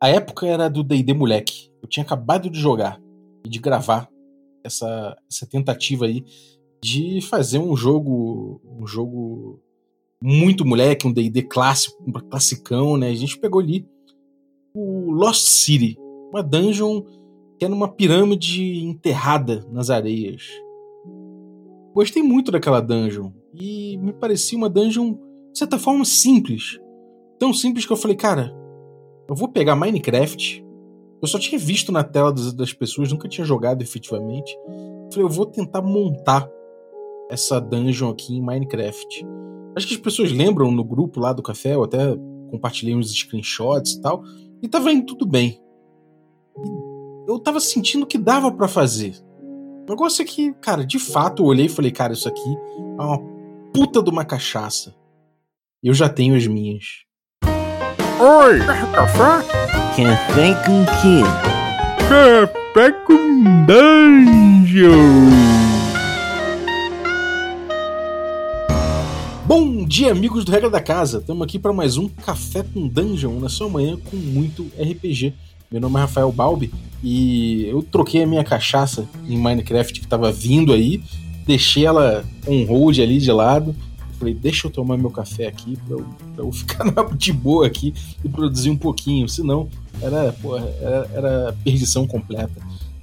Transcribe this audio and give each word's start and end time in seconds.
A 0.00 0.08
época 0.08 0.46
era 0.46 0.68
do 0.68 0.82
D&D 0.82 1.14
moleque. 1.14 1.70
Eu 1.82 1.88
tinha 1.88 2.04
acabado 2.04 2.50
de 2.50 2.58
jogar 2.58 3.00
e 3.44 3.48
de 3.48 3.58
gravar 3.58 4.08
essa, 4.62 5.16
essa 5.30 5.46
tentativa 5.46 6.06
aí 6.06 6.24
de 6.82 7.20
fazer 7.22 7.58
um 7.58 7.76
jogo 7.76 8.60
um 8.78 8.86
jogo 8.86 9.60
muito 10.20 10.64
moleque, 10.64 11.06
um 11.06 11.12
D&D 11.12 11.42
clássico, 11.42 12.02
um 12.06 12.12
classicão, 12.12 12.96
né? 12.96 13.08
A 13.08 13.14
gente 13.14 13.38
pegou 13.38 13.60
ali 13.60 13.86
o 14.74 15.10
Lost 15.10 15.46
City, 15.46 15.96
uma 16.30 16.42
dungeon 16.42 17.02
que 17.58 17.64
é 17.64 17.68
numa 17.68 17.88
pirâmide 17.88 18.84
enterrada 18.84 19.66
nas 19.70 19.88
areias. 19.88 20.42
Gostei 21.94 22.22
muito 22.22 22.50
daquela 22.50 22.80
dungeon 22.80 23.30
e 23.54 23.96
me 23.96 24.12
parecia 24.12 24.58
uma 24.58 24.68
dungeon 24.68 25.14
de 25.52 25.58
certa 25.58 25.78
forma 25.78 26.04
simples. 26.04 26.78
Tão 27.38 27.54
simples 27.54 27.86
que 27.86 27.92
eu 27.92 27.96
falei, 27.96 28.16
cara, 28.16 28.54
eu 29.28 29.34
vou 29.34 29.48
pegar 29.48 29.76
Minecraft. 29.76 30.64
Eu 31.20 31.28
só 31.28 31.38
tinha 31.38 31.58
visto 31.58 31.90
na 31.90 32.04
tela 32.04 32.32
das, 32.32 32.52
das 32.52 32.72
pessoas, 32.72 33.10
nunca 33.10 33.28
tinha 33.28 33.44
jogado 33.44 33.82
efetivamente. 33.82 34.56
falei, 35.12 35.24
eu 35.24 35.30
vou 35.30 35.46
tentar 35.46 35.82
montar 35.82 36.48
essa 37.30 37.60
dungeon 37.60 38.10
aqui 38.10 38.36
em 38.36 38.42
Minecraft. 38.42 39.26
Acho 39.74 39.86
que 39.86 39.94
as 39.94 40.00
pessoas 40.00 40.32
lembram 40.32 40.70
no 40.70 40.84
grupo 40.84 41.20
lá 41.20 41.32
do 41.32 41.42
café, 41.42 41.74
eu 41.74 41.84
até 41.84 42.16
compartilhei 42.50 42.94
uns 42.94 43.12
screenshots 43.12 43.92
e 43.92 44.00
tal, 44.00 44.22
e 44.62 44.68
tava 44.68 44.92
indo 44.92 45.06
tudo 45.06 45.26
bem. 45.26 45.60
Eu 47.26 47.38
tava 47.38 47.60
sentindo 47.60 48.06
que 48.06 48.16
dava 48.16 48.50
para 48.52 48.68
fazer. 48.68 49.14
O 49.86 49.90
negócio 49.90 50.22
é 50.22 50.24
que, 50.24 50.52
cara, 50.54 50.84
de 50.84 50.98
fato 50.98 51.42
eu 51.42 51.46
olhei 51.46 51.66
e 51.66 51.68
falei, 51.70 51.90
cara, 51.90 52.12
isso 52.12 52.28
aqui 52.28 52.56
é 52.98 53.02
uma 53.02 53.18
puta 53.72 54.02
de 54.02 54.10
uma 54.10 54.24
cachaça. 54.24 54.94
Eu 55.82 55.92
já 55.92 56.08
tenho 56.08 56.34
as 56.34 56.46
minhas. 56.46 57.04
Oi! 58.18 58.60
Café? 58.94 59.46
Café 59.94 60.54
com 60.64 60.84
quê? 61.02 61.20
Café 62.08 62.90
com 63.06 63.66
dungeon! 63.66 64.96
Bom 69.44 69.84
dia, 69.84 70.12
amigos 70.12 70.46
do 70.46 70.50
Regra 70.50 70.70
da 70.70 70.80
Casa. 70.80 71.18
Estamos 71.18 71.42
aqui 71.42 71.58
para 71.58 71.74
mais 71.74 71.98
um 71.98 72.08
Café 72.08 72.62
com 72.62 72.88
Dungeon 72.88 73.38
na 73.38 73.50
sua 73.50 73.68
manhã 73.68 73.98
com 74.10 74.16
muito 74.16 74.70
RPG. 74.80 75.34
Meu 75.70 75.82
nome 75.82 75.96
é 75.96 76.00
Rafael 76.00 76.32
Balbi 76.32 76.72
e 77.04 77.66
eu 77.66 77.82
troquei 77.82 78.22
a 78.22 78.26
minha 78.26 78.42
cachaça 78.42 79.06
em 79.28 79.36
Minecraft 79.36 79.92
que 79.92 80.06
estava 80.06 80.32
vindo 80.32 80.72
aí, 80.72 81.02
deixei 81.46 81.84
ela 81.84 82.24
on 82.48 82.64
hold 82.64 82.98
ali 82.98 83.18
de 83.18 83.30
lado. 83.30 83.76
Falei, 84.18 84.34
deixa 84.34 84.66
eu 84.66 84.70
tomar 84.70 84.96
meu 84.96 85.10
café 85.10 85.46
aqui 85.46 85.76
para 85.76 85.96
eu, 85.96 86.06
eu, 86.38 86.52
ficar 86.52 86.84
de 87.14 87.32
boa 87.32 87.66
aqui 87.66 87.94
e 88.24 88.28
produzir 88.28 88.70
um 88.70 88.76
pouquinho, 88.76 89.28
senão 89.28 89.68
era, 90.00 90.32
porra, 90.32 90.66
era, 90.80 91.10
era 91.12 91.56
perdição 91.64 92.06
completa. 92.06 92.60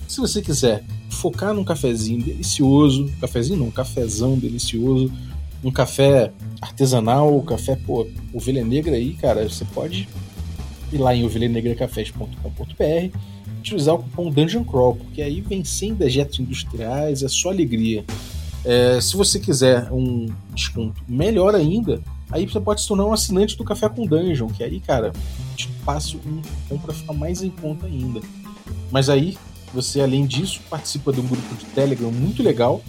Se 0.08 0.20
você 0.20 0.42
quiser 0.42 0.84
focar 1.10 1.54
num 1.54 1.64
cafezinho 1.64 2.24
delicioso, 2.24 3.12
cafezinho 3.20 3.60
não, 3.60 3.68
um 3.68 3.72
cafezão 3.72 4.38
delicioso, 4.38 5.12
um 5.64 5.72
café 5.72 6.32
artesanal, 6.62 7.42
café, 7.44 7.76
pô, 7.76 8.08
ovelha 8.34 8.64
negra 8.64 8.96
aí, 8.96 9.14
cara, 9.14 9.48
você 9.48 9.66
pode 9.66 10.08
ir 10.92 10.98
lá 10.98 11.16
em 11.16 11.24
ovelhanegracafés.com.br 11.24 13.18
utilizar 13.64 13.96
o 13.96 14.00
cupom 14.00 14.30
Dungeon 14.30 14.66
Crawl, 14.66 14.96
porque 14.96 15.22
aí 15.22 15.40
vem 15.40 15.64
sem 15.64 15.94
dejetos 15.94 16.40
industriais, 16.40 17.24
é 17.24 17.30
só 17.30 17.50
alegria. 17.50 18.04
É, 18.66 19.02
se 19.02 19.16
você 19.18 19.40
quiser 19.40 19.92
um 19.92 20.28
desconto 20.54 21.02
melhor 21.08 21.54
ainda, 21.54 22.02
aí 22.32 22.46
você 22.46 22.60
pode 22.60 22.82
se 22.82 22.88
tornar 22.88 23.06
um 23.06 23.14
assinante 23.14 23.58
do 23.58 23.64
Café 23.64 23.90
com 23.90 24.06
Dungeon, 24.06 24.48
que 24.48 24.64
aí, 24.64 24.80
cara, 24.80 25.12
te 25.56 25.68
passo 25.86 26.18
um 26.26 26.42
cupom 26.42 26.78
para 26.78 26.94
ficar 26.94 27.14
mais 27.14 27.44
em 27.44 27.50
conta 27.50 27.86
ainda. 27.86 28.22
Mas 28.90 29.10
aí, 29.10 29.38
você 29.74 30.02
além 30.02 30.26
disso, 30.26 30.62
participa 30.70 31.12
de 31.12 31.20
um 31.20 31.28
grupo 31.28 31.56
de 31.56 31.66
Telegram 31.66 32.12
muito 32.12 32.42
legal, 32.42 32.82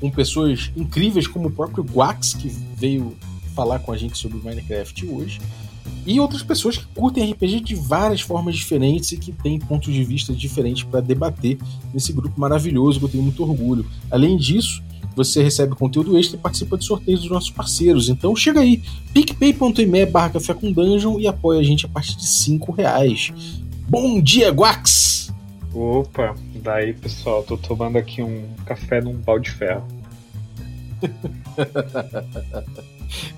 com 0.00 0.10
pessoas 0.10 0.72
incríveis 0.76 1.28
como 1.28 1.48
o 1.48 1.52
próprio 1.52 1.84
Guax, 1.84 2.34
que 2.34 2.48
veio 2.48 3.16
falar 3.54 3.78
com 3.78 3.92
a 3.92 3.96
gente 3.96 4.18
sobre 4.18 4.38
Minecraft 4.38 5.06
hoje, 5.06 5.40
e 6.04 6.18
outras 6.18 6.42
pessoas 6.42 6.76
que 6.76 6.84
curtem 6.86 7.30
RPG 7.30 7.60
de 7.60 7.74
várias 7.76 8.20
formas 8.20 8.56
diferentes 8.56 9.12
e 9.12 9.16
que 9.16 9.30
têm 9.30 9.58
pontos 9.60 9.92
de 9.92 10.02
vista 10.02 10.32
diferentes 10.32 10.82
para 10.82 11.00
debater 11.00 11.58
nesse 11.94 12.12
grupo 12.12 12.40
maravilhoso 12.40 12.98
que 12.98 13.04
eu 13.04 13.08
tenho 13.08 13.22
muito 13.22 13.42
orgulho. 13.42 13.86
Além 14.10 14.36
disso, 14.36 14.82
você 15.14 15.42
recebe 15.42 15.74
conteúdo 15.74 16.18
extra 16.18 16.36
e 16.36 16.40
participa 16.40 16.76
de 16.76 16.84
sorteios 16.84 17.20
dos 17.20 17.30
nossos 17.30 17.50
parceiros. 17.50 18.08
Então 18.08 18.34
chega 18.34 18.60
aí, 18.60 18.82
picpay.me 19.12 20.06
barra 20.06 20.30
café 20.30 20.54
com 20.54 20.72
dungeon 20.72 21.18
e 21.18 21.26
apoia 21.26 21.60
a 21.60 21.62
gente 21.62 21.86
a 21.86 21.88
partir 21.88 22.16
de 22.16 22.26
5 22.26 22.72
reais. 22.72 23.32
Bom 23.88 24.20
dia, 24.20 24.50
Guax! 24.50 25.32
Opa, 25.74 26.34
daí 26.56 26.92
pessoal, 26.92 27.42
tô 27.42 27.56
tomando 27.56 27.96
aqui 27.96 28.22
um 28.22 28.44
café 28.66 29.00
num 29.00 29.14
balde 29.14 29.50
de 29.50 29.56
ferro. 29.56 29.86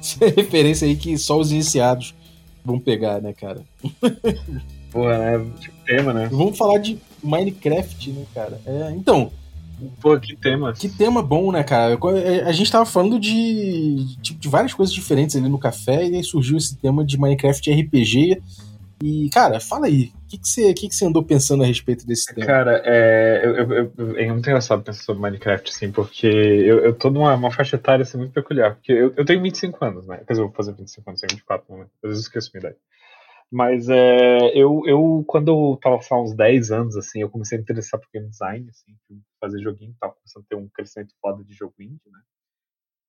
Essa 0.00 0.24
é 0.24 0.28
referência 0.30 0.86
aí 0.86 0.96
que 0.96 1.16
só 1.18 1.38
os 1.38 1.50
iniciados 1.52 2.14
vão 2.64 2.78
pegar, 2.78 3.20
né, 3.20 3.32
cara? 3.32 3.60
Pô, 4.90 5.08
né? 5.08 5.44
Tipo 5.60 5.76
tema, 5.84 6.12
né? 6.12 6.28
Vamos 6.30 6.56
falar 6.56 6.78
de 6.78 6.98
Minecraft, 7.22 8.10
né, 8.10 8.24
cara? 8.34 8.60
É, 8.64 8.90
então. 8.92 9.32
Pô, 10.00 10.18
que 10.18 10.36
tema. 10.36 10.72
Que 10.72 10.88
tema 10.88 11.22
bom, 11.22 11.50
né, 11.52 11.62
cara? 11.62 11.98
A 12.46 12.52
gente 12.52 12.70
tava 12.70 12.86
falando 12.86 13.18
de, 13.18 14.16
tipo, 14.22 14.38
de 14.38 14.48
várias 14.48 14.72
coisas 14.72 14.94
diferentes 14.94 15.36
ali 15.36 15.48
no 15.48 15.58
café, 15.58 16.06
e 16.06 16.16
aí 16.16 16.24
surgiu 16.24 16.56
esse 16.56 16.76
tema 16.76 17.04
de 17.04 17.18
Minecraft 17.18 17.70
RPG. 17.72 18.40
E, 19.02 19.28
cara, 19.30 19.60
fala 19.60 19.86
aí, 19.86 20.12
o 20.24 20.28
que, 20.28 20.38
que, 20.38 20.48
você, 20.48 20.72
que, 20.72 20.88
que 20.88 20.94
você 20.94 21.04
andou 21.04 21.22
pensando 21.22 21.62
a 21.62 21.66
respeito 21.66 22.06
desse 22.06 22.32
tema? 22.32 22.46
Cara, 22.46 22.80
é, 22.84 23.42
eu, 23.44 23.54
eu, 23.54 23.92
eu, 23.98 24.16
é 24.16 24.26
muito 24.32 24.48
engraçado 24.48 24.82
pensar 24.82 25.02
sobre 25.02 25.20
Minecraft, 25.20 25.70
assim, 25.70 25.90
porque 25.90 26.26
eu, 26.26 26.78
eu 26.78 26.94
tô 26.94 27.10
numa 27.10 27.34
uma 27.34 27.50
faixa 27.50 27.76
etária 27.76 28.02
assim, 28.02 28.16
muito 28.16 28.32
peculiar. 28.32 28.76
Porque 28.76 28.92
eu, 28.92 29.12
eu 29.16 29.24
tenho 29.24 29.42
25 29.42 29.84
anos, 29.84 30.06
né? 30.06 30.18
Quer 30.18 30.32
dizer, 30.32 30.42
eu 30.42 30.46
vou 30.46 30.54
fazer 30.54 30.72
25 30.72 31.10
anos, 31.10 31.20
tenho 31.20 31.36
24, 31.36 31.76
né? 31.76 31.86
Às 32.02 32.08
vezes 32.08 32.24
eu 32.24 32.28
esqueço 32.28 32.50
minha 32.54 32.60
idade. 32.60 32.76
Mas 33.50 33.88
é, 33.88 34.38
eu, 34.54 34.82
eu, 34.86 35.24
quando 35.26 35.48
eu 35.48 35.78
tava 35.82 36.00
há 36.10 36.22
uns 36.22 36.34
10 36.34 36.70
anos, 36.70 36.96
assim, 36.96 37.20
eu 37.20 37.30
comecei 37.30 37.56
a 37.56 37.58
me 37.58 37.62
interessar 37.62 38.00
por 38.00 38.08
game 38.12 38.28
design, 38.28 38.66
assim, 38.70 38.92
fazer 39.44 39.62
joguinho, 39.62 39.94
tava 40.00 40.14
começando 40.14 40.44
a 40.44 40.46
ter 40.48 40.56
um 40.56 40.68
crescimento 40.68 41.14
foda 41.20 41.44
de 41.44 41.54
jogo 41.54 41.74
indie, 41.80 42.00
né? 42.10 42.20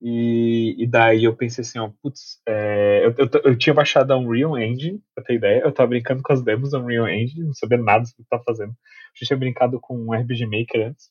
E, 0.00 0.76
e 0.78 0.86
daí 0.86 1.24
eu 1.24 1.34
pensei 1.34 1.62
assim, 1.62 1.78
ó, 1.78 1.90
putz, 2.02 2.40
é, 2.46 3.06
eu, 3.06 3.14
eu, 3.16 3.30
eu, 3.44 3.58
tinha 3.58 3.72
baixado 3.72 4.12
a 4.12 4.18
Unreal 4.18 4.58
Engine, 4.58 5.02
pra 5.14 5.24
ter 5.24 5.34
ideia, 5.34 5.62
eu 5.62 5.72
tava 5.72 5.88
brincando 5.88 6.22
com 6.22 6.32
as 6.32 6.42
demos 6.42 6.72
da 6.72 6.78
Unreal 6.78 7.08
Engine, 7.08 7.46
não 7.46 7.54
sabia 7.54 7.78
nada 7.78 8.04
do 8.04 8.14
que 8.14 8.20
eu 8.20 8.26
tava 8.28 8.44
fazendo. 8.44 8.70
Eu 8.72 9.26
tinha 9.26 9.36
brincado 9.38 9.80
com 9.80 9.96
um 9.98 10.12
RPG 10.12 10.44
Maker 10.44 10.88
antes. 10.88 11.10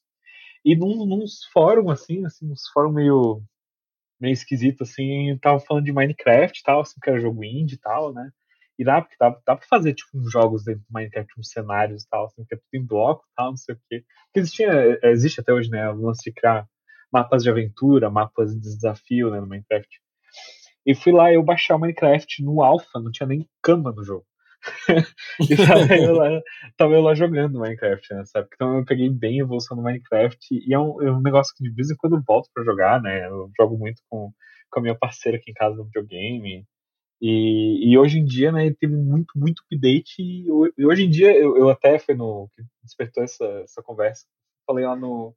E 0.64 0.75
num, 0.75 1.06
nos 1.06 1.46
fóruns, 1.52 1.91
assim, 1.91 2.25
assim, 2.25 2.52
uns 2.52 2.68
fóruns 2.69 2.94
meio, 2.94 3.41
meio 4.19 4.34
esquisito, 4.34 4.84
assim, 4.84 5.38
tava 5.41 5.59
falando 5.59 5.85
de 5.85 5.94
Minecraft 5.94 6.59
e 6.59 6.64
tal, 6.64 6.81
assim, 6.81 7.00
que 7.02 7.09
era 7.09 7.19
jogo 7.19 7.44
indie 7.44 7.75
e 7.75 7.80
tal, 7.80 8.14
né? 8.14 8.31
E 8.78 8.84
dá, 8.84 9.02
porque 9.02 9.16
dá, 9.19 9.30
dá 9.30 9.56
pra 9.56 9.68
fazer, 9.68 9.94
tipo, 9.94 10.18
uns 10.18 10.31
jogos 10.31 10.63
dentro 10.66 10.81
do 10.81 10.94
Minecraft, 10.94 11.40
uns 11.40 11.50
cenários 11.50 12.03
e 12.03 12.09
tal, 12.09 12.25
assim, 12.25 12.44
que 12.46 12.56
é 12.56 12.58
tudo 12.58 12.81
em 12.81 12.86
bloco 12.86 13.24
e 13.25 13.36
tal, 13.36 13.50
não 13.52 13.58
sei 13.58 13.75
o 13.75 13.80
quê. 13.90 14.03
Porque 14.25 14.40
existia, 14.40 15.00
existe 15.03 15.40
até 15.40 15.53
hoje, 15.53 15.69
né, 15.69 15.90
o 15.90 16.02
lance 16.02 16.24
de 16.24 16.34
criar 16.34 16.68
mapas 17.12 17.44
de 17.44 17.50
aventura, 17.50 18.09
mapas 18.09 18.53
de 18.53 18.59
desafio 18.59 19.31
né, 19.31 19.40
no 19.40 19.47
Minecraft. 19.47 19.88
E 20.85 20.94
fui 20.94 21.14
lá 21.14 21.31
eu 21.31 21.41
baixar 21.41 21.75
o 21.75 21.80
Minecraft 21.80 22.44
no 22.44 22.62
Alpha, 22.62 23.00
não 23.00 23.12
tinha 23.12 23.28
nem 23.28 23.47
cama 23.62 23.91
no 23.91 24.03
jogo. 24.03 24.25
e 25.50 25.56
tava 25.56 25.96
eu, 25.96 26.14
lá, 26.16 26.41
tava 26.75 26.94
eu 26.94 27.02
lá 27.02 27.14
jogando 27.14 27.59
Minecraft, 27.59 28.14
né, 28.14 28.25
sabe? 28.25 28.47
Então 28.53 28.78
eu 28.78 28.85
peguei 28.85 29.09
bem 29.09 29.40
a 29.40 29.44
evolução 29.44 29.78
do 29.78 29.84
Minecraft 29.84 30.38
e 30.52 30.74
é 30.74 30.80
um, 30.80 31.02
é 31.02 31.12
um 31.12 31.22
negócio 31.22 31.53
que 31.56 31.64
de 31.64 31.74
vez 31.74 31.90
em 31.90 31.96
quando 31.96 32.16
eu 32.18 32.24
volto 32.25 32.50
pra 32.53 32.64
jogar, 32.64 33.02
né? 33.02 33.28
Eu 33.28 33.50
jogo 33.58 33.78
muito 33.78 34.02
com, 34.09 34.31
com 34.69 34.80
a 34.80 34.84
minha 34.84 34.96
parceira 34.96 35.38
aqui 35.38 35.52
em 35.52 35.53
casa 35.53 35.75
no 35.75 35.85
videogame. 35.85 36.66
E, 37.22 37.92
e 37.92 37.98
hoje 37.98 38.20
em 38.20 38.26
dia, 38.26 38.52
né, 38.52 38.74
teve 38.80 38.96
muito, 38.96 39.38
muito 39.38 39.64
update. 39.64 40.22
E, 40.22 40.48
e 40.78 40.86
hoje 40.86 41.03
em 41.03 41.09
dia, 41.09 41.35
eu, 41.35 41.58
eu 41.58 41.70
até 41.70 41.97
foi 41.97 42.16
no. 42.16 42.50
que 42.56 42.64
despertou 42.84 43.23
essa, 43.23 43.46
essa 43.64 43.82
conversa. 43.82 44.26
Falei 44.66 44.85
lá 44.85 44.96
no, 44.96 45.34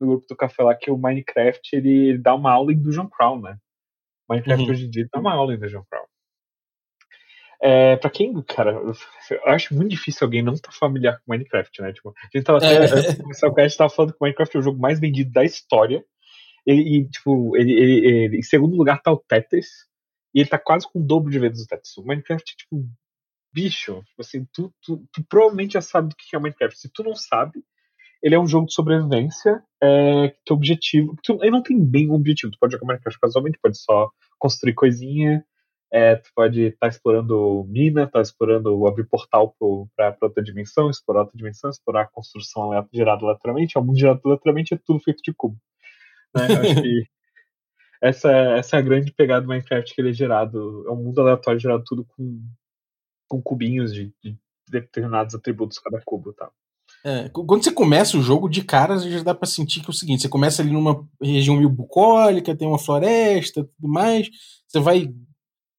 no 0.00 0.06
grupo 0.08 0.26
do 0.28 0.36
café 0.36 0.62
lá 0.62 0.74
que 0.74 0.90
o 0.90 0.98
Minecraft 0.98 1.60
ele, 1.72 2.08
ele 2.08 2.18
dá 2.18 2.34
uma 2.34 2.52
aula 2.52 2.72
em 2.72 2.78
Dungeon 2.78 3.08
Crawl, 3.08 3.40
né? 3.40 3.56
Minecraft 4.28 4.64
uhum. 4.64 4.70
hoje 4.70 4.86
em 4.86 4.90
dia 4.90 5.08
dá 5.12 5.20
uma 5.20 5.32
aula 5.32 5.54
em 5.54 5.58
Dungeon 5.58 5.84
Crawl. 5.88 6.06
É, 7.64 7.94
pra 7.96 8.10
quem, 8.10 8.42
cara, 8.42 8.72
eu 8.72 8.92
acho 9.46 9.72
muito 9.72 9.90
difícil 9.90 10.24
alguém 10.24 10.42
não 10.42 10.52
estar 10.52 10.72
tá 10.72 10.76
familiar 10.76 11.18
com 11.18 11.32
Minecraft, 11.32 11.80
né? 11.80 11.92
Tipo, 11.92 12.10
a 12.10 12.36
gente 12.36 12.44
tava 12.44 12.58
até, 12.58 12.74
é. 12.74 12.78
antes 12.78 13.14
de 13.14 13.22
começar 13.22 13.46
o 13.46 13.54
cast, 13.54 13.78
tava 13.78 13.90
falando 13.90 14.10
que 14.10 14.16
o 14.20 14.24
Minecraft 14.24 14.56
é 14.56 14.60
o 14.60 14.62
jogo 14.62 14.80
mais 14.80 14.98
vendido 14.98 15.30
da 15.30 15.44
história. 15.44 16.04
Ele, 16.66 16.80
e, 16.80 17.08
tipo, 17.08 17.56
ele, 17.56 17.72
ele, 17.72 18.06
ele, 18.06 18.38
em 18.38 18.42
segundo 18.42 18.76
lugar 18.76 19.00
tá 19.00 19.12
o 19.12 19.16
Tetris, 19.16 19.68
e 20.34 20.40
ele 20.40 20.48
tá 20.48 20.58
quase 20.58 20.90
com 20.90 21.00
o 21.00 21.02
dobro 21.02 21.30
de 21.30 21.38
vezes 21.38 21.64
o 21.64 21.66
Tetris. 21.66 21.96
O 21.96 22.04
Minecraft, 22.04 22.56
tipo, 22.56 22.88
bicho, 23.52 24.02
tipo 24.06 24.20
assim, 24.20 24.46
tu, 24.52 24.72
tu, 24.82 25.04
tu, 25.12 25.24
provavelmente 25.28 25.74
já 25.74 25.82
sabe 25.82 26.08
do 26.08 26.16
que 26.16 26.34
é 26.34 26.38
Minecraft. 26.38 26.78
Se 26.78 26.90
tu 26.92 27.02
não 27.02 27.14
sabe, 27.14 27.62
ele 28.22 28.34
é 28.34 28.40
um 28.40 28.46
jogo 28.46 28.66
de 28.66 28.74
sobrevivência 28.74 29.62
é, 29.82 30.28
que 30.28 30.38
teu 30.44 30.56
objetivo. 30.56 31.16
Tu, 31.22 31.38
ele 31.42 31.50
não 31.50 31.62
tem 31.62 31.78
bem 31.78 32.08
um 32.10 32.14
objetivo. 32.14 32.52
Tu 32.52 32.58
pode 32.58 32.72
jogar 32.72 32.86
Minecraft 32.86 33.20
casualmente, 33.20 33.58
pode 33.60 33.78
só 33.78 34.10
construir 34.38 34.74
coisinha. 34.74 35.44
É, 35.94 36.16
tu 36.16 36.30
pode 36.34 36.68
estar 36.68 36.88
explorando 36.88 37.66
mina, 37.68 38.06
tá 38.06 38.22
explorando 38.22 38.86
abrir 38.86 39.06
portal 39.06 39.54
para 39.94 40.16
outra 40.22 40.42
dimensão, 40.42 40.88
explorar 40.88 41.20
outra 41.20 41.36
dimensão, 41.36 41.68
explorar 41.68 42.02
a 42.02 42.08
construção 42.08 42.70
gerada 42.90 43.26
lateralmente. 43.26 43.76
O 43.76 43.84
mundo 43.84 43.98
gerado 43.98 44.22
lateralmente 44.24 44.72
é 44.72 44.78
tudo 44.82 45.00
feito 45.00 45.22
de 45.22 45.34
cubo. 45.34 45.58
Né? 46.34 46.46
Acho 46.46 46.82
que 46.82 47.06
essa, 48.02 48.30
essa 48.30 48.76
é 48.76 48.78
a 48.80 48.82
grande 48.82 49.12
pegada 49.12 49.42
do 49.42 49.48
Minecraft 49.48 49.94
que 49.94 50.00
ele 50.00 50.10
é 50.10 50.12
gerado. 50.12 50.84
É 50.88 50.90
um 50.90 50.96
mundo 50.96 51.20
aleatório 51.20 51.60
gerado 51.60 51.84
tudo 51.86 52.04
com, 52.04 52.42
com 53.28 53.40
cubinhos 53.40 53.94
de, 53.94 54.12
de 54.22 54.36
determinados 54.68 55.36
atributos 55.36 55.78
cada 55.78 56.02
cubo, 56.04 56.32
tá? 56.32 56.50
É, 57.04 57.28
quando 57.28 57.62
você 57.62 57.70
começa 57.70 58.18
o 58.18 58.22
jogo, 58.22 58.48
de 58.48 58.62
cara 58.62 58.98
já 58.98 59.22
dá 59.22 59.34
pra 59.34 59.46
sentir 59.46 59.80
que 59.80 59.86
é 59.86 59.90
o 59.90 59.94
seguinte: 59.94 60.22
você 60.22 60.28
começa 60.28 60.62
ali 60.62 60.72
numa 60.72 61.08
região 61.20 61.56
meio 61.56 61.70
bucólica, 61.70 62.56
tem 62.56 62.66
uma 62.66 62.78
floresta 62.78 63.64
tudo 63.64 63.88
mais. 63.88 64.28
Você 64.66 64.80
vai, 64.80 65.12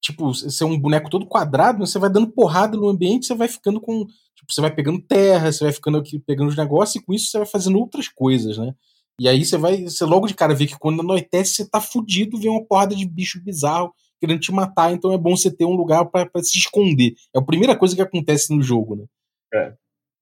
tipo, 0.01 0.33
ser 0.33 0.63
um 0.63 0.79
boneco 0.79 1.09
todo 1.09 1.27
quadrado, 1.27 1.85
você 1.85 1.99
vai 1.99 2.09
dando 2.09 2.31
porrada 2.31 2.77
no 2.77 2.87
ambiente, 2.87 3.25
você 3.25 3.35
vai 3.35 3.49
ficando 3.49 3.81
com. 3.81 4.05
Tipo, 4.05 4.51
você 4.51 4.61
vai 4.61 4.73
pegando 4.73 5.01
terra, 5.01 5.51
você 5.51 5.65
vai 5.65 5.73
ficando 5.73 5.97
aqui 5.97 6.19
pegando 6.19 6.49
os 6.49 6.57
negócios, 6.57 6.95
e 6.95 7.05
com 7.05 7.13
isso 7.13 7.27
você 7.27 7.37
vai 7.37 7.47
fazendo 7.47 7.77
outras 7.77 8.07
coisas, 8.07 8.57
né? 8.57 8.73
E 9.19 9.27
aí 9.27 9.45
você 9.45 9.57
vai. 9.57 9.83
Você 9.83 10.05
logo 10.05 10.27
de 10.27 10.33
cara 10.33 10.55
vê 10.55 10.65
que 10.65 10.77
quando 10.77 11.01
anoitece, 11.01 11.55
você 11.55 11.69
tá 11.69 11.79
fudido, 11.79 12.39
vem 12.39 12.49
uma 12.49 12.65
porrada 12.65 12.95
de 12.95 13.07
bicho 13.07 13.41
bizarro 13.43 13.93
querendo 14.23 14.39
te 14.39 14.53
matar, 14.53 14.93
então 14.93 15.11
é 15.11 15.17
bom 15.17 15.35
você 15.35 15.53
ter 15.53 15.65
um 15.65 15.75
lugar 15.75 16.05
para 16.05 16.29
se 16.41 16.57
esconder. 16.57 17.13
É 17.35 17.39
a 17.39 17.43
primeira 17.43 17.75
coisa 17.75 17.93
que 17.93 18.01
acontece 18.01 18.55
no 18.55 18.63
jogo, 18.63 18.95
né? 18.95 19.05
É. 19.53 19.73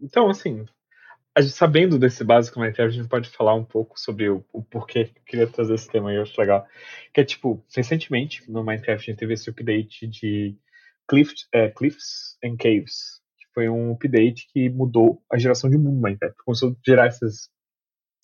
Então, 0.02 0.28
assim, 0.28 0.66
gente, 1.38 1.52
sabendo 1.52 2.00
desse 2.00 2.24
básico 2.24 2.60
Minecraft, 2.60 2.98
a 2.98 3.02
gente 3.02 3.10
pode 3.10 3.30
falar 3.30 3.54
um 3.54 3.64
pouco 3.64 4.00
sobre 4.00 4.28
o, 4.28 4.44
o 4.52 4.64
porquê 4.64 5.06
que 5.06 5.20
eu 5.20 5.24
queria 5.24 5.48
trazer 5.48 5.76
esse 5.76 5.88
tema 5.88 6.10
aí, 6.10 6.16
eu 6.16 6.24
acho 6.24 6.40
legal. 6.42 6.66
Que 7.14 7.22
é 7.22 7.24
tipo, 7.24 7.64
recentemente 7.76 8.50
no 8.50 8.64
Minecraft 8.64 9.04
a 9.04 9.12
gente 9.12 9.20
teve 9.20 9.36
esse 9.36 9.52
update 9.52 10.08
de 10.08 10.58
Cliff, 11.08 11.34
é, 11.54 11.70
Cliffs 11.70 12.38
and 12.44 12.58
Caves. 12.58 13.22
Que 13.38 13.46
foi 13.54 13.70
um 13.70 13.92
update 13.92 14.48
que 14.52 14.68
mudou 14.68 15.22
a 15.32 15.38
geração 15.38 15.70
de 15.70 15.78
mundo 15.78 16.02
Minecraft. 16.02 16.38
Começou 16.44 16.72
a 16.72 16.76
gerar 16.84 17.06
essas 17.06 17.52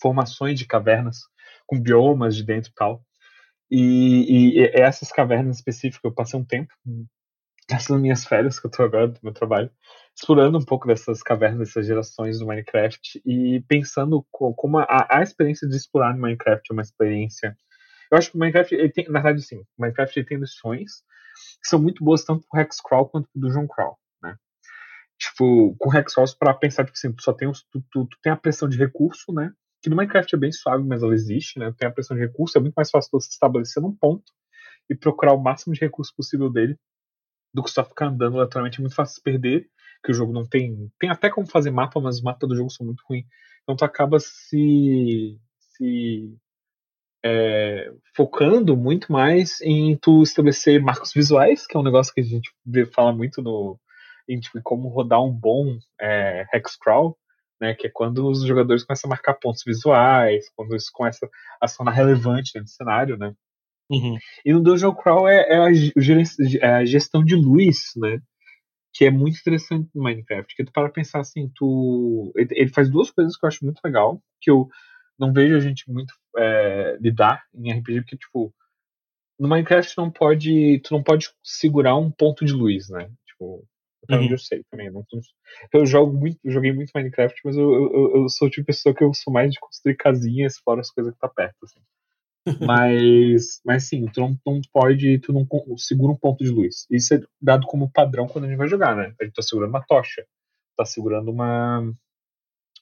formações 0.01 0.57
de 0.57 0.65
cavernas 0.65 1.19
com 1.65 1.79
biomas 1.79 2.35
de 2.35 2.43
dentro 2.43 2.71
e 2.71 2.73
tal. 2.73 3.03
E, 3.69 4.59
e 4.59 4.71
essas 4.73 5.11
cavernas 5.11 5.57
específicas, 5.57 6.03
eu 6.03 6.13
passei 6.13 6.39
um 6.39 6.45
tempo 6.45 6.73
nessas 7.69 7.99
minhas 7.99 8.25
férias 8.25 8.59
que 8.59 8.65
eu 8.65 8.71
tô 8.71 8.83
agora 8.83 9.09
do 9.09 9.19
meu 9.21 9.33
trabalho, 9.33 9.69
explorando 10.15 10.57
um 10.57 10.63
pouco 10.63 10.87
dessas 10.87 11.21
cavernas, 11.21 11.67
dessas 11.67 11.85
gerações 11.85 12.39
do 12.39 12.47
Minecraft 12.47 13.21
e 13.25 13.61
pensando 13.67 14.25
como 14.31 14.79
a, 14.79 15.07
a 15.09 15.21
experiência 15.21 15.67
de 15.67 15.75
explorar 15.75 16.13
no 16.13 16.21
Minecraft 16.21 16.63
é 16.69 16.73
uma 16.73 16.81
experiência. 16.81 17.57
Eu 18.09 18.17
acho 18.17 18.31
que 18.31 18.37
o 18.37 18.39
Minecraft, 18.39 18.89
tem, 18.89 19.09
na 19.09 19.19
verdade, 19.19 19.45
sim, 19.45 19.57
o 19.57 19.81
Minecraft 19.81 20.23
tem 20.23 20.37
lições 20.37 21.03
que 21.61 21.67
são 21.67 21.79
muito 21.79 22.03
boas 22.03 22.23
tanto 22.23 22.47
pro 22.49 22.59
Hexcrawl 22.59 23.09
quanto 23.09 23.29
pro 23.29 23.41
Dungeon 23.41 23.67
Crawl, 23.67 23.99
né? 24.23 24.37
Tipo, 25.19 25.75
com 25.77 25.95
Hexcrawl 25.95 26.27
para 26.39 26.53
pensar, 26.53 26.85
tipo 26.85 26.97
assim, 26.97 27.11
tu 27.11 27.21
só 27.21 27.33
tem, 27.33 27.51
tu, 27.51 27.83
tu, 27.91 28.05
tu 28.05 28.17
tem 28.23 28.31
a 28.31 28.37
pressão 28.37 28.67
de 28.67 28.77
recurso, 28.77 29.33
né? 29.33 29.51
Que 29.87 29.89
no 29.89 29.95
Minecraft 29.95 30.35
é 30.35 30.37
bem 30.37 30.51
suave, 30.51 30.83
mas 30.83 31.01
ela 31.01 31.13
existe, 31.13 31.57
né? 31.57 31.73
Tem 31.77 31.87
a 31.87 31.91
pressão 31.91 32.17
de 32.17 32.21
recurso, 32.21 32.57
é 32.57 32.61
muito 32.61 32.73
mais 32.73 32.91
fácil 32.91 33.09
você 33.09 33.29
estabelecer 33.29 33.81
um 33.81 33.95
ponto 33.95 34.33
e 34.89 34.93
procurar 34.93 35.31
o 35.31 35.41
máximo 35.41 35.73
de 35.73 35.79
recurso 35.79 36.13
possível 36.13 36.49
dele 36.49 36.77
do 37.53 37.63
que 37.63 37.71
só 37.71 37.85
ficar 37.85 38.07
andando 38.07 38.35
lateralmente 38.35 38.79
é 38.79 38.81
muito 38.81 38.95
fácil 38.97 39.15
se 39.15 39.23
perder, 39.23 39.65
que 40.03 40.11
o 40.11 40.13
jogo 40.13 40.33
não 40.33 40.45
tem. 40.45 40.91
Tem 40.99 41.09
até 41.09 41.29
como 41.29 41.47
fazer 41.47 41.71
mapa, 41.71 42.01
mas 42.01 42.17
os 42.17 42.21
mapas 42.21 42.49
do 42.49 42.55
jogo 42.57 42.69
são 42.69 42.85
muito 42.85 43.01
ruins. 43.09 43.25
Então 43.63 43.77
tu 43.77 43.85
acaba 43.85 44.19
se. 44.19 45.39
se 45.57 46.35
é, 47.23 47.89
focando 48.13 48.75
muito 48.75 49.09
mais 49.09 49.61
em 49.61 49.95
tu 49.95 50.21
estabelecer 50.21 50.81
marcos 50.83 51.13
visuais, 51.13 51.65
que 51.65 51.77
é 51.77 51.79
um 51.79 51.83
negócio 51.83 52.13
que 52.13 52.19
a 52.19 52.25
gente 52.25 52.51
fala 52.93 53.13
muito 53.13 53.41
no. 53.41 53.79
em 54.27 54.37
tipo, 54.37 54.61
como 54.63 54.89
rodar 54.89 55.23
um 55.23 55.31
bom 55.31 55.79
é, 55.97 56.45
hexcrawl, 56.53 57.17
né, 57.59 57.73
que 57.73 57.87
é 57.87 57.91
quando 57.91 58.27
os 58.27 58.45
jogadores 58.45 58.83
começam 58.83 59.09
a 59.09 59.13
marcar 59.15 59.33
pontos 59.33 59.63
visuais, 59.65 60.49
quando 60.55 60.75
isso 60.75 60.89
começa 60.93 61.27
a 61.61 61.67
se 61.67 61.77
tornar 61.77 61.91
relevante 61.91 62.59
no 62.59 62.67
cenário, 62.67 63.17
né? 63.17 63.33
Uhum. 63.89 64.17
E 64.45 64.53
no 64.53 64.61
Dungeon 64.61 64.93
Crawl 64.93 65.27
é, 65.27 65.47
é, 65.49 65.57
a, 65.57 65.69
é, 65.69 66.67
a, 66.75 66.85
gestão 66.85 67.23
de 67.23 67.35
luz, 67.35 67.93
né? 67.95 68.19
Que 68.93 69.05
é 69.05 69.11
muito 69.11 69.39
interessante 69.39 69.89
no 69.95 70.03
Minecraft. 70.03 70.55
Que 70.55 70.65
tu 70.65 70.71
para 70.71 70.89
pensar 70.89 71.19
assim, 71.19 71.49
tu. 71.55 72.31
Ele, 72.35 72.49
ele, 72.51 72.69
faz 72.69 72.89
duas 72.89 73.09
coisas 73.11 73.37
que 73.37 73.45
eu 73.45 73.47
acho 73.47 73.63
muito 73.63 73.79
legal, 73.83 74.21
que 74.41 74.51
eu 74.51 74.67
não 75.17 75.31
vejo 75.31 75.55
a 75.55 75.59
gente 75.59 75.89
muito 75.89 76.13
é, 76.37 76.97
lidar 76.99 77.43
em 77.53 77.71
RPG, 77.71 78.01
porque, 78.01 78.17
tipo, 78.17 78.53
no 79.39 79.47
Minecraft 79.47 79.97
não 79.97 80.11
pode. 80.11 80.79
Tu 80.83 80.93
não 80.93 81.03
pode 81.03 81.29
segurar 81.43 81.95
um 81.95 82.11
ponto 82.11 82.43
de 82.43 82.53
luz, 82.53 82.89
né? 82.89 83.09
Tipo, 83.25 83.65
até 84.07 84.17
uhum. 84.17 84.23
onde 84.23 84.33
eu 84.33 84.37
sei 84.37 84.63
também. 84.71 84.89
Não, 84.89 85.03
eu 85.73 85.85
jogo 85.85 86.13
muito, 86.13 86.39
joguei 86.45 86.71
muito 86.71 86.91
Minecraft, 86.95 87.39
mas 87.43 87.57
eu, 87.57 87.71
eu, 87.71 88.15
eu 88.15 88.29
sou 88.29 88.47
o 88.47 88.51
tipo 88.51 88.63
de 88.63 88.67
pessoa 88.67 88.95
que 88.95 89.03
eu 89.03 89.13
sou 89.13 89.33
mais 89.33 89.51
de 89.51 89.59
construir 89.59 89.95
casinhas 89.95 90.57
fora 90.57 90.81
as 90.81 90.91
coisas 90.91 91.13
que 91.13 91.19
tá 91.19 91.27
perto, 91.27 91.57
assim. 91.63 91.79
Mas, 92.65 93.59
mas 93.65 93.89
sim, 93.89 94.05
tu 94.05 94.21
não, 94.21 94.39
não 94.45 94.61
pode, 94.71 95.19
tu 95.19 95.33
não 95.33 95.45
segura 95.77 96.13
um 96.13 96.15
ponto 96.15 96.45
de 96.45 96.49
luz. 96.49 96.87
Isso 96.89 97.13
é 97.13 97.19
dado 97.41 97.67
como 97.67 97.91
padrão 97.91 98.25
quando 98.25 98.45
a 98.45 98.47
gente 98.47 98.57
vai 98.57 98.69
jogar, 98.69 98.95
né? 98.95 99.13
A 99.19 99.25
gente 99.25 99.33
tá 99.33 99.41
segurando 99.41 99.71
uma 99.71 99.85
tocha, 99.85 100.25
tá 100.77 100.85
segurando 100.85 101.29
uma, 101.29 101.93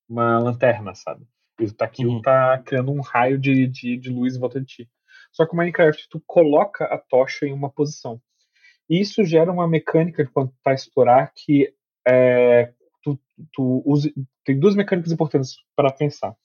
uma 0.08 0.38
lanterna, 0.38 0.94
sabe? 0.94 1.26
E 1.60 1.72
tá 1.72 1.86
aqui, 1.86 2.06
uhum. 2.06 2.22
tá 2.22 2.60
criando 2.60 2.92
um 2.92 3.02
raio 3.02 3.40
de, 3.40 3.66
de, 3.66 3.98
de 3.98 4.10
luz 4.12 4.36
em 4.36 4.40
volta 4.40 4.60
de 4.60 4.68
ti. 4.68 4.90
Só 5.32 5.48
que 5.48 5.54
o 5.54 5.58
Minecraft, 5.58 6.10
tu 6.10 6.22
coloca 6.28 6.86
a 6.86 7.00
tocha 7.00 7.48
em 7.48 7.54
uma 7.54 7.72
posição. 7.72 8.22
Isso 8.90 9.24
gera 9.24 9.52
uma 9.52 9.68
mecânica 9.68 10.24
de 10.24 10.32
quando 10.32 10.50
tu 10.50 10.58
tá 10.64 10.72
a 10.72 10.76
explorar 10.76 11.32
que 11.36 11.74
é, 12.08 12.72
tu, 13.04 13.20
tu 13.52 13.84
use, 13.86 14.14
tem 14.44 14.60
duas 14.60 14.76
mecânicas 14.76 15.12
importantes 15.12 15.56
para 15.76 15.92
pensar. 15.92 16.36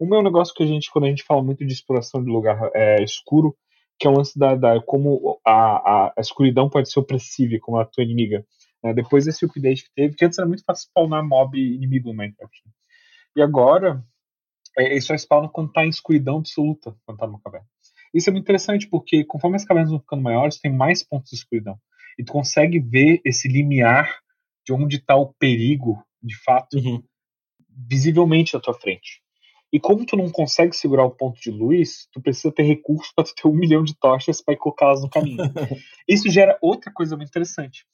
Uma 0.00 0.16
é 0.16 0.18
um 0.20 0.24
negócio 0.24 0.54
que 0.54 0.62
a 0.62 0.66
gente, 0.66 0.90
quando 0.90 1.04
a 1.04 1.08
gente 1.08 1.22
fala 1.22 1.42
muito 1.42 1.64
de 1.64 1.72
exploração 1.72 2.24
de 2.24 2.30
lugar 2.30 2.70
é, 2.74 3.02
escuro, 3.02 3.54
que 3.98 4.06
é 4.06 4.10
o 4.10 4.14
lance 4.14 4.38
da, 4.38 4.54
da 4.54 4.80
como 4.80 5.38
a, 5.46 5.52
a, 5.52 6.14
a, 6.16 6.20
escuridão 6.20 6.70
pode 6.70 6.90
ser 6.90 7.00
opressiva 7.00 7.58
como 7.60 7.78
a 7.78 7.84
tua 7.84 8.02
inimiga. 8.02 8.46
Né? 8.82 8.94
Depois 8.94 9.26
desse 9.26 9.44
update 9.44 9.84
que 9.84 9.90
teve, 9.94 10.14
que 10.14 10.24
antes 10.24 10.38
era 10.38 10.48
muito 10.48 10.64
fácil 10.64 10.88
spawnar 10.88 11.22
mob 11.22 11.58
inimigo 11.58 12.08
no 12.08 12.16
Minecraft. 12.16 12.62
E 13.36 13.42
agora, 13.42 14.02
é, 14.78 14.92
ele 14.92 15.00
só 15.02 15.14
quando 15.48 15.70
tá 15.70 15.84
em 15.84 15.90
escuridão 15.90 16.38
absoluta, 16.38 16.96
quando 17.04 17.18
tá 17.18 17.26
numa 17.26 17.40
caverna. 17.40 17.66
Isso 18.14 18.30
é 18.30 18.32
muito 18.32 18.44
interessante, 18.44 18.88
porque 18.88 19.22
conforme 19.24 19.56
as 19.56 19.64
cavernas 19.66 19.90
vão 19.90 20.00
ficando 20.00 20.22
maiores, 20.22 20.58
tem 20.58 20.72
mais 20.72 21.02
pontos 21.02 21.30
de 21.30 21.36
escuridão. 21.36 21.78
E 22.20 22.24
tu 22.24 22.32
consegue 22.34 22.78
ver 22.78 23.18
esse 23.24 23.48
limiar 23.48 24.20
de 24.66 24.74
onde 24.74 24.96
está 24.96 25.16
o 25.16 25.32
perigo, 25.32 26.04
de 26.22 26.36
fato, 26.44 26.76
uhum. 26.76 27.02
visivelmente 27.88 28.54
à 28.54 28.60
tua 28.60 28.74
frente. 28.74 29.22
E 29.72 29.80
como 29.80 30.04
tu 30.04 30.18
não 30.18 30.28
consegue 30.28 30.76
segurar 30.76 31.04
o 31.04 31.10
ponto 31.10 31.40
de 31.40 31.50
luz, 31.50 32.06
tu 32.12 32.20
precisa 32.20 32.52
ter 32.52 32.64
recursos 32.64 33.10
para 33.14 33.24
ter 33.24 33.48
um 33.48 33.54
milhão 33.54 33.82
de 33.82 33.98
tochas 33.98 34.42
para 34.42 34.54
colocá-las 34.54 35.00
no 35.00 35.08
caminho. 35.08 35.38
Isso 36.06 36.30
gera 36.30 36.58
outra 36.60 36.92
coisa 36.92 37.16
muito 37.16 37.30
interessante, 37.30 37.86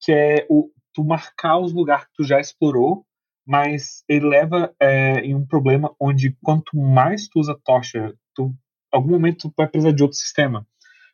que 0.00 0.10
é 0.10 0.44
o 0.50 0.72
tu 0.92 1.04
marcar 1.04 1.58
os 1.60 1.72
lugares 1.72 2.06
que 2.06 2.14
tu 2.16 2.24
já 2.24 2.40
explorou, 2.40 3.06
mas 3.46 4.02
ele 4.08 4.26
leva 4.26 4.74
é, 4.80 5.20
em 5.20 5.36
um 5.36 5.46
problema 5.46 5.94
onde 6.00 6.36
quanto 6.42 6.76
mais 6.76 7.28
tu 7.28 7.38
usa 7.38 7.56
tocha, 7.64 8.12
tu 8.34 8.52
algum 8.90 9.10
momento 9.10 9.48
tu 9.48 9.54
vai 9.56 9.68
precisar 9.68 9.92
de 9.92 10.02
outro 10.02 10.18
sistema 10.18 10.66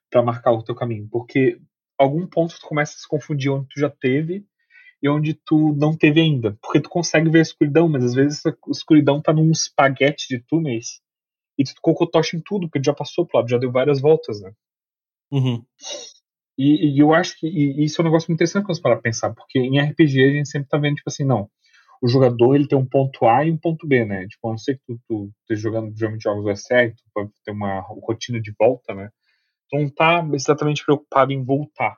para 0.09 0.23
marcar 0.23 0.53
o 0.53 0.63
teu 0.63 0.75
caminho, 0.75 1.07
porque 1.11 1.61
algum 1.99 2.27
ponto 2.27 2.59
tu 2.59 2.67
começa 2.67 2.95
a 2.95 2.99
se 2.99 3.09
confundir 3.09 3.51
onde 3.51 3.69
tu 3.69 3.81
já 3.81 3.91
teve 3.91 4.45
e 5.03 5.09
onde 5.09 5.35
tu 5.35 5.75
não 5.75 5.97
teve 5.97 6.21
ainda. 6.21 6.57
Porque 6.63 6.81
tu 6.81 6.89
consegue 6.89 7.29
ver 7.29 7.41
a 7.41 7.43
escuridão, 7.43 7.89
mas 7.89 8.05
às 8.05 8.15
vezes 8.15 8.45
a 8.47 8.55
escuridão 8.71 9.21
tá 9.21 9.33
num 9.33 9.51
espaguete 9.51 10.27
de 10.29 10.39
túneis 10.41 11.01
e 11.59 11.65
tu 11.65 11.75
colocou 11.81 12.07
tocha 12.07 12.37
em 12.37 12.41
tudo, 12.41 12.67
porque 12.67 12.81
tu 12.81 12.87
já 12.87 12.95
passou 12.95 13.27
pro 13.27 13.39
lado, 13.39 13.49
já 13.49 13.59
deu 13.59 13.71
várias 13.71 14.01
voltas, 14.01 14.41
né? 14.41 14.53
Uhum. 15.31 15.65
E, 16.57 16.95
e, 16.95 16.99
eu 16.99 17.13
acho 17.13 17.39
que 17.39 17.49
isso 17.49 18.01
é 18.01 18.03
um 18.03 18.07
negócio 18.07 18.29
muito 18.29 18.39
interessante 18.39 18.65
quando 18.65 18.77
você 18.77 18.83
para 18.83 19.01
pensar, 19.01 19.35
porque 19.35 19.59
em 19.59 19.81
RPG 19.81 20.23
a 20.23 20.33
gente 20.33 20.49
sempre 20.49 20.69
tá 20.69 20.79
vendo, 20.79 20.97
tipo 20.97 21.11
assim, 21.11 21.25
não, 21.25 21.51
o 22.01 22.09
jogador 22.09 22.55
ele 22.55 22.69
tem 22.69 22.79
um 22.79 22.87
ponto 22.87 23.27
A 23.27 23.45
e 23.45 23.51
um 23.51 23.57
ponto 23.57 23.87
B, 23.87 24.05
né? 24.05 24.27
Tipo, 24.29 24.49
a 24.49 24.51
não 24.53 24.59
ser 24.59 24.77
que 24.77 24.83
tu, 24.87 25.01
tu 25.09 25.33
esteja 25.41 25.63
jogando 25.63 25.97
geralmente 25.97 26.23
jogos 26.23 26.45
USR, 26.45 26.95
tu 26.95 27.03
pode 27.13 27.31
ter 27.45 27.51
uma 27.51 27.81
rotina 27.81 28.41
de 28.41 28.53
volta, 28.59 28.95
né? 28.95 29.11
Tu 29.71 29.79
não 29.79 29.89
tá 29.89 30.27
exatamente 30.33 30.85
preocupado 30.85 31.33
em 31.33 31.45
voltar. 31.45 31.97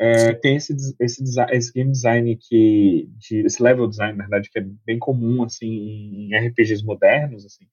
É, 0.00 0.32
tem 0.34 0.54
esse, 0.54 0.72
esse, 1.00 1.24
esse 1.50 1.72
game 1.72 1.90
design 1.90 2.36
que 2.36 3.08
de, 3.16 3.44
esse 3.44 3.60
level 3.60 3.88
design 3.88 4.16
na 4.16 4.24
verdade 4.24 4.48
que 4.48 4.60
é 4.60 4.62
bem 4.86 4.96
comum 4.96 5.42
assim 5.42 5.66
em 5.66 6.36
RPGs 6.36 6.84
modernos 6.84 7.44
assim 7.44 7.66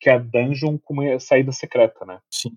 que 0.00 0.08
é 0.08 0.12
a 0.12 0.18
dungeon 0.18 0.78
com 0.78 0.94
uma 0.94 1.18
saída 1.18 1.50
secreta 1.50 2.04
né? 2.06 2.20
Sim. 2.30 2.50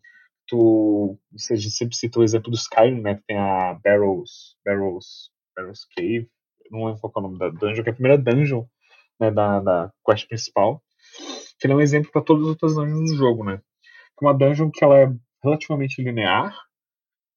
Tu 0.48 1.18
seja 1.36 1.72
sempre 1.72 1.96
cita 1.96 2.20
o 2.20 2.24
exemplo 2.24 2.52
do 2.52 2.56
Skyrim 2.56 3.02
né? 3.02 3.16
Que 3.16 3.24
tem 3.26 3.38
a 3.38 3.74
Barrows 3.84 4.56
Barrows 4.64 5.32
Barrows 5.58 5.88
Cave 5.96 6.30
não 6.70 6.86
lembro 6.86 7.02
qual 7.02 7.14
é 7.16 7.20
o 7.20 7.22
nome 7.24 7.40
da 7.40 7.50
dungeon 7.50 7.84
que 7.84 7.90
é 7.90 7.92
a 7.94 7.96
primeira 7.96 8.18
dungeon 8.20 8.64
né, 9.20 9.32
da, 9.32 9.60
da 9.60 9.94
quest 10.06 10.28
principal 10.28 10.84
que 11.60 11.66
é 11.66 11.76
um 11.76 11.82
exemplo 11.82 12.12
para 12.12 12.22
todas 12.22 12.44
as 12.44 12.50
outras 12.50 12.76
dungeons 12.76 13.10
do 13.10 13.18
jogo 13.18 13.44
né? 13.44 13.60
Uma 14.22 14.36
dungeon 14.36 14.70
que 14.70 14.84
ela 14.84 15.00
é 15.00 15.12
relativamente 15.46 16.02
linear 16.02 16.54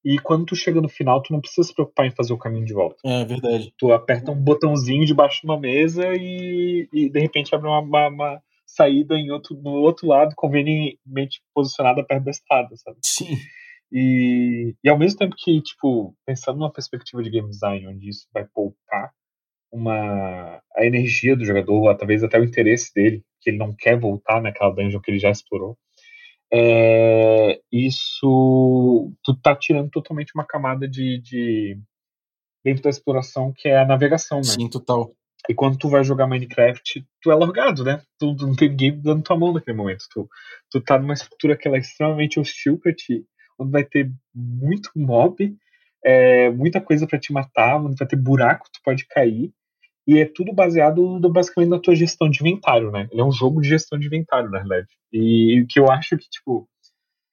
E 0.04 0.18
quando 0.18 0.46
tu 0.46 0.56
chega 0.56 0.80
no 0.80 0.88
final, 0.88 1.22
tu 1.22 1.32
não 1.32 1.40
precisa 1.40 1.66
se 1.66 1.74
preocupar 1.74 2.06
em 2.06 2.10
fazer 2.10 2.32
o 2.32 2.38
caminho 2.38 2.64
de 2.64 2.72
volta. 2.72 2.96
É 3.04 3.24
verdade. 3.24 3.72
Tu 3.76 3.92
aperta 3.92 4.30
um 4.30 4.42
botãozinho 4.42 5.04
debaixo 5.04 5.40
de 5.40 5.46
uma 5.46 5.58
mesa 5.58 6.04
e, 6.14 6.88
e 6.92 7.10
de 7.10 7.20
repente 7.20 7.54
abre 7.54 7.68
uma, 7.68 7.80
uma, 7.80 8.08
uma 8.08 8.42
saída 8.66 9.14
em 9.16 9.30
outro, 9.30 9.56
no 9.56 9.70
outro 9.70 10.06
lado, 10.06 10.34
convenientemente 10.36 11.40
posicionada 11.54 12.04
perto 12.04 12.24
da 12.24 12.30
estrada, 12.30 12.76
sabe? 12.76 12.98
Sim. 13.04 13.36
E, 13.90 14.74
e 14.84 14.88
ao 14.88 14.98
mesmo 14.98 15.18
tempo 15.18 15.34
que, 15.36 15.60
tipo, 15.62 16.14
pensando 16.26 16.58
numa 16.58 16.72
perspectiva 16.72 17.22
de 17.22 17.30
game 17.30 17.48
design, 17.48 17.86
onde 17.88 18.08
isso 18.08 18.26
vai 18.32 18.46
poupar 18.54 19.10
uma, 19.72 20.62
a 20.76 20.84
energia 20.84 21.36
do 21.36 21.44
jogador, 21.44 21.88
ou 21.88 21.96
talvez 21.96 22.22
até 22.22 22.38
o 22.38 22.44
interesse 22.44 22.92
dele, 22.94 23.22
que 23.40 23.50
ele 23.50 23.58
não 23.58 23.74
quer 23.74 23.98
voltar 23.98 24.40
naquela 24.40 24.74
dungeon 24.74 25.00
que 25.00 25.10
ele 25.10 25.18
já 25.18 25.30
explorou, 25.30 25.76
é, 26.52 27.60
isso 27.70 29.12
tu 29.22 29.34
tá 29.42 29.54
tirando 29.54 29.90
totalmente 29.90 30.32
uma 30.34 30.46
camada 30.46 30.88
de, 30.88 31.20
de 31.20 31.78
dentro 32.64 32.82
da 32.82 32.90
exploração 32.90 33.52
que 33.56 33.68
é 33.68 33.78
a 33.78 33.86
navegação, 33.86 34.38
né? 34.38 34.44
Sim, 34.44 34.68
total. 34.68 35.12
E 35.48 35.54
quando 35.54 35.78
tu 35.78 35.88
vai 35.88 36.02
jogar 36.02 36.26
Minecraft, 36.26 37.06
tu 37.22 37.30
é 37.30 37.34
largado, 37.34 37.84
né? 37.84 38.02
Tu, 38.18 38.34
tu 38.34 38.46
não 38.46 38.56
tem 38.56 38.68
ninguém 38.70 39.00
dando 39.00 39.22
tua 39.22 39.38
mão 39.38 39.52
naquele 39.52 39.76
momento. 39.76 40.04
Tu, 40.12 40.28
tu 40.70 40.80
tá 40.80 40.98
numa 40.98 41.14
estrutura 41.14 41.56
que 41.56 41.68
ela 41.68 41.76
é 41.76 41.80
extremamente 41.80 42.40
hostil 42.40 42.78
pra 42.78 42.92
ti, 42.92 43.24
onde 43.58 43.70
vai 43.70 43.84
ter 43.84 44.10
muito 44.34 44.90
mob, 44.96 45.56
é, 46.04 46.50
muita 46.50 46.80
coisa 46.80 47.06
para 47.06 47.18
te 47.18 47.32
matar, 47.32 47.76
onde 47.76 47.96
vai 47.96 48.06
ter 48.08 48.16
buraco, 48.16 48.66
tu 48.72 48.80
pode 48.84 49.06
cair. 49.06 49.52
E 50.08 50.18
é 50.18 50.24
tudo 50.24 50.54
baseado 50.54 51.20
basicamente 51.30 51.68
na 51.68 51.78
tua 51.78 51.94
gestão 51.94 52.30
de 52.30 52.40
inventário, 52.40 52.90
né? 52.90 53.06
Ele 53.12 53.20
é 53.20 53.24
um 53.24 53.30
jogo 53.30 53.60
de 53.60 53.68
gestão 53.68 53.98
de 53.98 54.06
inventário, 54.06 54.50
na 54.50 54.60
verdade. 54.60 54.88
E 55.12 55.60
o 55.60 55.66
que 55.66 55.78
eu 55.78 55.90
acho 55.90 56.16
que, 56.16 56.30
tipo, 56.30 56.66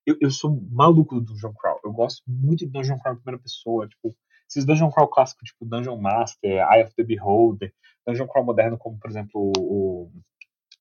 eu, 0.06 0.18
eu 0.20 0.30
sou 0.30 0.62
maluco 0.70 1.16
do 1.16 1.22
Dungeon 1.22 1.54
Crawl. 1.54 1.80
Eu 1.86 1.94
gosto 1.94 2.22
muito 2.28 2.66
de 2.66 2.72
Dungeon 2.72 3.00
Crawl 3.00 3.16
em 3.16 3.20
primeira 3.22 3.42
pessoa. 3.42 3.88
Tipo, 3.88 4.14
esses 4.50 4.66
Dungeon 4.66 4.92
Crawl 4.92 5.08
clássicos, 5.08 5.50
tipo 5.50 5.66
Dungeon 5.66 5.98
Master, 5.98 6.52
Eye 6.52 6.84
of 6.84 6.94
the 6.96 7.04
Beholder, 7.04 7.74
Dungeon 8.06 8.28
Crawl 8.28 8.46
moderno, 8.46 8.78
como 8.78 9.00
por 9.00 9.10
exemplo 9.10 9.54
o. 9.58 10.12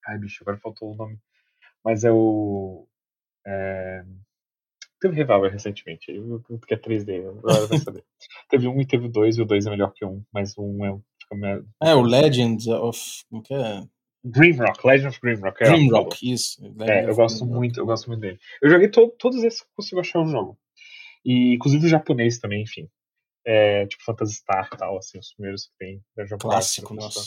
Ai, 0.04 0.18
bicho, 0.18 0.42
agora 0.42 0.58
faltou 0.58 0.92
o 0.92 0.96
nome. 0.96 1.16
Mas 1.84 2.02
é 2.02 2.10
o. 2.10 2.88
É... 3.46 4.04
Teve 5.00 5.16
Revolver 5.16 5.52
recentemente, 5.52 6.06
porque 6.48 6.74
é 6.74 6.78
3D, 6.78 7.28
agora 7.28 7.66
vai 7.66 7.78
saber. 7.78 8.04
teve 8.48 8.66
um 8.66 8.80
e 8.80 8.86
teve 8.86 9.08
dois, 9.08 9.36
e 9.36 9.42
o 9.42 9.44
dois 9.44 9.66
é 9.66 9.70
melhor 9.70 9.92
que 9.92 10.04
um, 10.04 10.24
mas 10.32 10.56
um 10.56 10.84
é. 10.84 10.98
Fica... 11.34 11.64
É, 11.82 11.94
o 11.94 12.02
Legend 12.02 12.70
of. 12.70 12.98
Como 13.28 13.42
que 13.42 13.54
é? 13.54 13.82
Grimrock, 14.24 14.86
Legend 14.86 15.08
of 15.08 15.20
Grimrock. 15.20 15.62
É 15.62 15.68
Grimrock, 15.68 16.32
isso. 16.32 16.62
Legend 16.62 16.90
é, 16.90 17.10
eu 17.10 17.14
gosto 17.14 17.38
Grimrock. 17.40 17.58
muito, 17.58 17.80
eu 17.80 17.86
gosto 17.86 18.06
muito 18.08 18.20
dele. 18.20 18.38
Eu 18.62 18.70
joguei 18.70 18.88
to 18.88 19.10
todos 19.18 19.42
esses 19.44 19.62
que 19.62 19.68
consigo 19.76 20.00
achar 20.00 20.20
no 20.20 20.30
jogo. 20.30 20.58
E 21.24 21.54
inclusive 21.54 21.86
o 21.86 21.88
japonês 21.88 22.38
também, 22.38 22.62
enfim. 22.62 22.88
É, 23.46 23.86
tipo 23.86 24.02
Phantasy 24.04 24.34
Star 24.36 24.70
e 24.72 24.76
tal, 24.76 24.96
assim, 24.96 25.18
os 25.18 25.34
primeiros 25.34 25.66
que 25.66 25.72
tem. 25.78 26.02
Dungeon 26.16 26.38
Clássico, 26.38 26.94
nossa. 26.94 27.20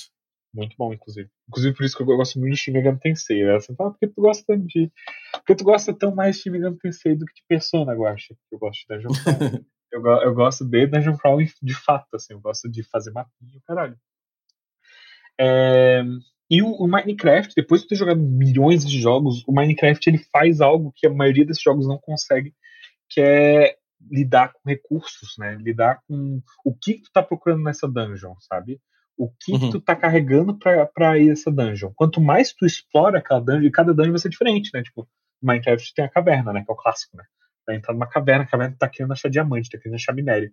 Muito 0.54 0.76
bom, 0.78 0.92
inclusive. 0.92 1.30
Inclusive 1.48 1.76
por 1.76 1.86
isso 1.86 1.96
que 1.96 2.02
eu 2.02 2.18
gosto 2.18 2.40
muito 2.40 2.54
de 2.54 2.60
Shin 2.60 2.72
Megami 2.72 3.00
Tensei, 3.00 3.44
né? 3.44 3.54
Você 3.54 3.76
fala, 3.76 3.92
porque 3.92 4.08
tu 4.08 4.22
gosta 4.22 4.58
de... 4.58 4.92
Porque 5.34 5.56
tu 5.56 5.64
gosta 5.64 5.94
tão 5.94 6.16
mais 6.16 6.36
de 6.36 6.42
Shin 6.42 6.50
Megami 6.52 6.78
Tensei 6.80 7.16
do 7.16 7.26
que 7.26 7.34
de 7.36 7.44
Persona, 7.48 7.94
eu 7.94 8.06
acho. 8.08 8.36
Eu 8.52 8.58
gosto 8.58 8.80
de 8.80 8.96
Dungeon 8.96 9.12
Crawl. 9.24 9.66
eu, 9.92 10.06
eu 10.06 10.34
gosto 10.34 10.66
de 10.66 10.88
Dungeon 10.88 11.18
Crawl 11.18 11.40
de 11.62 11.74
fato, 11.74 12.16
assim. 12.16 12.34
Eu 12.34 12.40
gosto 12.40 12.70
de 12.70 12.84
fazer 12.84 13.12
mapinha, 13.12 13.62
caralho. 13.66 13.98
É, 15.40 16.04
e 16.50 16.62
o, 16.62 16.72
o, 16.72 16.88
Minecraft, 16.88 17.54
depois 17.56 17.82
de 17.82 17.90
ter 17.90 17.96
jogado 17.96 18.20
milhões 18.20 18.86
de 18.86 19.00
jogos, 19.00 19.44
o 19.48 19.52
Minecraft 19.52 20.10
ele 20.10 20.18
faz 20.18 20.62
algo 20.62 20.94
que 20.96 21.06
a 21.06 21.14
maioria 21.14 21.46
desses 21.46 21.62
jogos 21.62 21.88
não 21.88 21.98
consegue, 21.98 22.54
que 23.10 23.22
é 23.22 23.76
lidar 24.10 24.54
com 24.54 24.70
recursos, 24.70 25.36
né? 25.38 25.56
Lidar 25.56 26.02
com 26.08 26.42
o 26.64 26.74
que, 26.74 27.02
tu 27.02 27.12
tá 27.12 27.22
procurando 27.22 27.64
nessa 27.64 27.88
dungeon, 27.88 28.36
sabe? 28.40 28.80
O 29.18 29.30
que, 29.30 29.52
uhum. 29.52 29.72
tu 29.72 29.82
tá 29.82 29.96
carregando 29.96 30.58
pra, 30.58 30.86
pra 30.86 31.18
ir 31.18 31.32
essa 31.32 31.52
dungeon. 31.52 31.92
Quanto 31.96 32.22
mais 32.22 32.54
tu 32.54 32.66
explora 32.66 33.20
aquela 33.20 33.42
dungeon, 33.42 33.72
cada 33.72 33.94
dungeon 33.94 34.12
vai 34.12 34.20
ser 34.20 34.30
diferente, 34.30 34.70
né? 34.74 34.84
Tipo, 34.84 35.08
Minecraft 35.42 35.94
tem 35.94 36.06
a 36.06 36.10
caverna, 36.10 36.54
né? 36.54 36.64
Que 36.64 36.72
é 36.72 36.74
o 36.74 36.78
clássico, 36.78 37.18
né? 37.18 37.24
Vai 37.68 37.76
entrar 37.76 37.94
numa 37.94 38.08
caverna, 38.08 38.46
a 38.46 38.48
caverna 38.48 38.76
tá 38.80 38.90
querendo 38.90 39.12
achar 39.12 39.30
diamante, 39.30 39.70
tá 39.70 39.78
querendo 39.78 39.96
achar 39.96 40.14
minério. 40.14 40.52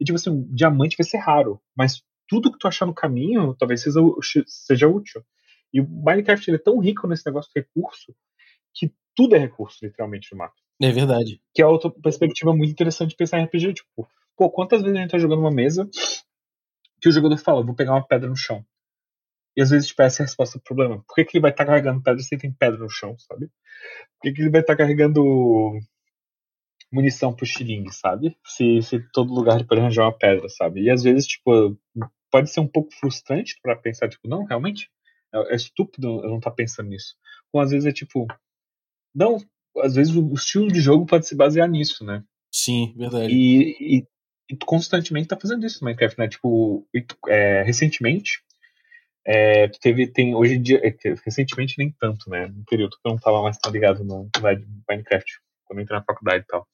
E 0.00 0.04
tipo 0.04 0.16
assim, 0.16 0.30
um 0.30 0.52
diamante 0.52 0.96
vai 0.96 1.06
ser 1.06 1.18
raro, 1.18 1.60
mas 1.76 2.02
tudo 2.26 2.52
que 2.52 2.58
tu 2.58 2.68
achar 2.68 2.84
no 2.84 2.94
caminho 2.94 3.54
talvez 3.54 3.82
seja, 3.82 4.00
seja 4.46 4.88
útil. 4.88 5.24
E 5.72 5.80
o 5.80 5.88
Minecraft 5.88 6.50
ele 6.50 6.56
é 6.56 6.60
tão 6.60 6.78
rico 6.78 7.06
nesse 7.06 7.24
negócio 7.26 7.50
de 7.54 7.60
recurso 7.60 8.14
que 8.74 8.92
tudo 9.14 9.34
é 9.34 9.38
recurso, 9.38 9.84
literalmente, 9.84 10.32
no 10.32 10.38
mapa. 10.38 10.54
É 10.80 10.92
verdade. 10.92 11.40
Que 11.54 11.62
é 11.62 11.66
outra 11.66 11.90
perspectiva 11.90 12.54
muito 12.54 12.70
interessante 12.70 13.10
de 13.10 13.16
pensar 13.16 13.40
em 13.40 13.44
RPG. 13.44 13.74
Tipo, 13.74 14.08
pô, 14.36 14.50
quantas 14.50 14.82
vezes 14.82 14.96
a 14.96 15.00
gente 15.00 15.10
tá 15.10 15.18
jogando 15.18 15.40
uma 15.40 15.50
mesa 15.50 15.88
que 17.00 17.08
o 17.08 17.12
jogador 17.12 17.36
fala, 17.36 17.64
vou 17.64 17.74
pegar 17.74 17.92
uma 17.92 18.06
pedra 18.06 18.28
no 18.28 18.36
chão. 18.36 18.64
E 19.56 19.62
às 19.62 19.70
vezes, 19.70 19.88
tipo, 19.88 20.02
essa 20.02 20.22
é 20.22 20.24
a 20.24 20.26
resposta 20.26 20.58
do 20.58 20.62
problema. 20.62 21.02
Por 21.06 21.14
que, 21.16 21.24
que 21.24 21.36
ele 21.36 21.42
vai 21.42 21.50
estar 21.50 21.64
tá 21.64 21.70
carregando 21.70 22.02
pedra 22.02 22.22
se 22.22 22.38
tem 22.38 22.52
pedra 22.52 22.78
no 22.78 22.88
chão, 22.88 23.18
sabe? 23.18 23.46
Por 23.46 24.22
que, 24.22 24.32
que 24.32 24.42
ele 24.42 24.50
vai 24.50 24.60
estar 24.60 24.74
tá 24.74 24.78
carregando 24.78 25.20
munição 26.90 27.32
pro 27.32 27.46
xilingue, 27.46 27.92
sabe? 27.92 28.36
Se, 28.44 28.82
se 28.82 28.98
todo 29.12 29.34
lugar 29.34 29.64
pode 29.66 29.80
arranjar 29.80 30.04
uma 30.04 30.16
pedra, 30.16 30.48
sabe? 30.48 30.82
E 30.82 30.90
às 30.90 31.02
vezes, 31.02 31.26
tipo, 31.26 31.78
pode 32.30 32.50
ser 32.50 32.60
um 32.60 32.68
pouco 32.68 32.92
frustrante 32.94 33.58
para 33.62 33.76
pensar, 33.76 34.08
tipo, 34.08 34.28
não, 34.28 34.44
realmente, 34.44 34.90
é, 35.32 35.52
é 35.52 35.56
estúpido 35.56 36.20
eu 36.22 36.30
não 36.30 36.38
estar 36.38 36.50
tá 36.50 36.56
pensando 36.56 36.88
nisso. 36.88 37.14
Ou 37.52 37.60
às 37.60 37.70
vezes 37.70 37.86
é 37.86 37.92
tipo, 37.92 38.26
não, 39.14 39.38
às 39.78 39.94
vezes 39.94 40.14
o 40.14 40.32
estilo 40.34 40.68
de 40.68 40.80
jogo 40.80 41.06
pode 41.06 41.26
se 41.26 41.34
basear 41.34 41.68
nisso, 41.68 42.04
né? 42.04 42.22
Sim, 42.52 42.94
verdade. 42.96 43.32
E, 43.32 43.98
e, 43.98 44.06
e 44.50 44.56
tu 44.56 44.66
constantemente 44.66 45.28
tá 45.28 45.36
fazendo 45.36 45.64
isso 45.66 45.80
no 45.80 45.86
Minecraft, 45.86 46.18
né? 46.18 46.28
Tipo, 46.28 46.86
é, 47.28 47.62
recentemente, 47.62 48.42
é, 49.26 49.68
tu 49.68 49.78
teve, 49.80 50.06
tem, 50.06 50.34
hoje 50.34 50.54
em 50.54 50.62
dia, 50.62 50.80
é, 50.82 50.94
recentemente 51.24 51.74
nem 51.78 51.90
tanto, 51.90 52.30
né? 52.30 52.46
No 52.46 52.64
período 52.64 52.96
que 52.96 53.06
eu 53.06 53.12
não 53.12 53.18
tava 53.18 53.42
mais 53.42 53.58
tão 53.58 53.70
ligado 53.70 54.02
no 54.04 54.28
Minecraft, 54.88 55.40
quando 55.68 55.78
eu 55.78 55.84
entrei 55.84 55.98
na 55.98 56.04
faculdade 56.04 56.42
e 56.42 56.46
tal. 56.46 56.66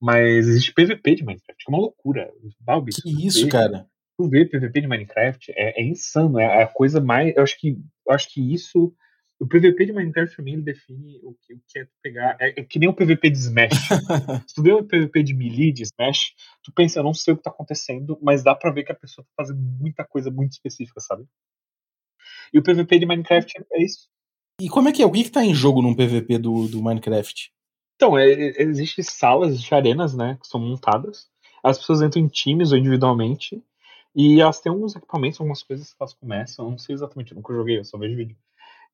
Mas 0.00 0.48
existe 0.48 0.74
PVP 0.74 1.14
de 1.14 1.24
Minecraft, 1.24 1.64
que 1.64 1.70
é 1.70 1.74
uma 1.74 1.80
loucura. 1.80 2.30
Balbi, 2.60 2.92
que 2.92 3.26
isso, 3.26 3.48
cara? 3.48 3.86
tu 4.16 4.28
ver 4.28 4.48
PVP 4.48 4.80
de 4.80 4.88
Minecraft 4.88 5.52
é, 5.54 5.80
é, 5.80 5.84
insano, 5.84 6.38
é 6.38 6.62
a 6.62 6.66
coisa 6.66 7.00
mais. 7.00 7.36
Eu 7.36 7.42
acho 7.42 7.58
que, 7.58 7.78
eu 8.06 8.14
acho 8.14 8.32
que 8.32 8.54
isso. 8.54 8.94
O 9.38 9.46
PVP 9.46 9.84
de 9.84 9.92
Minecraft 9.92 10.34
pra 10.34 10.44
mim 10.44 10.54
ele 10.54 10.62
define 10.62 11.20
o 11.22 11.34
que, 11.34 11.52
o 11.52 11.60
que 11.68 11.78
é 11.78 11.86
pegar. 12.02 12.38
É, 12.40 12.58
é, 12.58 12.64
que 12.64 12.78
nem 12.78 12.88
o 12.88 12.94
PVP 12.94 13.28
de 13.28 13.36
Smash. 13.36 13.70
Se 14.48 14.54
tu 14.54 14.62
vê 14.62 14.72
o 14.72 14.82
PVP 14.82 15.22
de 15.22 15.34
Melee, 15.34 15.72
de 15.72 15.82
Smash, 15.82 16.32
tu 16.64 16.72
pensa, 16.72 17.00
eu 17.00 17.04
não 17.04 17.12
sei 17.12 17.34
o 17.34 17.36
que 17.36 17.42
tá 17.42 17.50
acontecendo, 17.50 18.18
mas 18.22 18.42
dá 18.42 18.54
pra 18.54 18.72
ver 18.72 18.84
que 18.84 18.92
a 18.92 18.96
pessoa 18.96 19.26
tá 19.26 19.44
fazendo 19.44 19.60
muita 19.60 20.04
coisa 20.06 20.30
muito 20.30 20.52
específica, 20.52 21.00
sabe? 21.00 21.26
E 22.52 22.58
o 22.58 22.62
PVP 22.62 22.98
de 22.98 23.06
Minecraft 23.06 23.52
é 23.72 23.82
isso. 23.82 24.08
E 24.58 24.70
como 24.70 24.88
é 24.88 24.92
que 24.92 25.02
é? 25.02 25.06
O 25.06 25.12
que, 25.12 25.24
que 25.24 25.30
tá 25.30 25.44
em 25.44 25.54
jogo 25.54 25.82
num 25.82 25.94
PVP 25.94 26.38
do, 26.38 26.66
do 26.66 26.82
Minecraft? 26.82 27.52
Então, 27.96 28.16
é, 28.18 28.30
existem 28.62 29.02
salas, 29.02 29.50
existem 29.50 29.76
arenas, 29.76 30.14
né, 30.14 30.38
que 30.40 30.46
são 30.46 30.60
montadas. 30.60 31.28
As 31.64 31.78
pessoas 31.78 32.02
entram 32.02 32.22
em 32.22 32.28
times 32.28 32.72
ou 32.72 32.78
individualmente. 32.78 33.62
E 34.14 34.40
elas 34.40 34.60
têm 34.60 34.70
alguns 34.72 34.96
equipamentos, 34.96 35.40
algumas 35.40 35.62
coisas 35.62 35.90
que 35.90 35.96
elas 36.00 36.14
começam, 36.14 36.64
eu 36.64 36.70
não 36.70 36.78
sei 36.78 36.94
exatamente, 36.94 37.34
nunca 37.34 37.52
joguei, 37.52 37.78
eu 37.78 37.84
só 37.84 37.98
vejo 37.98 38.16
vídeo. 38.16 38.36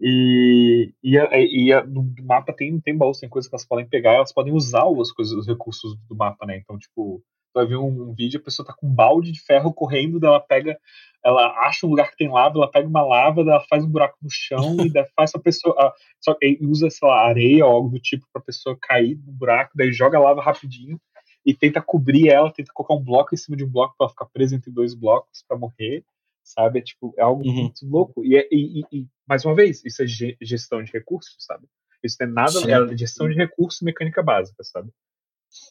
E, 0.01 0.93
e, 1.03 1.17
a, 1.17 1.29
e 1.39 1.73
a, 1.73 1.81
do, 1.81 2.03
mapa 2.25 2.53
tem, 2.53 2.81
tem 2.81 2.97
baús, 2.97 3.21
tem 3.21 3.29
coisas 3.29 3.49
que 3.49 3.55
elas 3.55 3.65
podem 3.65 3.87
pegar, 3.87 4.15
elas 4.15 4.33
podem 4.33 4.53
usar 4.53 4.85
as 5.01 5.13
coisas, 5.13 5.33
os 5.33 5.47
recursos 5.47 5.97
do 6.09 6.17
mapa, 6.17 6.45
né? 6.45 6.57
Então, 6.59 6.77
tipo, 6.77 7.23
vai 7.55 7.67
ver 7.67 7.77
um, 7.77 8.11
um, 8.11 8.15
vídeo, 8.15 8.41
a 8.41 8.43
pessoa 8.43 8.67
tá 8.67 8.73
com 8.73 8.87
um 8.87 8.95
balde 8.95 9.33
de 9.33 9.41
ferro 9.41 9.73
correndo, 9.73 10.25
ela 10.25 10.41
pega, 10.41 10.79
ela 11.25 11.67
acha 11.67 11.87
um 11.87 11.91
lugar 11.91 12.11
que 12.11 12.17
tem 12.17 12.31
lava, 12.31 12.57
ela 12.57 12.71
pega 12.71 12.89
uma 12.89 13.05
lava, 13.05 13.41
ela 13.43 13.61
faz 13.69 13.85
um 13.85 13.89
buraco 13.89 14.17
no 14.23 14.31
chão 14.31 14.77
e 14.81 14.91
faz 15.15 15.35
a 15.35 15.39
pessoa. 15.39 15.75
A, 15.79 15.93
só, 16.21 16.37
usa, 16.61 16.91
sei 16.91 17.09
lá, 17.09 17.27
areia 17.27 17.67
ou 17.67 17.73
algo 17.73 17.89
do 17.91 18.01
tipo 18.01 18.27
pra 18.33 18.43
pessoa 18.43 18.77
cair 18.81 19.19
no 19.25 19.33
buraco, 19.33 19.73
daí 19.75 19.93
joga 19.93 20.19
a 20.19 20.21
lava 20.21 20.43
rapidinho 20.43 21.01
e 21.45 21.53
tenta 21.55 21.83
cobrir 21.83 22.29
ela, 22.29 22.53
tenta 22.53 22.73
colocar 22.73 22.95
um 22.95 23.03
bloco 23.03 23.35
em 23.35 23.39
cima 23.39 23.57
de 23.57 23.65
um 23.65 23.69
bloco 23.69 23.95
para 23.99 24.09
ficar 24.09 24.27
presa 24.27 24.55
entre 24.55 24.71
dois 24.71 24.95
blocos 24.95 25.45
para 25.47 25.59
morrer, 25.59 26.05
sabe? 26.43 26.79
É 26.79 26.83
tipo, 26.83 27.15
é 27.19 27.23
algo 27.23 27.45
uhum. 27.45 27.55
muito 27.55 27.87
louco. 27.87 28.25
E, 28.25 28.37
é, 28.37 28.49
e, 28.51 28.85
e, 28.93 29.07
mais 29.27 29.45
uma 29.45 29.55
vez, 29.55 29.85
isso 29.85 30.03
é 30.03 30.07
gestão 30.41 30.83
de 30.83 30.93
recursos, 30.93 31.37
sabe? 31.41 31.67
Isso 32.03 32.17
não 32.21 32.29
é 32.29 32.31
nada, 32.31 32.51
Sim. 32.51 32.71
é 32.71 32.97
gestão 32.97 33.29
de 33.29 33.35
recursos 33.35 33.81
e 33.81 33.85
mecânica 33.85 34.23
básica, 34.23 34.63
sabe? 34.65 34.91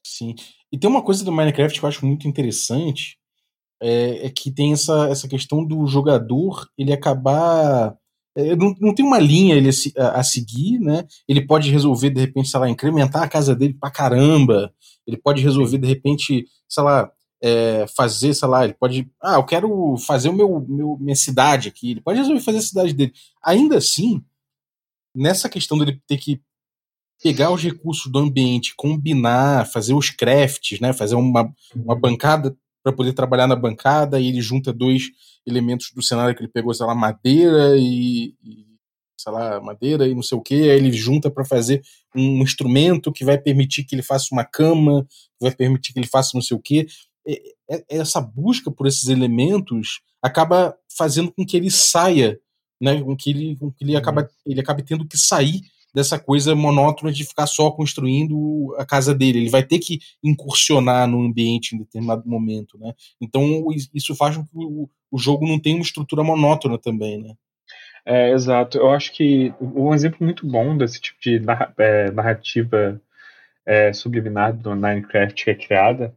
Sim. 0.04 0.36
E 0.72 0.78
tem 0.78 0.90
uma 0.90 1.04
coisa 1.04 1.24
do 1.24 1.32
Minecraft 1.32 1.80
que 1.80 1.86
eu 1.86 1.90
acho 1.90 2.06
muito 2.06 2.28
interessante, 2.28 3.18
é, 3.82 4.28
é 4.28 4.30
que 4.30 4.52
tem 4.52 4.74
essa, 4.74 5.08
essa 5.10 5.28
questão 5.28 5.66
do 5.66 5.86
jogador 5.88 6.68
ele 6.78 6.94
acabar 6.94 7.98
é, 8.36 8.56
não, 8.56 8.74
não 8.80 8.96
tem 8.96 9.06
uma 9.06 9.20
linha 9.20 9.56
ele 9.56 9.70
a, 9.98 10.20
a, 10.20 10.24
seguir, 10.24 10.80
né? 10.80 11.06
Ele 11.28 11.46
pode 11.46 11.70
resolver, 11.70 12.10
de 12.10 12.22
repente, 12.22 12.50
sei 12.50 12.60
lá, 12.60 12.70
incrementar 12.70 13.24
a 13.24 13.28
casa 13.28 13.56
dele 13.56 13.74
pra 13.74 13.92
caramba. 13.92 14.74
Ele 15.06 15.18
pode 15.18 15.42
resolver, 15.44 15.78
de 15.78 15.88
repente, 15.88 16.46
sei 16.68 16.84
lá, 16.84 17.12
é, 17.42 17.86
fazer, 17.96 18.34
sei 18.34 18.48
lá, 18.48 18.64
ele 18.64 18.74
pode. 18.74 19.10
Ah, 19.22 19.36
eu 19.36 19.44
quero 19.44 19.98
fazer 19.98 20.30
o 20.30 20.34
meu, 20.34 20.66
meu 20.68 20.98
minha 21.00 21.16
cidade 21.16 21.68
aqui. 21.68 21.92
Ele 21.92 22.02
pode 22.02 22.20
resolver 22.20 22.40
fazer 22.42 22.60
a 22.60 22.62
cidade 22.62 22.94
dele. 22.94 23.14
Ainda 23.44 23.78
assim, 23.78 24.24
nessa 25.16 25.50
questão 25.50 25.78
dele 25.78 26.02
ter 26.08 26.18
que 26.18 26.42
pegar 27.22 27.51
os 27.51 27.62
recursos 27.62 28.12
do 28.12 28.20
ambiente, 28.20 28.75
combinar, 28.75 29.68
fazer 29.68 29.94
os 29.94 30.10
crafts, 30.10 30.80
né? 30.80 30.92
Fazer 30.92 31.16
uma, 31.16 31.54
uma 31.75 31.96
bancada 31.96 32.56
para 32.84 32.92
poder 32.92 33.13
trabalhar 33.13 33.48
na 33.48 33.56
bancada, 33.56 34.20
e 34.20 34.28
ele 34.28 34.42
junta 34.42 34.74
dois 34.74 35.12
elementos 35.46 35.92
do 35.94 36.01
cenário 36.01 36.36
que 36.36 36.42
ele 36.42 36.51
pegou, 36.51 36.74
sei 36.74 36.86
lá, 36.86 36.96
madeira 36.96 37.78
e, 37.78 38.34
e 38.44 38.66
sei 39.20 39.32
lá, 39.32 39.62
madeira 39.62 40.08
e 40.08 40.16
não 40.16 40.24
sei 40.24 40.38
o 40.38 40.42
que, 40.42 40.70
aí 40.70 40.78
ele 40.78 40.92
junta 40.92 41.30
para 41.30 41.46
fazer 41.46 41.82
um 42.16 42.42
instrumento 42.42 43.12
que 43.12 43.24
vai 43.24 43.38
permitir 43.38 43.84
que 43.84 43.94
ele 43.94 44.01
faça 44.01 44.30
uma 44.32 44.44
cama, 44.44 45.06
que 45.38 45.46
vai 45.46 45.51
permitir 45.56 45.94
que 45.94 46.00
ele 46.00 46.08
faça 46.08 46.32
não 46.34 46.42
sei 46.42 46.58
o 46.58 46.62
que. 46.62 46.88
Essa 47.88 48.20
busca 48.20 48.72
por 48.72 48.88
esses 48.88 49.10
elementos 49.10 50.01
acaba 50.22 50.75
fazendo 50.98 51.32
com 51.32 51.46
que 51.46 51.56
ele 51.56 51.70
saia, 51.70 52.40
né, 52.82 53.01
com 53.01 53.16
que 53.16 53.30
ele, 53.30 53.56
com 53.58 53.72
que 53.72 53.84
ele, 53.84 53.96
acaba, 53.96 54.28
ele 54.46 54.60
acabe 54.60 54.82
tendo 54.82 55.08
que 55.08 55.18
sair 55.18 55.62
dessa 55.93 56.19
coisa 56.19 56.55
monótona 56.55 57.12
de 57.12 57.25
ficar 57.25 57.48
só 57.48 57.71
construindo 57.71 58.75
a 58.77 58.86
casa 58.86 59.13
dele. 59.13 59.39
Ele 59.39 59.50
vai 59.50 59.63
ter 59.63 59.79
que 59.79 60.00
incursionar 60.24 61.07
no 61.07 61.21
ambiente 61.21 61.75
em 61.75 61.79
determinado 61.79 62.27
momento, 62.27 62.77
né? 62.77 62.93
Então 63.19 63.65
isso 63.93 64.15
faz 64.15 64.38
com 64.38 64.43
que 64.43 64.50
o, 64.53 64.89
o 65.12 65.17
jogo 65.17 65.48
não 65.48 65.60
tenha 65.60 65.75
uma 65.75 65.83
estrutura 65.83 66.24
monótona 66.24 66.77
também, 66.77 67.21
né? 67.21 67.33
É, 68.05 68.31
exato. 68.31 68.77
Eu 68.77 68.89
acho 68.91 69.12
que 69.12 69.53
um 69.62 69.93
exemplo 69.93 70.17
muito 70.21 70.48
bom 70.48 70.75
desse 70.75 71.00
tipo 71.00 71.19
de 71.21 71.41
é, 71.77 72.12
narrativa 72.12 73.00
é, 73.65 73.93
subliminar 73.93 74.53
do 74.53 74.75
Minecraft 74.75 75.43
que 75.43 75.51
é 75.51 75.55
criada 75.55 76.15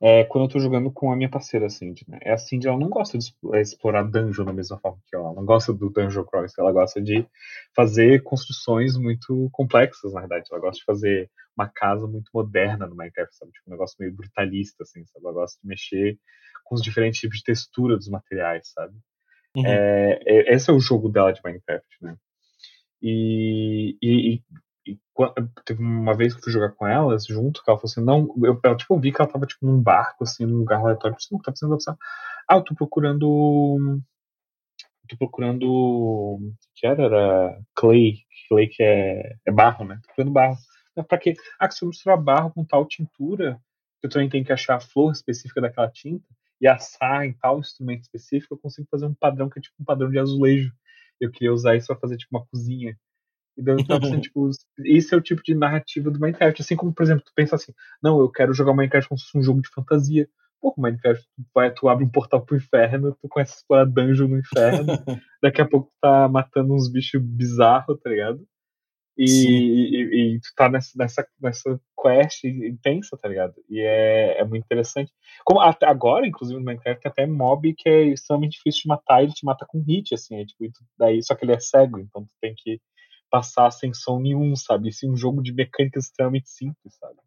é 0.00 0.24
quando 0.24 0.44
eu 0.44 0.48
tô 0.48 0.58
jogando 0.58 0.90
com 0.90 1.12
a 1.12 1.16
minha 1.16 1.30
parceira, 1.30 1.68
Cindy. 1.68 2.04
Né? 2.08 2.18
É 2.22 2.32
a 2.32 2.38
Cindy, 2.38 2.68
ela 2.68 2.78
não 2.78 2.88
gosta 2.88 3.16
de 3.16 3.32
é, 3.52 3.60
explorar 3.60 4.02
dungeon 4.02 4.44
da 4.44 4.52
mesma 4.52 4.78
forma 4.78 4.98
que 5.06 5.16
eu. 5.16 5.20
Ela 5.20 5.34
não 5.34 5.44
gosta 5.44 5.72
do 5.72 5.90
dungeon 5.90 6.24
crawl, 6.24 6.46
ela 6.58 6.72
gosta 6.72 7.00
de 7.00 7.26
fazer 7.74 8.22
construções 8.22 8.96
muito 8.96 9.48
complexas, 9.52 10.12
na 10.12 10.20
verdade. 10.20 10.48
Ela 10.50 10.60
gosta 10.60 10.78
de 10.78 10.84
fazer 10.84 11.30
uma 11.56 11.68
casa 11.68 12.06
muito 12.06 12.30
moderna 12.34 12.86
no 12.86 12.96
Minecraft, 12.96 13.34
sabe? 13.36 13.52
Tipo, 13.52 13.70
um 13.70 13.72
negócio 13.72 13.96
meio 13.98 14.14
brutalista, 14.14 14.82
assim, 14.82 15.04
sabe? 15.06 15.24
Ela 15.24 15.34
gosta 15.34 15.58
de 15.62 15.68
mexer 15.68 16.18
com 16.64 16.74
os 16.74 16.82
diferentes 16.82 17.20
tipos 17.20 17.38
de 17.38 17.44
textura 17.44 17.96
dos 17.96 18.08
materiais, 18.08 18.72
sabe? 18.74 18.94
Uhum. 19.56 19.66
É, 19.66 20.20
é, 20.26 20.54
esse 20.54 20.70
é 20.70 20.72
o 20.72 20.80
jogo 20.80 21.08
dela 21.08 21.32
de 21.32 21.40
Minecraft, 21.44 21.86
né? 22.02 22.16
E, 23.00 23.96
e, 24.02 24.34
e, 24.34 24.42
teve 25.64 25.82
uma 25.82 26.14
vez 26.14 26.34
que 26.34 26.40
eu 26.40 26.44
fui 26.44 26.52
jogar 26.52 26.70
com 26.72 26.86
elas 26.86 27.26
junto, 27.26 27.62
que 27.62 27.70
ela 27.70 27.78
falou 27.78 27.90
assim, 27.90 28.04
não, 28.04 28.34
eu, 28.44 28.60
eu 28.62 28.76
tipo, 28.76 28.98
vi 28.98 29.12
que 29.12 29.20
ela 29.20 29.30
tava 29.30 29.46
tipo 29.46 29.66
num 29.66 29.80
barco, 29.80 30.24
assim, 30.24 30.44
num 30.46 30.58
lugar 30.58 30.80
aleatório, 30.80 31.16
você 31.18 31.28
não 31.32 31.40
tá 31.40 31.50
precisando 31.50 31.76
pensar, 31.76 31.96
ah, 32.48 32.56
eu 32.56 32.62
tô 32.62 32.74
procurando 32.74 34.00
tô 35.08 35.16
procurando 35.18 36.38
que 36.74 36.86
era, 36.86 37.04
era 37.04 37.60
clay, 37.74 38.18
clay 38.48 38.68
que 38.68 38.82
é, 38.82 39.36
é 39.46 39.52
barro, 39.52 39.84
né? 39.84 39.96
Tô 39.96 40.06
procurando 40.08 40.32
barro. 40.32 40.56
Mas 40.96 41.06
pra 41.06 41.18
quê? 41.18 41.34
Ah, 41.58 41.68
que 41.68 41.74
se 41.74 41.84
eu 41.84 41.88
misturar 41.88 42.16
barro 42.16 42.52
com 42.52 42.64
tal 42.64 42.86
tintura, 42.86 43.60
eu 44.02 44.08
também 44.08 44.28
tenho 44.28 44.44
que 44.44 44.52
achar 44.52 44.76
a 44.76 44.80
flor 44.80 45.12
específica 45.12 45.60
daquela 45.60 45.90
tinta, 45.90 46.26
e 46.60 46.66
assar 46.66 47.24
em 47.24 47.32
tal 47.32 47.58
instrumento 47.58 48.02
específico, 48.02 48.54
eu 48.54 48.58
consigo 48.58 48.88
fazer 48.90 49.06
um 49.06 49.14
padrão 49.14 49.50
que 49.50 49.58
é 49.58 49.62
tipo 49.62 49.76
um 49.80 49.84
padrão 49.84 50.10
de 50.10 50.18
azulejo. 50.18 50.72
Eu 51.20 51.30
queria 51.30 51.52
usar 51.52 51.76
isso 51.76 51.88
para 51.88 51.96
fazer 51.96 52.16
tipo 52.16 52.36
uma 52.36 52.46
cozinha. 52.46 52.98
E 53.56 53.62
tipo, 54.20 54.50
esse 54.84 55.14
é 55.14 55.16
o 55.16 55.20
tipo 55.20 55.42
de 55.42 55.54
narrativa 55.54 56.10
do 56.10 56.18
Minecraft. 56.18 56.60
Assim 56.60 56.76
como, 56.76 56.92
por 56.92 57.02
exemplo, 57.02 57.24
tu 57.24 57.32
pensa 57.34 57.56
assim, 57.56 57.72
não, 58.02 58.20
eu 58.20 58.30
quero 58.30 58.52
jogar 58.52 58.74
Minecraft 58.74 59.08
como 59.08 59.18
se 59.18 59.26
fosse 59.26 59.38
um 59.38 59.42
jogo 59.42 59.62
de 59.62 59.68
fantasia. 59.68 60.28
Pô, 60.60 60.74
Minecraft, 60.78 61.22
tu, 61.22 61.44
vai, 61.54 61.70
tu 61.72 61.88
abre 61.88 62.04
um 62.04 62.10
portal 62.10 62.44
pro 62.44 62.56
inferno, 62.56 63.16
tu 63.20 63.28
começa 63.28 63.52
a 63.52 63.56
explorar 63.56 63.84
dungeon 63.84 64.28
no 64.28 64.38
inferno, 64.38 64.86
daqui 65.42 65.60
a 65.60 65.68
pouco 65.68 65.88
tu 65.88 65.96
tá 66.00 66.26
matando 66.26 66.74
uns 66.74 66.90
bichos 66.90 67.20
bizarros, 67.22 68.00
tá 68.00 68.08
ligado? 68.10 68.46
E, 69.16 69.24
e, 69.24 70.34
e, 70.34 70.40
tu 70.40 70.48
tá 70.56 70.68
nessa, 70.68 70.90
nessa, 70.96 71.28
nessa 71.40 71.80
quest 72.02 72.44
intensa, 72.44 73.16
tá 73.16 73.28
ligado? 73.28 73.54
E 73.68 73.80
é, 73.80 74.40
é 74.40 74.44
muito 74.44 74.64
interessante. 74.64 75.12
Como 75.44 75.60
até 75.60 75.86
agora, 75.86 76.26
inclusive, 76.26 76.58
no 76.58 76.64
Minecraft, 76.64 77.00
tem 77.00 77.10
até 77.10 77.26
mob 77.26 77.72
que 77.74 77.88
é 77.88 78.02
extremamente 78.06 78.56
difícil 78.56 78.82
de 78.82 78.88
matar, 78.88 79.22
ele 79.22 79.32
te 79.32 79.44
mata 79.44 79.64
com 79.68 79.82
hit, 79.82 80.14
assim, 80.14 80.40
é, 80.40 80.44
tipo, 80.44 80.64
daí, 80.98 81.22
só 81.22 81.34
que 81.36 81.44
ele 81.44 81.52
é 81.52 81.60
cego, 81.60 82.00
então 82.00 82.24
tu 82.24 82.34
tem 82.40 82.54
que 82.56 82.80
passar 83.34 83.68
sem 83.72 83.92
som 83.92 84.20
nenhum, 84.20 84.54
sabe? 84.54 84.90
Isso 84.90 85.04
é 85.04 85.08
um 85.08 85.16
jogo 85.16 85.42
de 85.42 85.52
mecânicas 85.52 86.04
extremamente 86.04 86.48
simples, 86.48 86.94
sabe? 87.00 87.18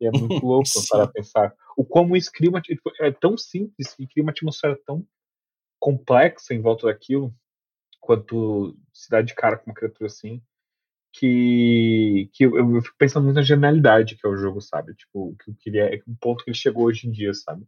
E 0.00 0.06
é 0.06 0.10
muito 0.10 0.44
louco 0.44 0.68
para 0.90 1.06
pensar. 1.06 1.54
O 1.76 1.84
como 1.84 2.16
isso 2.16 2.32
cria 2.32 2.50
uma. 2.50 2.60
Tipo, 2.60 2.90
é 3.00 3.12
tão 3.12 3.38
simples 3.38 3.94
e 3.96 4.06
cria 4.08 4.24
uma 4.24 4.32
atmosfera 4.32 4.76
tão 4.84 5.06
complexa 5.78 6.52
em 6.52 6.60
volta 6.60 6.88
daquilo, 6.88 7.32
quanto 8.00 8.76
se 8.92 9.08
dá 9.08 9.22
de 9.22 9.34
cara 9.34 9.56
com 9.56 9.70
uma 9.70 9.74
criatura 9.74 10.06
assim 10.06 10.42
que, 11.12 12.30
que 12.32 12.44
eu, 12.46 12.56
eu, 12.56 12.82
fico 12.82 12.96
pensando 12.98 13.24
muito 13.24 13.36
na 13.36 13.42
genialidade 13.42 14.16
que 14.16 14.26
é 14.26 14.30
o 14.30 14.36
jogo, 14.36 14.60
sabe? 14.60 14.94
Tipo, 14.94 15.36
que, 15.44 15.54
que 15.54 15.70
ele 15.70 15.78
é, 15.78 16.02
o 16.06 16.16
ponto 16.18 16.42
que 16.42 16.50
ele 16.50 16.56
chegou 16.56 16.84
hoje 16.84 17.06
em 17.06 17.10
dia, 17.10 17.34
sabe? 17.34 17.66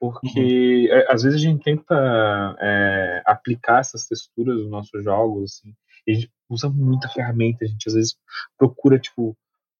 Porque 0.00 0.88
uhum. 0.88 0.96
é, 0.96 1.12
às 1.12 1.22
vezes 1.22 1.38
a 1.38 1.42
gente 1.42 1.62
tenta 1.62 2.56
é, 2.60 3.22
aplicar 3.26 3.80
essas 3.80 4.06
texturas 4.06 4.56
nos 4.56 4.70
nossos 4.70 5.04
jogos, 5.04 5.52
assim, 5.52 5.74
a 6.12 6.14
gente 6.14 6.30
usa 6.48 6.68
muita 6.68 7.08
ferramenta, 7.08 7.64
a 7.64 7.68
gente 7.68 7.88
às 7.88 7.94
vezes 7.94 8.16
procura, 8.56 8.98
tipo, 8.98 9.36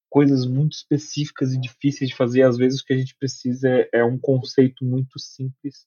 coisas 0.09 0.45
muito 0.45 0.73
específicas 0.73 1.53
e 1.53 1.59
difíceis 1.59 2.09
de 2.09 2.15
fazer, 2.15 2.43
às 2.43 2.57
vezes 2.57 2.81
o 2.81 2.85
que 2.85 2.93
a 2.93 2.97
gente 2.97 3.15
precisa 3.15 3.69
é, 3.69 3.89
é 3.93 4.03
um 4.03 4.17
conceito 4.17 4.83
muito 4.83 5.19
simples 5.19 5.85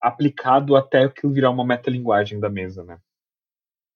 aplicado 0.00 0.76
até 0.76 1.04
aquilo 1.04 1.32
virar 1.32 1.50
uma 1.50 1.66
metalinguagem 1.66 2.38
da 2.38 2.48
mesa, 2.48 2.84
né? 2.84 2.98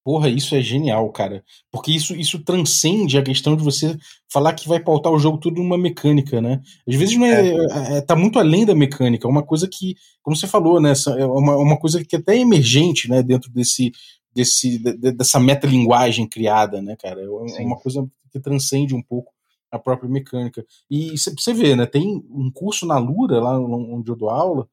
Porra, 0.05 0.28
isso 0.28 0.57
é 0.57 0.61
genial, 0.61 1.09
cara. 1.12 1.44
Porque 1.70 1.92
isso, 1.92 2.16
isso 2.16 2.42
transcende 2.42 3.16
a 3.16 3.22
questão 3.22 3.57
de 3.57 3.62
você 3.62 3.96
falar 4.31 4.52
que 4.52 4.68
vai 4.68 4.81
pautar 4.81 5.12
o 5.12 5.18
jogo 5.18 5.38
tudo 5.38 5.62
numa 5.62 5.78
mecânica, 5.78 6.40
né? 6.40 6.61
Às 6.88 6.96
vezes 6.96 7.16
não 7.16 7.24
é, 7.24 7.50
é. 7.50 7.98
é 7.98 8.00
tá 8.00 8.16
muito 8.16 8.37
além 8.40 8.66
da 8.66 8.74
mecânica, 8.74 9.28
é 9.28 9.31
uma 9.31 9.44
coisa 9.44 9.68
que, 9.68 9.94
como 10.20 10.37
você 10.37 10.48
falou, 10.48 10.81
né? 10.81 10.92
É 11.16 11.24
uma, 11.24 11.57
uma 11.57 11.78
coisa 11.78 12.05
que 12.05 12.16
é 12.16 12.18
até 12.18 12.37
emergente, 12.37 13.09
né? 13.09 13.22
Dentro 13.22 13.48
desse, 13.52 13.92
desse, 14.35 14.79
de, 14.79 15.12
dessa 15.12 15.38
metalinguagem 15.38 16.29
criada, 16.29 16.81
né, 16.81 16.97
cara? 16.97 17.21
É 17.23 17.49
Sim. 17.49 17.66
uma 17.66 17.77
coisa 17.77 18.07
que 18.31 18.40
transcende 18.40 18.95
um 18.95 19.03
pouco 19.03 19.33
a 19.71 19.79
própria 19.79 20.09
mecânica. 20.09 20.64
E 20.90 21.12
você 21.16 21.55
vê, 21.55 21.75
né? 21.75 21.87
Tem 21.87 22.23
um 22.31 22.51
curso 22.53 22.87
na 22.87 22.99
Lura, 22.99 23.40
lá 23.40 23.59
onde 23.59 24.11
eu 24.11 24.16
dou 24.16 24.29
aula, 24.29 24.68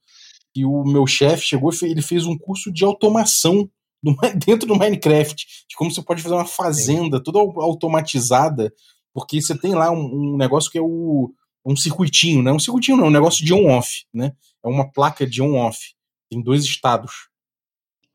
e 0.54 0.66
o 0.66 0.84
meu 0.84 1.08
chefe 1.08 1.46
chegou 1.46 1.72
e 1.72 1.86
ele 1.86 2.02
fez 2.02 2.26
um 2.26 2.38
curso 2.38 2.72
de 2.72 2.84
automação 2.84 3.70
do, 4.04 4.16
dentro 4.46 4.68
do 4.68 4.76
Minecraft, 4.76 5.46
de 5.70 5.76
como 5.76 5.92
você 5.92 6.02
pode 6.02 6.22
fazer 6.22 6.36
uma 6.36 6.46
fazenda 6.46 7.18
Sim. 7.18 7.24
toda 7.24 7.40
automatizada, 7.40 8.74
porque 9.14 9.42
você 9.42 9.58
tem 9.58 9.74
lá 9.74 9.92
um, 9.92 10.34
um, 10.34 10.38
negócio 10.38 10.70
que 10.70 10.78
é 10.78 10.82
o 10.82 11.34
um 11.66 11.76
circuitinho, 11.76 12.42
né? 12.42 12.52
Um 12.52 12.60
circuitinho 12.60 12.98
não, 12.98 13.08
um 13.08 13.12
negócio 13.12 13.46
de 13.46 13.54
on-off, 13.54 14.06
né? 14.14 14.34
É 14.64 14.68
uma 14.68 14.90
placa 14.92 15.28
de 15.28 15.42
on-off. 15.42 15.94
Tem 16.30 16.42
dois 16.42 16.64
estados. 16.64 17.29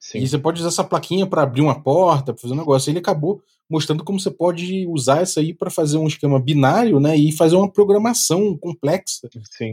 Sim. 0.05 0.19
E 0.19 0.29
você 0.29 0.37
pode 0.37 0.61
usar 0.61 0.69
essa 0.69 0.85
plaquinha 0.85 1.27
para 1.27 1.43
abrir 1.43 1.63
uma 1.63 1.81
porta, 1.81 2.35
para 2.35 2.43
fazer 2.43 2.53
um 2.53 2.59
negócio. 2.59 2.91
Ele 2.91 2.99
acabou 2.99 3.43
mostrando 3.71 4.05
como 4.05 4.21
você 4.21 4.31
pode 4.31 4.87
usar 4.87 5.23
essa 5.23 5.41
aí 5.41 5.55
para 5.55 5.71
fazer 5.71 5.97
um 5.97 6.07
esquema 6.07 6.39
binário, 6.39 7.01
né? 7.01 7.17
E 7.17 7.33
fazer 7.33 7.57
uma 7.57 7.73
programação 7.73 8.55
complexa 8.59 9.27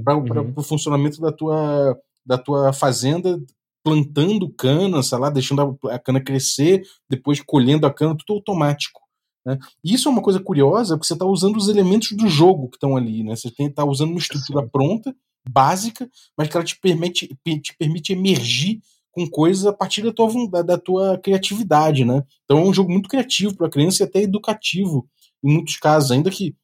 para 0.05 0.15
uhum. 0.17 0.53
o 0.55 0.63
funcionamento 0.63 1.19
da 1.19 1.33
tua, 1.33 1.99
da 2.25 2.37
tua 2.37 2.71
fazenda 2.71 3.37
plantando 3.83 4.49
cana, 4.53 5.03
sei 5.03 5.17
lá, 5.17 5.29
deixando 5.29 5.77
a, 5.83 5.95
a 5.95 5.99
cana 5.99 6.21
crescer, 6.21 6.81
depois 7.09 7.41
colhendo 7.41 7.85
a 7.85 7.93
cana, 7.93 8.15
tudo 8.15 8.37
automático. 8.37 9.01
Né? 9.45 9.59
E 9.83 9.93
isso 9.93 10.07
é 10.07 10.11
uma 10.13 10.21
coisa 10.21 10.39
curiosa, 10.39 10.95
porque 10.95 11.07
você 11.07 11.13
está 11.13 11.25
usando 11.25 11.57
os 11.57 11.67
elementos 11.67 12.13
do 12.13 12.29
jogo 12.29 12.69
que 12.69 12.77
estão 12.77 12.95
ali. 12.95 13.21
Né? 13.21 13.35
Você 13.35 13.51
está 13.59 13.83
usando 13.83 14.11
uma 14.11 14.19
estrutura 14.19 14.63
Sim. 14.63 14.69
pronta, 14.71 15.13
básica, 15.49 16.09
mas 16.37 16.47
que 16.47 16.55
ela 16.55 16.63
te 16.63 16.79
permite, 16.79 17.27
te 17.61 17.75
permite 17.77 18.13
emergir 18.13 18.79
com 19.11 19.29
coisas 19.29 19.65
a 19.65 19.73
partir 19.73 20.01
da 20.01 20.11
tua, 20.11 20.63
da, 20.63 20.77
tua 20.77 21.17
criatividade. 21.17 22.05
Né? 22.05 22.23
Então 22.45 22.59
é 22.59 22.63
um 22.63 22.73
jogo 22.73 22.91
muito 22.91 23.09
criativo 23.09 23.55
para 23.55 23.67
a 23.67 23.71
criança 23.71 24.03
e 24.03 24.05
até 24.05 24.21
educativo, 24.21 25.07
em 25.43 25.53
muitos 25.53 25.77
casos, 25.77 26.11
ainda 26.11 26.29
que 26.29 26.55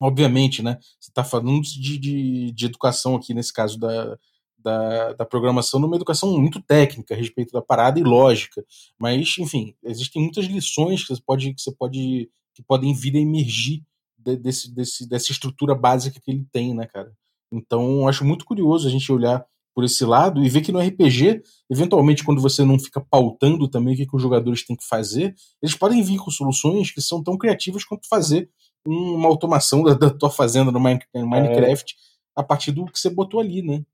obviamente, 0.00 0.62
né? 0.62 0.78
Você 1.00 1.10
está 1.10 1.24
falando 1.24 1.60
de, 1.62 1.98
de, 1.98 2.52
de, 2.52 2.66
educação 2.66 3.16
aqui, 3.16 3.34
nesse 3.34 3.52
caso 3.52 3.78
da, 3.78 4.16
da, 4.56 5.12
da 5.14 5.24
programação 5.24 5.80
numa 5.80 5.96
educação 5.96 6.38
muito 6.38 6.60
técnica 6.62 7.14
a 7.14 7.16
respeito 7.16 7.52
da 7.52 7.60
parada 7.60 7.98
e 7.98 8.04
lógica. 8.04 8.64
Mas, 8.98 9.36
enfim, 9.38 9.74
existem 9.82 10.22
muitas 10.22 10.44
lições 10.46 11.02
que 11.04 11.14
você 11.14 11.22
pode, 11.24 11.54
que 11.54 11.60
você 11.60 11.72
pode 11.72 12.30
que 12.54 12.62
podem 12.62 12.92
vir 12.92 13.16
a 13.16 13.20
emergir 13.20 13.84
de, 14.16 14.36
desse, 14.36 14.74
desse, 14.74 15.08
dessa 15.08 15.30
estrutura 15.30 15.76
básica 15.76 16.20
que 16.20 16.30
ele 16.30 16.44
tem, 16.50 16.74
né, 16.74 16.86
cara? 16.86 17.12
Então, 17.52 18.08
acho 18.08 18.24
muito 18.24 18.44
curioso 18.44 18.86
a 18.86 18.90
gente 18.90 19.10
olhar 19.12 19.46
por 19.78 19.84
esse 19.84 20.04
lado 20.04 20.42
e 20.42 20.48
ver 20.48 20.60
que 20.60 20.72
no 20.72 20.80
RPG, 20.80 21.40
eventualmente, 21.70 22.24
quando 22.24 22.42
você 22.42 22.64
não 22.64 22.80
fica 22.80 23.00
pautando 23.00 23.68
também 23.68 23.94
o 23.94 23.96
que, 23.96 24.06
que 24.06 24.16
os 24.16 24.20
jogadores 24.20 24.66
têm 24.66 24.74
que 24.74 24.84
fazer, 24.84 25.36
eles 25.62 25.76
podem 25.76 26.02
vir 26.02 26.18
com 26.18 26.32
soluções 26.32 26.90
que 26.90 27.00
são 27.00 27.22
tão 27.22 27.38
criativas 27.38 27.84
quanto 27.84 28.08
fazer 28.08 28.50
uma 28.84 29.28
automação 29.28 29.84
da, 29.84 29.94
da 29.94 30.10
tua 30.10 30.30
fazenda 30.30 30.72
no 30.72 30.80
Minecraft 30.80 31.94
é. 31.94 32.40
a 32.40 32.42
partir 32.42 32.72
do 32.72 32.86
que 32.86 32.98
você 32.98 33.08
botou 33.08 33.38
ali, 33.38 33.62
né? 33.62 33.84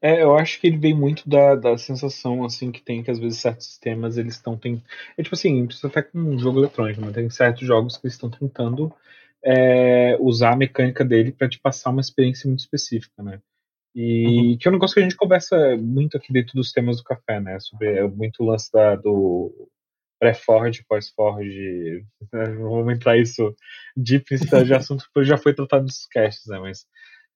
É, 0.00 0.22
eu 0.22 0.36
acho 0.38 0.60
que 0.60 0.68
ele 0.68 0.76
vem 0.76 0.94
muito 0.94 1.28
da, 1.28 1.56
da 1.56 1.76
sensação, 1.76 2.44
assim, 2.44 2.70
que 2.70 2.80
tem 2.80 3.02
que 3.02 3.10
às 3.10 3.18
vezes 3.18 3.40
certos 3.40 3.66
sistemas 3.66 4.18
eles 4.18 4.34
estão 4.34 4.56
tentando. 4.56 4.84
É 5.16 5.22
tipo 5.24 5.34
assim, 5.34 5.66
precisa 5.66 5.88
até 5.88 6.00
com 6.00 6.16
um 6.16 6.38
jogo 6.38 6.60
eletrônico, 6.60 7.00
mas 7.00 7.12
tem 7.12 7.28
certos 7.28 7.66
jogos 7.66 7.96
que 7.96 8.06
eles 8.06 8.14
estão 8.14 8.30
tentando 8.30 8.94
é, 9.44 10.16
usar 10.20 10.52
a 10.52 10.56
mecânica 10.56 11.04
dele 11.04 11.32
para 11.32 11.48
te 11.48 11.58
passar 11.58 11.90
uma 11.90 12.00
experiência 12.00 12.46
muito 12.46 12.60
específica, 12.60 13.20
né? 13.20 13.40
E 13.94 14.56
que 14.60 14.68
é 14.68 14.70
um 14.70 14.74
negócio 14.74 14.94
que 14.94 15.00
a 15.00 15.02
gente 15.02 15.16
conversa 15.16 15.76
muito 15.76 16.16
aqui 16.16 16.32
dentro 16.32 16.54
dos 16.54 16.72
temas 16.72 16.98
do 16.98 17.04
café, 17.04 17.40
né? 17.40 17.58
Sobre 17.60 18.06
muito 18.08 18.42
o 18.42 18.46
lance 18.46 18.70
da, 18.72 18.94
do 18.96 19.68
pré-Ford, 20.18 20.84
pós-Ford. 20.88 21.46
Né? 22.32 22.44
Vamos 22.56 22.94
entrar 22.94 23.16
isso 23.16 23.54
deep 23.96 24.36
de 24.66 24.74
assunto 24.74 25.06
que 25.14 25.24
já 25.24 25.38
foi 25.38 25.54
tratado 25.54 25.84
nos 25.84 26.06
casts, 26.06 26.46
né? 26.46 26.58
Mas 26.58 26.84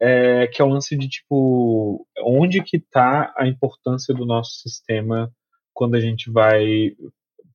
é, 0.00 0.46
que 0.48 0.60
é 0.60 0.64
o 0.64 0.68
lance 0.68 0.96
de 0.96 1.08
tipo 1.08 2.06
onde 2.18 2.62
que 2.62 2.76
está 2.76 3.32
a 3.38 3.46
importância 3.46 4.12
do 4.12 4.26
nosso 4.26 4.58
sistema 4.60 5.32
quando 5.72 5.94
a 5.94 6.00
gente 6.00 6.30
vai 6.30 6.94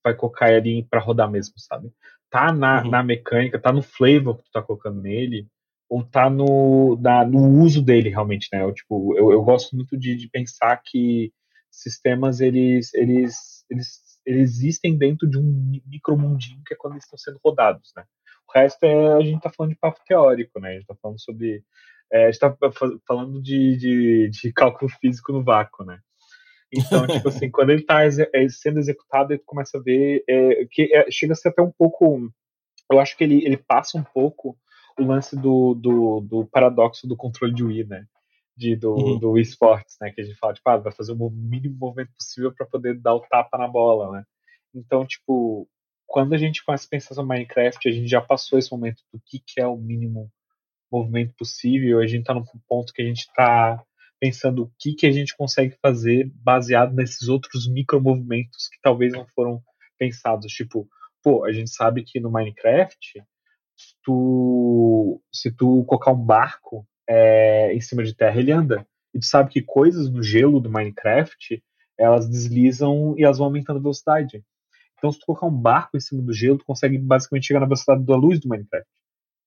vai 0.04 0.16
colocar 0.16 0.52
ele 0.52 0.88
para 0.90 1.02
rodar 1.02 1.30
mesmo, 1.30 1.54
sabe? 1.58 1.92
Tá 2.30 2.52
na, 2.52 2.82
uhum. 2.82 2.90
na 2.90 3.04
mecânica, 3.04 3.60
tá 3.60 3.72
no 3.72 3.82
flavor 3.82 4.38
que 4.38 4.44
tu 4.44 4.52
tá 4.52 4.62
colocando 4.62 5.02
nele, 5.02 5.48
ou 5.90 6.04
tá 6.04 6.30
no, 6.30 6.98
na, 7.02 7.26
no 7.26 7.62
uso 7.62 7.82
dele 7.82 8.10
realmente, 8.10 8.50
né? 8.52 8.62
Eu, 8.62 8.74
tipo, 8.74 9.18
eu, 9.18 9.32
eu 9.32 9.42
gosto 9.44 9.76
muito 9.76 9.98
de, 9.98 10.16
de 10.16 10.30
pensar 10.30 10.82
que 10.84 11.32
sistemas 11.72 12.42
eles, 12.42 12.94
eles, 12.94 13.66
eles, 13.70 14.20
eles 14.26 14.52
existem 14.52 14.98
dentro 14.98 15.30
de 15.30 15.38
um 15.38 15.82
micromundinho 15.86 16.62
que 16.66 16.74
é 16.74 16.78
quando 16.78 16.94
eles 16.94 17.06
estão 17.06 17.18
sendo 17.18 17.40
rodados, 17.44 17.92
né? 17.96 18.04
O 18.48 18.58
resto 18.58 18.84
é 18.84 19.14
a 19.14 19.22
gente 19.22 19.42
tá 19.42 19.50
falando 19.50 19.74
de 19.74 19.80
papo 19.80 20.00
teórico, 20.06 20.60
né? 20.60 20.70
A 20.70 20.74
gente 20.74 20.88
tá 20.88 20.96
falando 21.02 21.22
sobre 21.22 21.64
é, 22.12 22.26
a 22.26 22.32
gente 22.32 22.40
tá 22.40 22.58
falando 23.06 23.42
de, 23.42 23.78
de, 23.78 24.30
de, 24.30 24.52
cálculo 24.54 24.90
físico 24.90 25.32
no 25.32 25.44
vácuo, 25.44 25.86
né? 25.86 26.00
Então, 26.72 27.06
tipo 27.08 27.30
assim, 27.30 27.50
quando 27.50 27.70
ele 27.72 27.82
está 27.82 28.04
é, 28.06 28.50
sendo 28.50 28.80
executado, 28.80 29.34
ele 29.34 29.42
começa 29.46 29.78
a 29.78 29.82
ver 29.82 30.24
é, 30.28 30.66
que 30.72 30.94
é, 30.94 31.10
chega 31.12 31.34
a 31.34 31.36
ser 31.36 31.50
até 31.50 31.62
um 31.62 31.72
pouco. 31.72 32.30
Eu 32.90 33.00
acho 33.00 33.18
que 33.18 33.24
ele, 33.24 33.46
ele 33.46 33.58
passa 33.58 33.98
um 33.98 34.04
pouco 34.04 34.58
o 35.00 35.04
lance 35.04 35.36
do, 35.36 35.74
do, 35.74 36.22
do 36.22 36.46
paradoxo 36.46 37.08
do 37.08 37.16
controle 37.16 37.54
de 37.54 37.64
Wii, 37.64 37.86
né? 37.86 38.06
De, 38.56 38.76
do, 38.76 38.94
uhum. 38.94 39.20
do 39.20 39.32
Wii 39.32 39.44
Sports, 39.44 39.98
né? 40.02 40.12
Que 40.12 40.22
a 40.22 40.24
gente 40.24 40.38
fala, 40.38 40.54
tipo, 40.54 40.70
ah, 40.70 40.78
vai 40.78 40.92
fazer 40.92 41.12
o 41.12 41.30
mínimo 41.30 41.78
movimento 41.80 42.12
possível 42.18 42.54
para 42.54 42.66
poder 42.66 43.00
dar 43.00 43.14
o 43.14 43.22
tapa 43.22 43.58
na 43.58 43.68
bola, 43.68 44.12
né? 44.12 44.24
Então, 44.74 45.06
tipo, 45.06 45.68
quando 46.06 46.34
a 46.34 46.38
gente 46.38 46.64
começa 46.64 46.86
a 46.86 46.90
pensar 46.90 47.14
sobre 47.14 47.36
Minecraft, 47.36 47.88
a 47.88 47.92
gente 47.92 48.08
já 48.08 48.22
passou 48.22 48.58
esse 48.58 48.72
momento 48.72 49.04
do 49.14 49.22
que, 49.26 49.40
que 49.40 49.62
é 49.62 49.68
o 49.68 49.78
mínimo 49.78 50.32
movimento 50.92 51.34
possível, 51.38 52.00
a 52.00 52.08
gente 52.08 52.22
está 52.22 52.34
no 52.34 52.46
ponto 52.68 52.94
que 52.94 53.02
a 53.02 53.06
gente 53.06 53.20
está 53.20 53.84
pensando 54.20 54.64
o 54.64 54.72
que, 54.80 54.94
que 54.94 55.06
a 55.06 55.12
gente 55.12 55.36
consegue 55.36 55.78
fazer 55.82 56.32
baseado 56.36 56.94
nesses 56.94 57.28
outros 57.28 57.68
micromovimentos 57.68 58.68
que 58.70 58.80
talvez 58.82 59.14
não 59.14 59.28
foram 59.36 59.62
pensados. 59.98 60.52
Tipo, 60.52 60.88
pô, 61.22 61.46
a 61.46 61.52
gente 61.52 61.70
sabe 61.70 62.04
que 62.04 62.20
no 62.20 62.32
Minecraft, 62.32 63.24
se 63.78 63.96
tu, 64.04 65.22
se 65.32 65.52
tu 65.52 65.86
colocar 65.86 66.12
um 66.12 66.26
barco 66.26 66.86
é, 67.08 67.74
em 67.74 67.80
cima 67.80 68.04
de 68.04 68.14
terra, 68.16 68.40
ele 68.40 68.52
anda. 68.52 68.86
E 69.14 69.20
tu 69.20 69.26
sabe 69.26 69.52
que 69.52 69.62
coisas 69.62 70.10
no 70.10 70.24
gelo 70.24 70.60
do 70.60 70.72
Minecraft, 70.72 71.64
elas 71.98 72.28
deslizam 72.28 73.16
e 73.18 73.24
elas 73.24 73.38
vão 73.38 73.48
aumentando 73.48 73.78
a 73.78 73.82
velocidade. 73.82 74.44
Então, 74.98 75.12
se 75.12 75.20
tu 75.20 75.28
colocar 75.28 75.46
um 75.46 75.56
barco 75.56 75.96
em 75.96 76.00
cima 76.00 76.24
do 76.24 76.34
gelo, 76.34 76.58
tu 76.58 76.66
consegue 76.66 76.98
basicamente 76.98 77.46
chegar 77.46 77.60
na 77.60 77.68
velocidade 77.68 78.04
da 78.04 78.16
luz 78.16 78.40
do 78.40 78.50
Minecraft. 78.50 78.90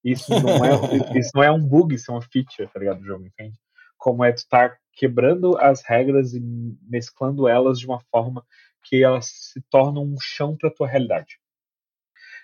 Isso 0.04 0.30
não 0.30 0.64
é, 0.64 0.70
isso 1.18 1.30
não 1.34 1.42
é 1.42 1.50
um 1.50 1.60
bug, 1.60 1.94
isso 1.94 2.10
é 2.10 2.14
uma 2.14 2.22
feature, 2.22 2.68
tá 2.72 2.78
ligado, 2.78 3.00
do 3.00 3.06
jogo, 3.06 3.26
entende? 3.26 3.58
Como 3.98 4.24
é 4.24 4.32
tu 4.32 4.38
estar 4.38 4.70
tá 4.70 4.76
quebrando 4.94 5.58
as 5.58 5.82
regras 5.82 6.34
e 6.34 6.40
mesclando 6.88 7.48
elas 7.48 7.78
de 7.78 7.86
uma 7.86 8.00
forma 8.10 8.44
que 8.84 9.02
elas 9.02 9.26
se 9.26 9.60
tornam 9.68 10.04
um 10.04 10.16
chão 10.20 10.56
para 10.56 10.70
tua 10.70 10.88
realidade. 10.88 11.39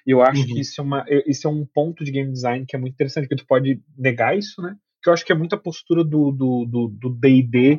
E 0.06 0.12
eu 0.12 0.22
acho 0.22 0.42
uhum. 0.42 0.46
que 0.46 0.60
isso 0.60 0.80
é, 0.80 0.84
uma, 0.84 1.04
isso 1.26 1.48
é 1.48 1.50
um 1.50 1.66
ponto 1.66 2.04
de 2.04 2.12
game 2.12 2.30
design 2.30 2.64
que 2.66 2.76
é 2.76 2.78
muito 2.78 2.94
interessante, 2.94 3.28
que 3.28 3.36
tu 3.36 3.46
pode 3.46 3.82
negar 3.98 4.38
isso, 4.38 4.62
né? 4.62 4.76
Que 5.02 5.08
eu 5.08 5.12
acho 5.12 5.24
que 5.24 5.32
é 5.32 5.34
muito 5.34 5.54
a 5.54 5.58
postura 5.58 6.04
do 6.04 6.30
D&D 6.30 6.38
do, 6.38 6.88
do, 6.88 7.10
do 7.10 7.78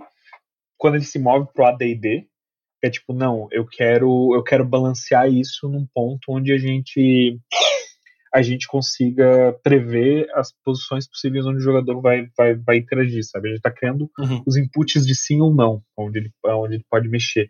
quando 0.78 0.96
ele 0.96 1.06
se 1.06 1.18
move 1.18 1.48
pro 1.54 1.66
AD&D, 1.66 2.28
é 2.84 2.90
tipo, 2.90 3.14
não, 3.14 3.48
eu 3.52 3.66
quero 3.66 4.36
eu 4.36 4.44
quero 4.44 4.64
balancear 4.64 5.32
isso 5.32 5.68
num 5.68 5.88
ponto 5.94 6.20
onde 6.30 6.54
a 6.54 6.58
gente 6.58 7.40
a 8.34 8.42
gente 8.42 8.68
consiga 8.68 9.58
prever 9.64 10.28
as 10.36 10.54
posições 10.64 11.08
possíveis 11.10 11.46
onde 11.46 11.58
o 11.58 11.64
jogador 11.64 12.00
vai, 12.02 12.28
vai, 12.38 12.56
vai 12.56 12.78
interagir, 12.78 13.24
sabe? 13.24 13.48
A 13.48 13.52
gente 13.52 13.60
está 13.60 13.72
criando 13.72 14.12
uhum. 14.20 14.44
os 14.46 14.58
inputs 14.58 15.06
de 15.06 15.16
sim 15.16 15.42
ou 15.42 15.56
não, 15.56 15.82
onde 15.98 16.20
ele, 16.20 16.32
onde 16.46 16.76
ele 16.76 16.86
pode 16.90 17.08
mexer. 17.08 17.50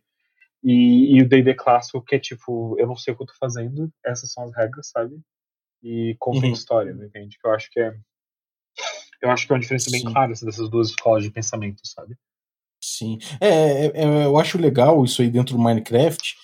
E, 0.69 1.15
e 1.15 1.21
o 1.21 1.30
D&D 1.30 1.53
clássico 1.53 2.01
que 2.01 2.15
é 2.15 2.19
tipo, 2.19 2.75
eu 2.77 2.86
não 2.86 2.95
sei 2.97 3.13
o 3.13 3.17
que 3.17 3.23
eu 3.23 3.27
tô 3.27 3.34
fazendo, 3.39 3.89
essas 4.06 4.34
são 4.34 4.43
as 4.43 4.53
regras, 4.53 4.89
sabe? 4.89 5.17
E 5.82 6.13
conta 6.19 6.45
uhum. 6.45 6.51
história, 6.51 6.91
entende? 6.91 7.38
Que 7.39 7.47
eu 7.47 7.53
acho 7.53 7.71
que 7.71 7.80
é 7.80 7.95
eu 9.21 9.32
acho 9.32 9.47
que 9.47 9.53
é 9.53 9.56
uma 9.56 9.62
diferença 9.62 9.89
bem 9.89 10.03
clara 10.03 10.34
assim, 10.34 10.45
dessas 10.45 10.69
duas 10.69 10.89
escolas 10.89 11.23
de 11.23 11.32
pensamento, 11.32 11.80
sabe? 11.86 12.17
Sim. 12.84 13.17
É, 13.39 13.47
é, 13.47 13.91
é, 13.95 14.25
eu 14.25 14.38
acho 14.38 14.58
legal 14.58 15.03
isso 15.06 15.21
aí 15.21 15.30
dentro 15.30 15.56
do 15.56 15.62
Minecraft, 15.62 16.36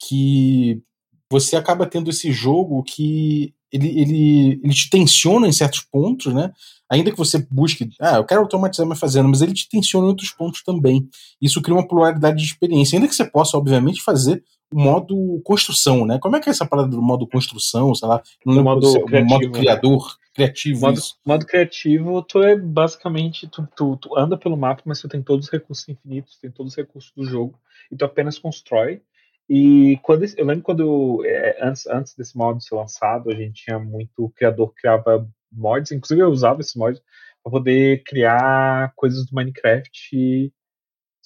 que 0.00 0.82
você 1.30 1.54
acaba 1.54 1.86
tendo 1.86 2.10
esse 2.10 2.32
jogo 2.32 2.82
que 2.82 3.54
ele, 3.70 4.00
ele, 4.00 4.60
ele 4.64 4.74
te 4.74 4.90
tensiona 4.90 5.46
em 5.46 5.52
certos 5.52 5.80
pontos, 5.80 6.34
né? 6.34 6.52
Ainda 6.90 7.10
que 7.10 7.16
você 7.16 7.46
busque, 7.50 7.90
ah, 8.00 8.16
eu 8.16 8.24
quero 8.24 8.40
automatizar 8.40 8.86
minha 8.86 8.96
fazenda, 8.96 9.28
mas 9.28 9.42
ele 9.42 9.52
te 9.52 9.68
tensiona 9.68 10.06
em 10.06 10.10
outros 10.10 10.30
pontos 10.30 10.62
também. 10.62 11.08
Isso 11.40 11.60
cria 11.60 11.76
uma 11.76 11.86
pluralidade 11.86 12.38
de 12.38 12.44
experiência. 12.44 12.96
Ainda 12.96 13.08
que 13.08 13.14
você 13.14 13.24
possa, 13.24 13.56
obviamente, 13.58 14.02
fazer 14.02 14.42
o 14.72 14.80
modo 14.80 15.40
construção, 15.44 16.06
né? 16.06 16.18
Como 16.18 16.36
é 16.36 16.40
que 16.40 16.48
é 16.48 16.52
essa 16.52 16.66
parada 16.66 16.88
do 16.88 17.02
modo 17.02 17.26
construção, 17.26 17.94
sei 17.94 18.08
lá, 18.08 18.22
no 18.44 18.62
modo, 18.62 19.04
criativo, 19.04 19.30
modo 19.30 19.46
né? 19.46 19.58
criador, 19.58 20.02
né? 20.06 20.14
criativo. 20.34 20.80
Modo, 20.80 21.00
modo, 21.24 21.46
criativo, 21.46 22.22
tu 22.22 22.42
é 22.42 22.56
basicamente, 22.56 23.46
tu, 23.48 23.66
tu, 23.76 23.96
tu, 23.96 24.18
anda 24.18 24.36
pelo 24.36 24.56
mapa, 24.56 24.82
mas 24.84 25.00
tu 25.00 25.08
tem 25.08 25.22
todos 25.22 25.46
os 25.46 25.52
recursos 25.52 25.88
infinitos, 25.88 26.38
tem 26.38 26.50
todos 26.50 26.72
os 26.72 26.76
recursos 26.76 27.12
do 27.16 27.24
jogo, 27.24 27.58
e 27.90 27.96
tu 27.96 28.04
apenas 28.04 28.38
constrói 28.38 29.00
e 29.48 29.98
quando 30.02 30.26
eu 30.36 30.44
lembro 30.44 30.62
quando 30.62 31.24
é, 31.24 31.58
antes, 31.62 31.86
antes 31.86 32.14
desse 32.14 32.36
mod 32.36 32.62
ser 32.62 32.74
lançado, 32.74 33.30
a 33.30 33.34
gente 33.34 33.64
tinha 33.64 33.78
muito 33.78 34.24
o 34.24 34.30
criador 34.30 34.74
criava 34.74 35.26
mods, 35.52 35.92
inclusive 35.92 36.20
eu 36.20 36.28
usava 36.28 36.60
esses 36.60 36.74
mods 36.74 37.02
para 37.42 37.52
poder 37.52 38.02
criar 38.04 38.92
coisas 38.94 39.26
do 39.26 39.34
Minecraft 39.34 40.52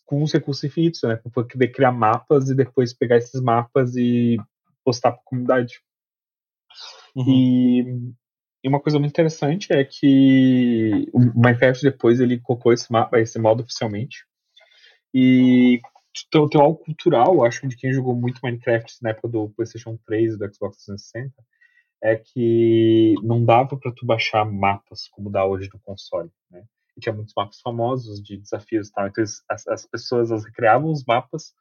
com 0.05 0.23
os 0.23 0.33
recursos 0.33 0.63
infinitos, 0.65 1.03
né? 1.03 1.17
Para 1.17 1.31
poder 1.31 1.69
criar 1.69 1.93
mapas 1.93 2.51
e 2.51 2.55
depois 2.55 2.93
pegar 2.93 3.17
esses 3.17 3.41
mapas 3.41 3.97
e 3.97 4.37
postar 4.85 5.13
para 5.13 5.21
a 5.21 5.25
comunidade. 5.25 5.81
Uhum. 7.15 7.25
E, 7.29 8.15
e, 8.65 8.69
uma 8.69 8.81
coisa 8.81 8.99
muito 8.99 9.11
interessante 9.11 9.73
é 9.73 9.85
que 9.85 11.09
o 11.13 11.19
Minecraft 11.19 11.83
depois 11.83 12.21
ele 12.21 12.39
colocou 12.39 12.73
esse 12.73 12.91
mapa, 12.91 13.21
esse 13.21 13.39
modo 13.39 13.63
oficialmente. 13.63 14.25
E 15.15 15.81
tem, 16.31 16.49
tem 16.49 16.61
algo 16.61 16.79
cultural, 16.79 17.45
acho, 17.45 17.67
de 17.67 17.77
quem 17.77 17.93
jogou 17.93 18.15
muito 18.15 18.41
Minecraft 18.43 18.99
na 19.03 19.11
época 19.11 19.29
do 19.29 19.51
PlayStation 19.51 19.99
3 20.07 20.35
e 20.35 20.39
do 20.39 20.55
Xbox 20.55 20.85
360, 20.85 21.33
é 22.03 22.17
que 22.17 23.15
não 23.23 23.45
dava 23.45 23.77
para 23.77 23.93
tu 23.93 24.05
baixar 24.05 24.45
mapas 24.45 25.09
como 25.09 25.31
dá 25.31 25.45
hoje 25.45 25.71
no 25.73 25.81
console, 25.81 26.31
né? 26.51 26.65
E 26.97 27.01
tinha 27.01 27.15
muitos 27.15 27.33
mapas 27.37 27.61
famosos 27.61 28.21
de 28.23 28.37
desafios 28.37 28.88
e 28.88 28.93
tal. 28.93 29.07
Então 29.07 29.25
as, 29.49 29.67
as 29.69 29.87
pessoas 29.87 30.31
elas 30.31 30.45
criavam 30.47 30.91
os 30.91 31.05
mapas 31.05 31.55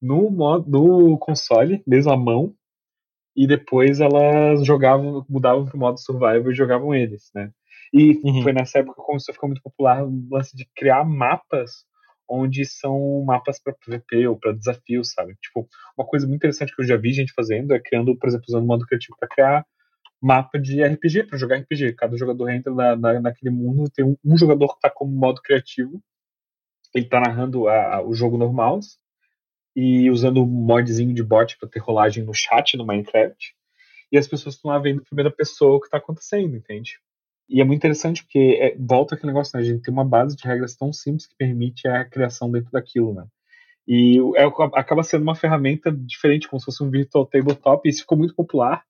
no, 0.00 0.30
modo, 0.30 0.68
no 0.70 1.18
console, 1.18 1.82
mesmo 1.86 2.12
à 2.12 2.16
mão, 2.16 2.54
e 3.34 3.46
depois 3.46 4.00
elas 4.00 4.64
jogavam, 4.64 5.24
mudavam 5.28 5.64
pro 5.64 5.78
modo 5.78 5.98
survival 5.98 6.50
e 6.50 6.54
jogavam 6.54 6.94
eles, 6.94 7.30
né? 7.34 7.50
E 7.92 8.20
uhum. 8.22 8.42
foi 8.42 8.52
nessa 8.52 8.78
época 8.80 9.00
que 9.00 9.06
começou 9.06 9.32
a 9.32 9.34
ficar 9.34 9.46
muito 9.46 9.62
popular 9.62 10.04
o 10.04 10.28
lance 10.30 10.56
de 10.56 10.66
criar 10.74 11.04
mapas 11.04 11.84
onde 12.28 12.64
são 12.64 13.22
mapas 13.24 13.60
para 13.62 13.74
PVP 13.74 14.26
ou 14.26 14.36
para 14.36 14.52
desafios, 14.52 15.12
sabe? 15.12 15.34
Tipo, 15.40 15.68
uma 15.96 16.06
coisa 16.06 16.26
muito 16.26 16.38
interessante 16.38 16.74
que 16.74 16.82
eu 16.82 16.86
já 16.86 16.96
vi 16.96 17.12
gente 17.12 17.32
fazendo 17.32 17.72
é 17.72 17.78
criando, 17.78 18.16
por 18.18 18.28
exemplo, 18.28 18.46
usando 18.48 18.64
o 18.64 18.66
modo 18.66 18.84
criativo 18.84 19.16
para 19.18 19.28
criar 19.28 19.66
mapa 20.20 20.58
de 20.58 20.82
RPG, 20.82 21.24
para 21.24 21.38
jogar 21.38 21.58
RPG. 21.58 21.94
Cada 21.94 22.16
jogador 22.16 22.48
entra 22.50 22.74
na, 22.74 22.96
na, 22.96 23.20
naquele 23.20 23.50
mundo, 23.50 23.90
tem 23.90 24.04
um, 24.04 24.16
um 24.24 24.36
jogador 24.36 24.68
que 24.68 24.76
está 24.76 24.90
como 24.90 25.12
modo 25.12 25.40
criativo, 25.42 26.02
ele 26.94 27.04
está 27.04 27.20
narrando 27.20 27.68
a, 27.68 27.96
a, 27.96 28.02
o 28.02 28.14
jogo 28.14 28.38
normal 28.38 28.80
e 29.74 30.10
usando 30.10 30.42
o 30.42 30.46
modzinho 30.46 31.12
de 31.12 31.22
bot 31.22 31.58
para 31.58 31.68
ter 31.68 31.80
rolagem 31.80 32.24
no 32.24 32.32
chat 32.32 32.76
no 32.76 32.86
Minecraft. 32.86 33.54
E 34.10 34.16
as 34.16 34.26
pessoas 34.26 34.54
estão 34.54 34.70
lá 34.70 34.78
vendo 34.78 35.00
em 35.00 35.04
primeira 35.04 35.30
pessoa 35.30 35.76
o 35.76 35.80
que 35.80 35.86
está 35.86 35.98
acontecendo, 35.98 36.56
entende? 36.56 36.98
E 37.48 37.60
é 37.60 37.64
muito 37.64 37.78
interessante 37.78 38.22
porque 38.22 38.58
é, 38.60 38.76
volta 38.78 39.14
aquele 39.14 39.32
negócio, 39.32 39.56
né? 39.56 39.62
A 39.62 39.66
gente 39.66 39.82
tem 39.82 39.92
uma 39.92 40.04
base 40.04 40.34
de 40.36 40.46
regras 40.46 40.74
tão 40.74 40.92
simples 40.92 41.26
que 41.26 41.36
permite 41.36 41.86
a 41.86 42.04
criação 42.04 42.50
dentro 42.50 42.70
daquilo, 42.72 43.12
né? 43.12 43.26
E 43.86 44.18
é, 44.36 44.44
acaba 44.74 45.02
sendo 45.02 45.22
uma 45.22 45.34
ferramenta 45.34 45.92
diferente, 45.92 46.48
como 46.48 46.58
se 46.58 46.66
fosse 46.66 46.82
um 46.82 46.90
virtual 46.90 47.26
tabletop, 47.26 47.86
e 47.86 47.90
isso 47.90 48.00
ficou 48.00 48.18
muito 48.18 48.34
popular 48.34 48.84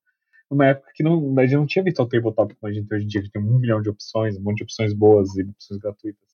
numa 0.50 0.66
época 0.66 0.90
que 0.94 1.02
não, 1.02 1.34
a 1.38 1.42
gente 1.42 1.56
não 1.56 1.66
tinha 1.66 1.82
virtual 1.84 2.08
tabletop 2.08 2.54
como 2.54 2.70
a 2.70 2.74
gente 2.74 2.86
tem 2.88 2.96
hoje 2.96 3.04
em 3.04 3.08
dia, 3.08 3.22
que 3.22 3.30
tem 3.30 3.42
um 3.42 3.58
milhão 3.58 3.80
de 3.80 3.88
opções, 3.88 4.36
um 4.36 4.42
monte 4.42 4.58
de 4.58 4.62
opções 4.64 4.92
boas 4.92 5.36
e 5.36 5.42
opções 5.42 5.80
gratuitas. 5.80 6.26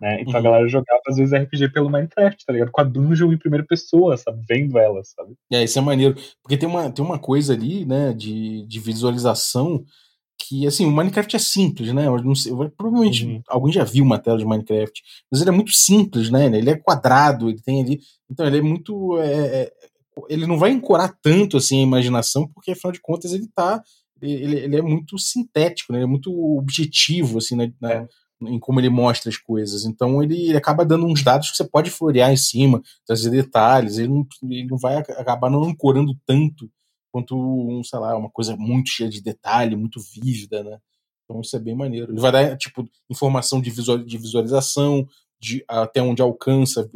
Né? 0.00 0.20
Então 0.20 0.34
uhum. 0.34 0.38
a 0.38 0.42
galera 0.42 0.68
jogava 0.68 1.00
às 1.06 1.16
vezes 1.16 1.32
RPG 1.32 1.70
pelo 1.72 1.90
Minecraft, 1.90 2.44
tá 2.44 2.52
ligado? 2.52 2.70
Com 2.70 2.80
a 2.80 2.84
dungeon 2.84 3.32
em 3.32 3.38
primeira 3.38 3.66
pessoa, 3.66 4.16
sabe? 4.16 4.42
Vendo 4.48 4.78
ela, 4.78 5.02
sabe? 5.02 5.34
É, 5.52 5.64
isso 5.64 5.78
é 5.78 5.82
maneiro. 5.82 6.14
Porque 6.42 6.56
tem 6.56 6.68
uma, 6.68 6.90
tem 6.90 7.04
uma 7.04 7.18
coisa 7.18 7.54
ali, 7.54 7.84
né, 7.84 8.12
de, 8.12 8.64
de 8.66 8.80
visualização 8.80 9.84
que 10.40 10.66
assim, 10.66 10.86
o 10.86 10.90
Minecraft 10.92 11.34
é 11.34 11.38
simples, 11.38 11.92
né? 11.92 12.06
Eu 12.06 12.22
não 12.22 12.34
sei, 12.34 12.52
eu- 12.52 12.70
provavelmente 12.70 13.26
Uhum. 13.26 13.42
alguém 13.48 13.72
já 13.72 13.82
viu 13.82 14.04
uma 14.04 14.18
tela 14.18 14.38
de 14.38 14.44
Minecraft, 14.46 15.02
mas 15.30 15.40
ele 15.40 15.50
é 15.50 15.52
muito 15.52 15.72
simples, 15.72 16.30
né? 16.30 16.46
Ele 16.46 16.70
é 16.70 16.76
quadrado, 16.76 17.48
ele 17.50 17.60
tem 17.60 17.82
ali. 17.82 18.00
Então 18.30 18.46
ele 18.46 18.58
é 18.58 18.62
muito. 18.62 19.18
é, 19.18 19.62
é, 19.64 19.72
ele 20.28 20.46
não 20.46 20.58
vai 20.58 20.70
encorar 20.70 21.16
tanto 21.22 21.56
assim 21.56 21.80
a 21.80 21.82
imaginação, 21.82 22.46
porque 22.48 22.72
afinal 22.72 22.92
de 22.92 23.00
contas 23.00 23.32
ele 23.32 23.48
tá. 23.54 23.82
Ele, 24.20 24.56
ele 24.58 24.76
é 24.76 24.82
muito 24.82 25.16
sintético, 25.18 25.92
né? 25.92 25.98
Ele 26.00 26.04
é 26.04 26.08
muito 26.08 26.32
objetivo, 26.58 27.38
assim, 27.38 27.54
na- 27.80 27.92
É. 27.92 28.08
em 28.42 28.58
como 28.58 28.80
ele 28.80 28.88
mostra 28.90 29.28
as 29.30 29.36
coisas. 29.36 29.84
Então 29.84 30.22
ele, 30.22 30.48
ele 30.48 30.56
acaba 30.56 30.84
dando 30.84 31.06
uns 31.06 31.22
dados 31.22 31.50
que 31.50 31.56
você 31.56 31.64
pode 31.64 31.90
florear 31.90 32.30
em 32.32 32.36
cima, 32.36 32.80
trazer 33.06 33.30
detalhes. 33.30 33.98
Ele 33.98 34.08
não, 34.08 34.26
ele 34.44 34.66
não 34.66 34.78
vai 34.78 34.96
ac- 34.96 35.10
acabar 35.12 35.50
não 35.50 35.62
ancorando 35.64 36.16
tanto 36.26 36.70
quanto, 37.12 37.36
um, 37.36 37.82
sei 37.82 37.98
lá, 37.98 38.16
uma 38.16 38.30
coisa 38.30 38.56
muito 38.56 38.90
cheia 38.90 39.08
de 39.10 39.20
detalhe, 39.22 39.74
muito 39.76 40.00
vívida, 40.00 40.62
né? 40.62 40.78
Então 41.24 41.40
isso 41.40 41.56
é 41.56 41.58
bem 41.58 41.74
maneiro. 41.74 42.12
Ele 42.12 42.20
vai 42.20 42.30
dar, 42.32 42.56
tipo, 42.56 42.88
informação 43.10 43.60
de, 43.60 43.70
visual, 43.70 43.98
de 43.98 44.18
visualização, 44.18 45.06
de 45.40 45.64
até 45.68 46.00
onde 46.02 46.22
alcança 46.22 46.88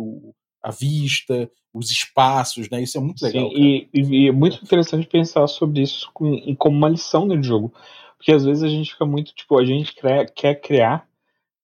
a 0.62 0.70
vista, 0.70 1.50
os 1.74 1.90
espaços, 1.90 2.68
né? 2.70 2.82
Isso 2.82 2.98
é 2.98 3.00
muito 3.00 3.22
legal. 3.24 3.48
Sim, 3.50 3.56
e, 3.56 3.88
e- 3.94 4.28
é 4.28 4.32
muito 4.32 4.62
interessante 4.62 5.06
pensar 5.06 5.46
sobre 5.46 5.82
isso 5.82 6.10
com, 6.12 6.36
como 6.56 6.76
uma 6.76 6.88
lição 6.88 7.26
no 7.26 7.42
jogo. 7.42 7.72
Porque 8.16 8.32
às 8.32 8.44
vezes 8.44 8.62
a 8.62 8.68
gente 8.68 8.92
fica 8.92 9.04
muito, 9.06 9.34
tipo, 9.34 9.58
a 9.58 9.64
gente 9.64 9.94
cria- 9.94 10.26
quer 10.26 10.60
criar 10.60 11.06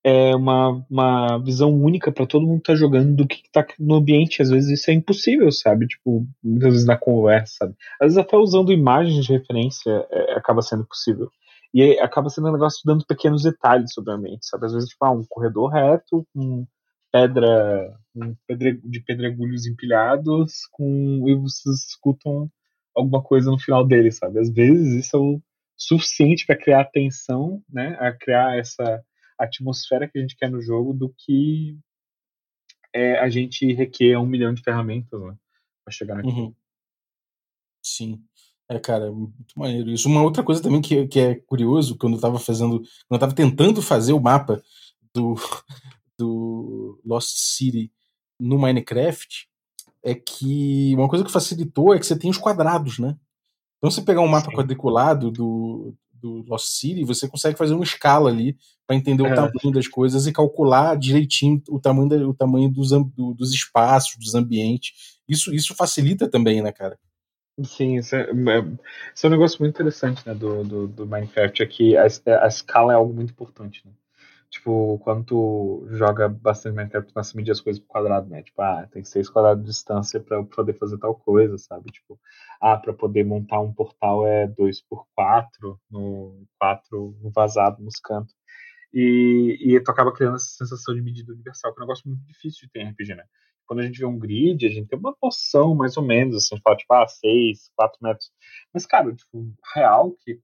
é, 0.03 0.35
uma, 0.35 0.85
uma 0.89 1.37
visão 1.39 1.73
única 1.73 2.11
para 2.11 2.25
todo 2.25 2.45
mundo 2.47 2.59
que 2.61 2.67
tá 2.71 2.75
jogando 2.75 3.15
do 3.15 3.27
que 3.27 3.43
tá 3.51 3.65
no 3.79 3.95
ambiente. 3.95 4.41
Às 4.41 4.49
vezes 4.49 4.79
isso 4.79 4.89
é 4.91 4.93
impossível, 4.93 5.51
sabe? 5.51 5.87
Tipo, 5.87 6.25
muitas 6.43 6.71
vezes 6.73 6.87
na 6.87 6.97
conversa, 6.97 7.53
sabe? 7.59 7.75
Às 8.01 8.07
vezes 8.07 8.17
até 8.17 8.37
usando 8.37 8.71
imagens 8.71 9.25
de 9.25 9.31
referência 9.33 10.07
é, 10.11 10.33
acaba 10.33 10.61
sendo 10.61 10.85
possível. 10.85 11.29
E 11.73 11.99
acaba 11.99 12.29
sendo 12.29 12.49
um 12.49 12.51
negócio 12.53 12.81
dando 12.85 13.05
pequenos 13.05 13.43
detalhes 13.43 13.93
sobre 13.93 14.11
o 14.11 14.15
ambiente, 14.15 14.45
sabe? 14.47 14.65
Às 14.65 14.73
vezes, 14.73 14.89
tipo, 14.89 15.05
ah, 15.05 15.11
um 15.11 15.23
corredor 15.29 15.69
reto 15.71 16.25
com 16.33 16.65
pedra, 17.11 17.97
um 18.15 18.35
pedre, 18.47 18.79
de 18.83 18.99
pedregulhos 19.01 19.65
empilhados 19.65 20.65
com 20.71 21.27
e 21.27 21.35
vocês 21.35 21.87
escutam 21.87 22.49
alguma 22.95 23.21
coisa 23.21 23.49
no 23.49 23.59
final 23.59 23.85
dele, 23.85 24.11
sabe? 24.11 24.39
Às 24.39 24.49
vezes 24.49 25.05
isso 25.05 25.15
é 25.15 25.19
o 25.19 25.41
suficiente 25.77 26.45
para 26.45 26.57
criar 26.57 26.85
tensão, 26.85 27.63
né? 27.69 27.97
A 27.99 28.11
criar 28.11 28.57
essa 28.57 29.03
atmosfera 29.37 30.07
que 30.07 30.17
a 30.17 30.21
gente 30.21 30.35
quer 30.35 30.49
no 30.49 30.61
jogo 30.61 30.93
do 30.93 31.13
que 31.17 31.77
é, 32.93 33.19
a 33.19 33.29
gente 33.29 33.71
requer 33.73 34.17
um 34.17 34.25
milhão 34.25 34.53
de 34.53 34.61
ferramentas 34.61 35.21
né, 35.21 35.35
para 35.83 35.93
chegar 35.93 36.15
naquilo. 36.15 36.47
Uhum. 36.47 36.55
Sim. 37.81 38.21
É, 38.67 38.77
cara, 38.77 39.07
é 39.07 39.09
muito 39.09 39.57
maneiro 39.57 39.89
isso. 39.89 40.07
Uma 40.07 40.21
outra 40.21 40.43
coisa 40.43 40.61
também 40.61 40.81
que, 40.81 41.07
que 41.07 41.19
é 41.19 41.35
curioso, 41.35 41.97
quando 41.97 42.15
eu 42.15 42.21
tava 42.21 42.37
fazendo. 42.37 42.79
Quando 42.79 43.13
eu 43.13 43.19
tava 43.19 43.33
tentando 43.33 43.81
fazer 43.81 44.13
o 44.13 44.19
mapa 44.19 44.61
do, 45.13 45.35
do 46.19 46.99
Lost 47.05 47.29
City 47.37 47.91
no 48.39 48.57
Minecraft, 48.59 49.47
é 50.03 50.13
que 50.13 50.93
uma 50.95 51.07
coisa 51.09 51.25
que 51.25 51.31
facilitou 51.31 51.93
é 51.93 51.99
que 51.99 52.05
você 52.05 52.17
tem 52.17 52.29
os 52.29 52.37
quadrados, 52.37 52.99
né? 52.99 53.17
Então, 53.77 53.89
você 53.89 54.01
pegar 54.01 54.21
um 54.21 54.27
mapa 54.27 54.49
Sim. 54.51 54.57
quadriculado 54.57 55.31
do, 55.31 55.93
do 56.13 56.43
Lost 56.47 56.67
City, 56.67 57.03
você 57.05 57.27
consegue 57.27 57.57
fazer 57.57 57.73
uma 57.73 57.83
escala 57.83 58.29
ali 58.29 58.57
para 58.85 58.95
entender 58.95 59.23
o 59.23 59.27
É. 59.27 59.35
tamanho 59.35 59.71
das 59.73 59.87
coisas 59.87 60.27
e 60.27 60.33
calcular 60.33 60.97
direitinho 60.97 61.61
o 61.69 61.79
tamanho, 61.79 62.09
da- 62.09 62.27
o 62.27 62.33
tamanho 62.33 62.69
dos, 62.69 62.89
dos 63.35 63.53
espaços, 63.53 64.17
dos 64.17 64.35
ambientes. 64.35 65.19
Isso, 65.27 65.53
isso 65.53 65.73
facilita 65.75 66.27
também, 66.29 66.61
né, 66.61 66.71
cara? 66.71 66.97
Sim, 67.63 67.97
isso 67.97 68.15
é, 68.15 68.21
é- 68.21 68.65
isso 69.13 69.25
é 69.25 69.27
um 69.27 69.31
negócio 69.31 69.59
muito 69.59 69.73
interessante, 69.75 70.25
né, 70.25 70.33
do, 70.33 70.63
do, 70.63 70.87
do 70.87 71.05
Minecraft, 71.05 71.61
é 71.61 71.65
que 71.65 71.95
a, 71.97 72.03
a 72.43 72.47
escala 72.47 72.93
é 72.93 72.95
algo 72.95 73.13
muito 73.13 73.31
importante, 73.31 73.81
né? 73.85 73.91
Tipo, 74.49 74.97
quando 74.99 75.25
tu 75.25 75.87
joga 75.91 76.27
bastante 76.27 76.75
Minecraft, 76.75 77.07
tu 77.07 77.13
começa 77.13 77.33
a 77.33 77.37
medir 77.37 77.51
as 77.51 77.61
coisas 77.61 77.79
por 77.79 77.87
quadrado, 77.89 78.27
né? 78.29 78.41
Tipo, 78.41 78.61
ah, 78.63 78.87
tem 78.91 79.03
seis 79.03 79.29
quadrados 79.29 79.63
de 79.63 79.69
distância 79.69 80.23
eu 80.31 80.45
poder 80.45 80.73
fazer 80.73 80.97
tal 80.97 81.13
coisa, 81.15 81.55
sabe? 81.57 81.91
Tipo, 81.91 82.19
ah, 82.59 82.75
pra 82.75 82.91
poder 82.93 83.23
montar 83.23 83.59
um 83.59 83.71
portal 83.71 84.25
é 84.25 84.47
2 84.47 84.81
por 84.81 85.05
4 85.15 85.79
no 85.89 86.47
4 86.59 87.15
vazado 87.33 87.83
nos 87.83 87.99
cantos. 87.99 88.33
E, 88.93 89.57
e 89.61 89.79
tu 89.83 89.91
acaba 89.91 90.11
criando 90.13 90.35
essa 90.37 90.47
sensação 90.57 90.95
de 90.95 91.01
medida 91.01 91.31
universal, 91.31 91.73
que 91.73 91.79
é 91.79 91.83
um 91.83 91.85
negócio 91.85 92.09
muito 92.09 92.25
difícil 92.25 92.61
de 92.67 92.71
ter 92.71 92.81
em 92.81 92.89
RPG, 92.89 93.15
né? 93.15 93.23
Quando 93.67 93.81
a 93.81 93.83
gente 93.83 93.99
vê 93.99 94.05
um 94.05 94.17
grid, 94.17 94.65
a 94.65 94.69
gente 94.69 94.87
tem 94.87 94.97
uma 94.97 95.15
noção 95.21 95.75
mais 95.75 95.95
ou 95.95 96.03
menos, 96.03 96.35
assim, 96.35 96.59
fala, 96.63 96.75
tipo, 96.75 96.91
ah, 96.91 97.07
6, 97.07 97.71
4 97.75 97.99
metros. 98.01 98.31
Mas, 98.73 98.85
cara, 98.87 99.13
tipo, 99.13 99.53
real 99.75 100.11
que, 100.25 100.39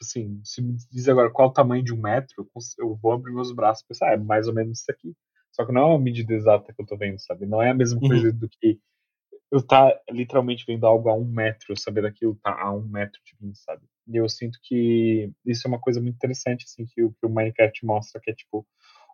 assim, 0.00 0.40
se 0.44 0.62
me 0.62 0.76
diz 0.90 1.08
agora 1.08 1.30
qual 1.30 1.48
o 1.48 1.52
tamanho 1.52 1.82
de 1.84 1.92
um 1.92 2.00
metro, 2.00 2.48
eu 2.78 2.96
vou 2.96 3.12
abrir 3.12 3.32
meus 3.32 3.52
braços 3.52 3.84
e 3.84 3.88
pensar, 3.88 4.10
ah, 4.10 4.12
é 4.14 4.16
mais 4.16 4.48
ou 4.48 4.54
menos 4.54 4.80
isso 4.80 4.90
aqui. 4.90 5.14
Só 5.52 5.64
que 5.66 5.72
não 5.72 5.82
é 5.82 5.84
uma 5.86 5.98
medida 5.98 6.34
exata 6.34 6.72
que 6.72 6.80
eu 6.80 6.86
tô 6.86 6.96
vendo, 6.96 7.18
sabe? 7.18 7.46
Não 7.46 7.62
é 7.62 7.70
a 7.70 7.74
mesma 7.74 8.00
Uhum. 8.00 8.08
coisa 8.08 8.32
do 8.32 8.48
que 8.48 8.80
eu 9.50 9.62
tá 9.62 9.98
literalmente 10.10 10.64
vendo 10.66 10.86
algo 10.86 11.08
a 11.08 11.14
um 11.14 11.24
metro, 11.24 11.76
saber 11.78 12.02
daquilo 12.02 12.38
tá 12.42 12.52
a 12.60 12.72
um 12.72 12.82
metro 12.86 13.18
de 13.24 13.34
mim, 13.40 13.54
sabe? 13.54 13.82
E 14.06 14.16
eu 14.16 14.28
sinto 14.28 14.58
que 14.62 15.32
isso 15.44 15.66
é 15.66 15.68
uma 15.68 15.80
coisa 15.80 16.00
muito 16.00 16.16
interessante, 16.16 16.64
assim, 16.64 16.84
que 16.86 17.02
o, 17.02 17.10
que 17.12 17.26
o 17.26 17.30
Minecraft 17.30 17.84
mostra, 17.86 18.20
que 18.20 18.30
é, 18.30 18.34
tipo, 18.34 18.66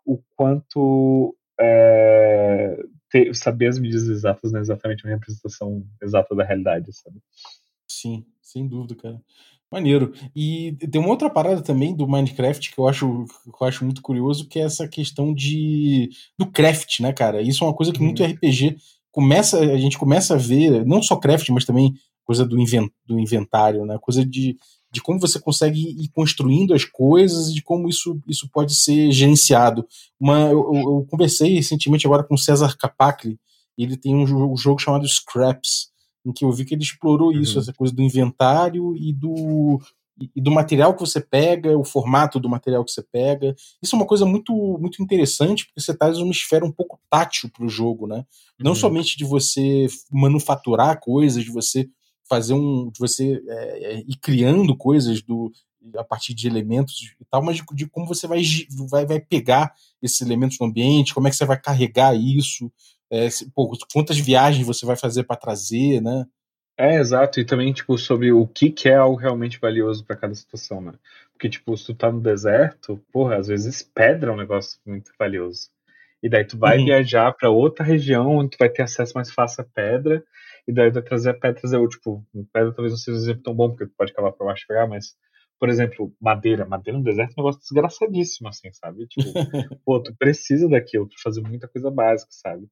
o 0.05 0.19
quanto 0.37 1.37
é, 1.61 2.77
ter- 3.11 3.35
saber 3.35 3.69
as 3.69 3.79
medidas 3.79 4.09
exatas 4.09 4.53
não 4.53 4.59
é 4.59 4.63
exatamente 4.63 5.05
uma 5.05 5.15
representação 5.15 5.87
exata 6.03 6.35
da 6.35 6.45
realidade, 6.45 6.93
sabe? 6.93 7.19
Sim, 7.87 8.27
sem 8.43 8.67
dúvida, 8.69 8.95
cara. 8.97 9.25
Maneiro. 9.75 10.13
E 10.37 10.73
tem 10.91 11.01
uma 11.01 11.11
outra 11.11 11.29
parada 11.29 11.61
também 11.61 11.95
do 11.97 12.07
Minecraft 12.07 12.71
que 12.73 12.79
eu 12.79 12.87
acho, 12.87 13.25
que 13.27 13.63
eu 13.65 13.67
acho 13.67 13.85
muito 13.85 14.01
curioso, 14.03 14.47
que 14.49 14.59
é 14.61 14.63
essa 14.63 14.87
questão 14.87 15.35
de 15.35 16.11
do 16.39 16.47
craft, 16.47 17.01
né, 17.01 17.13
cara? 17.13 17.43
Isso 17.43 17.65
é 17.65 17.67
uma 17.67 17.75
coisa 17.75 17.93
que 17.93 18.01
muito 18.01 18.23
Uhum. 18.23 18.29
RPG 18.29 18.77
começa, 19.11 19.59
a 19.59 19.77
gente 19.79 19.99
começa 19.99 20.35
a 20.35 20.37
ver, 20.39 20.85
não 20.87 21.03
só 21.03 21.17
craft, 21.17 21.49
mas 21.51 21.65
também 21.65 21.93
coisa 22.25 22.45
do, 22.47 22.59
inven, 22.61 22.89
do 23.07 23.19
inventário, 23.19 23.85
né? 23.85 23.99
Coisa 24.01 24.25
de, 24.25 24.57
de 24.93 25.01
como 25.03 25.19
você 25.19 25.41
consegue 25.41 25.81
ir 25.81 26.09
construindo 26.15 26.73
as 26.73 26.85
coisas 26.85 27.49
e 27.49 27.55
de 27.55 27.63
como 27.63 27.89
isso, 27.89 28.21
isso 28.29 28.49
pode 28.53 28.75
ser 28.77 29.11
gerenciado. 29.13 29.85
Uma, 30.21 30.41
eu, 30.51 30.71
eu- 30.73 31.07
conversei 31.11 31.55
recentemente 31.55 32.07
agora 32.07 32.23
com 32.25 32.35
o 32.35 32.39
César 32.39 32.77
Capacli, 32.77 33.39
ele 33.77 33.97
tem 33.97 34.15
um, 34.15 34.53
um 34.53 34.57
jogo 34.57 34.79
chamado 34.81 35.07
Scraps, 35.09 35.89
em 36.25 36.33
que 36.33 36.45
eu 36.45 36.53
vi 36.53 36.65
que 36.65 36.75
ele 36.75 36.83
explorou 36.83 37.33
isso, 37.33 37.55
Uhum. 37.57 37.63
essa 37.63 37.73
coisa 37.73 37.95
do 37.95 38.03
inventário 38.03 38.97
e 38.97 39.13
do, 39.13 39.81
e- 40.35 40.41
do 40.41 40.51
material 40.51 40.95
que 40.95 41.01
você 41.01 41.21
pega, 41.21 41.77
o 41.77 41.85
formato 41.85 42.39
do 42.41 42.49
material 42.49 42.85
que 42.85 42.93
você 42.93 43.03
pega. 43.03 43.55
Isso 43.83 43.95
é 43.95 43.99
uma 43.99 44.07
coisa 44.07 44.25
muito, 44.25 44.53
muito 44.79 45.03
interessante, 45.03 45.67
porque 45.67 45.81
você 45.81 45.97
traz 45.97 46.19
uma 46.19 46.31
esfera 46.33 46.65
um 46.65 46.73
pouco 46.73 46.99
tátil 47.11 47.51
para 47.51 47.65
o 47.65 47.69
jogo, 47.69 48.07
né? 48.07 48.25
Não 48.59 48.71
Uhum. 48.73 48.77
somente 48.77 49.17
de 49.19 49.25
você 49.25 49.87
manufaturar 50.11 50.99
coisas, 51.01 51.45
de 51.45 51.51
você 51.51 51.89
fazer 52.29 52.55
um. 52.55 52.91
de 52.91 52.99
você 52.99 53.43
é, 53.47 53.95
é, 53.95 53.99
ir 54.01 54.17
criando 54.21 54.75
coisas 54.77 55.21
do, 55.21 55.53
a 55.99 56.03
partir 56.05 56.33
de 56.33 56.47
elementos 56.47 57.15
e 57.21 57.25
tal, 57.31 57.43
mas 57.43 57.57
de, 57.57 57.65
de 57.75 57.87
como 57.87 58.07
você 58.07 58.27
vai, 58.27 58.43
vai, 58.91 59.05
vai 59.05 59.21
pegar 59.21 59.75
esses 60.01 60.21
elementos 60.23 60.57
no 60.59 60.67
ambiente, 60.67 61.13
como 61.13 61.29
é 61.29 61.31
que 61.31 61.37
você 61.37 61.45
vai 61.45 61.61
carregar 61.61 62.15
isso, 62.17 62.73
é, 63.15 63.31
se- 63.31 63.51
pô, 63.53 63.71
quantas 63.93 64.19
viagens 64.19 64.67
você 64.67 64.87
vai 64.87 64.97
fazer 64.97 65.25
para 65.25 65.37
trazer, 65.37 66.01
né? 66.03 66.27
É, 66.77 66.97
exato, 66.97 67.39
e 67.39 67.45
também, 67.45 67.73
tipo, 67.73 67.97
sobre 67.97 68.33
o 68.33 68.47
que, 68.49 68.69
que 68.71 68.89
é 68.89 68.97
algo 68.97 69.17
realmente 69.17 69.61
valioso 69.61 70.05
para 70.05 70.17
cada 70.17 70.35
situação, 70.35 70.81
né? 70.81 70.93
Porque, 71.33 71.49
tipo, 71.49 71.77
se 71.77 71.87
tu 71.87 71.95
tá 71.95 72.11
no 72.11 72.21
deserto, 72.21 72.99
porra, 73.13 73.37
às 73.37 73.47
vezes 73.47 73.83
pedra 73.83 74.31
é 74.31 74.35
um 74.35 74.37
negócio 74.37 74.81
muito 74.85 75.13
valioso. 75.19 75.71
E 76.23 76.29
daí 76.29 76.45
tu 76.45 76.59
vai 76.59 76.79
Uhum. 76.79 76.85
viajar 76.85 77.33
para 77.33 77.49
outra 77.51 77.85
região 77.85 78.29
onde 78.39 78.51
tu 78.51 78.59
vai 78.59 78.69
ter 78.69 78.83
acesso 78.83 79.13
mais 79.15 79.31
fácil 79.33 79.63
à 79.63 79.67
pedra, 79.73 80.25
e 80.67 80.73
daí 80.73 80.91
vai 80.91 81.03
trazer 81.03 81.31
a 81.31 81.35
pedra, 81.35 81.61
trazer 81.61 81.77
o, 81.77 81.89
tipo, 81.89 82.25
pedra 82.53 82.73
talvez 82.73 82.93
não 82.93 82.99
seja 82.99 83.17
um 83.19 83.21
exemplo 83.21 83.43
tão 83.45 83.55
bom, 83.55 83.69
porque 83.71 83.87
tu 83.87 83.95
pode 83.97 84.13
cavar 84.13 84.33
pra 84.33 84.47
baixo 84.47 84.65
e 84.65 84.67
pegar, 84.69 84.89
mas, 84.89 85.15
por 85.61 85.69
exemplo, 85.69 86.13
madeira. 86.21 86.65
Madeira 86.67 86.99
no 86.99 87.05
deserto 87.05 87.31
é 87.31 87.41
um 87.41 87.45
negócio 87.45 87.61
desgraçadíssimo, 87.61 88.49
assim, 88.49 88.73
sabe? 88.73 89.07
Tipo, 89.07 89.39
pô, 89.85 90.03
tu 90.03 90.13
precisa 90.17 90.69
daquilo 90.69 91.07
pra 91.09 91.17
fazer 91.23 91.41
muita 91.43 91.69
coisa 91.69 91.89
básica, 91.91 92.31
sabe? 92.33 92.67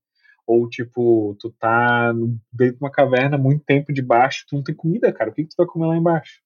Ou, 0.47 0.69
tipo, 0.69 1.37
tu 1.41 1.51
tá 1.59 2.13
dentro 2.53 2.77
de 2.77 2.83
uma 2.83 2.91
caverna 2.91 3.39
muito 3.39 3.65
tempo 3.65 3.93
debaixo, 3.93 4.45
tu 4.49 4.57
não 4.57 4.63
tem 4.63 4.75
comida, 4.75 5.13
cara. 5.13 5.31
O 5.31 5.35
que, 5.35 5.45
que 5.45 5.51
tu 5.51 5.57
vai 5.57 5.67
comer 5.67 5.87
lá 5.87 5.97
embaixo? 5.97 6.41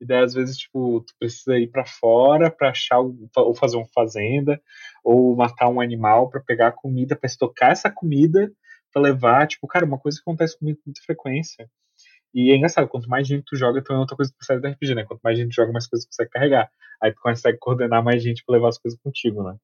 E 0.00 0.06
daí, 0.06 0.24
às 0.24 0.34
vezes, 0.34 0.56
tipo, 0.58 1.00
tu 1.02 1.14
precisa 1.18 1.58
ir 1.58 1.68
pra 1.70 1.84
fora 1.86 2.50
pra 2.50 2.70
achar, 2.70 2.98
ou 3.00 3.54
fazer 3.54 3.76
uma 3.76 3.86
fazenda, 3.94 4.60
ou 5.04 5.36
matar 5.36 5.68
um 5.68 5.80
animal 5.80 6.28
pra 6.30 6.40
pegar 6.40 6.68
a 6.68 6.72
comida, 6.72 7.14
pra 7.16 7.26
estocar 7.28 7.70
essa 7.70 7.90
comida, 7.90 8.50
pra 8.92 9.02
levar. 9.02 9.46
Tipo, 9.46 9.66
cara, 9.68 9.84
uma 9.86 9.98
coisa 9.98 10.18
que 10.18 10.22
acontece 10.22 10.58
comigo 10.58 10.78
com 10.78 10.90
muita 10.90 11.02
frequência. 11.04 11.68
E 12.34 12.50
é 12.52 12.56
engraçado, 12.56 12.88
quanto 12.88 13.08
mais 13.08 13.28
gente 13.28 13.44
tu 13.46 13.56
joga, 13.56 13.82
também 13.82 13.98
é 13.98 14.00
outra 14.00 14.16
coisa 14.16 14.32
que 14.32 14.38
percebe 14.38 14.62
do 14.62 14.68
RPG, 14.68 14.94
né? 14.94 15.04
Quanto 15.04 15.20
mais 15.22 15.38
gente 15.38 15.54
joga, 15.54 15.72
mais 15.72 15.86
coisas 15.86 16.06
tu 16.06 16.10
consegue 16.10 16.30
carregar. 16.30 16.70
Aí 17.02 17.12
tu 17.12 17.20
consegue 17.20 17.58
coordenar 17.58 18.02
mais 18.04 18.22
gente 18.22 18.44
pra 18.44 18.54
levar 18.54 18.68
as 18.70 18.78
coisas 18.78 18.98
contigo, 19.00 19.42
né? 19.42 19.56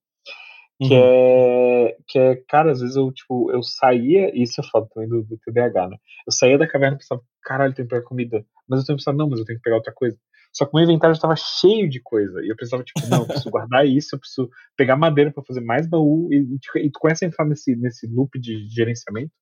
Que 0.80 0.94
Uhum. 0.94 1.00
é, 1.02 1.96
que 2.06 2.18
é, 2.18 2.36
cara, 2.48 2.70
às 2.70 2.80
vezes 2.80 2.94
eu, 2.94 3.10
tipo, 3.12 3.50
eu 3.50 3.62
saía, 3.62 4.30
isso 4.40 4.60
é 4.60 4.64
foda 4.64 4.86
também 4.94 5.08
do, 5.08 5.24
do 5.24 5.36
TDAH, 5.38 5.88
né? 5.88 5.96
Eu 6.26 6.32
saía 6.32 6.56
da 6.56 6.68
caverna 6.68 6.96
e 6.96 6.98
pensava, 7.00 7.20
caralho, 7.42 7.74
tem 7.74 7.84
que 7.84 7.90
pegar 7.90 8.04
comida. 8.04 8.44
Mas 8.68 8.80
eu 8.80 8.86
tenho 8.86 8.98
pensado, 8.98 9.18
não, 9.18 9.28
mas 9.28 9.40
eu 9.40 9.44
tenho 9.44 9.58
que 9.58 9.62
pegar 9.62 9.76
outra 9.76 9.92
coisa. 9.92 10.16
Só 10.52 10.64
que 10.64 10.72
o 10.72 10.76
meu 10.76 10.84
inventário 10.84 11.14
estava 11.14 11.34
cheio 11.36 11.88
de 11.88 12.00
coisa. 12.00 12.40
E 12.42 12.48
eu 12.48 12.56
pensava, 12.56 12.84
tipo, 12.84 13.06
não, 13.08 13.20
eu 13.20 13.26
preciso 13.26 13.50
guardar 13.50 13.86
isso, 13.86 14.14
eu 14.14 14.20
preciso 14.20 14.50
pegar 14.76 14.96
madeira 14.96 15.32
para 15.32 15.44
fazer 15.44 15.60
mais 15.60 15.86
baú. 15.86 16.28
E, 16.32 16.36
e, 16.36 16.86
e, 16.86 16.90
tu 16.90 17.00
começa 17.00 17.24
a 17.24 17.28
entrar 17.28 17.44
nesse, 17.44 17.74
nesse 17.76 18.06
loop 18.06 18.38
de 18.38 18.68
gerenciamento. 18.68 19.32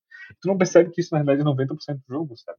Tu 0.41 0.49
não 0.49 0.59
percebe 0.59 0.91
que 0.91 1.01
isso, 1.01 1.15
na 1.15 1.23
verdade, 1.23 1.43
é 1.43 1.45
90% 1.45 1.97
do 1.97 2.15
jogo, 2.15 2.37
sabe? 2.37 2.59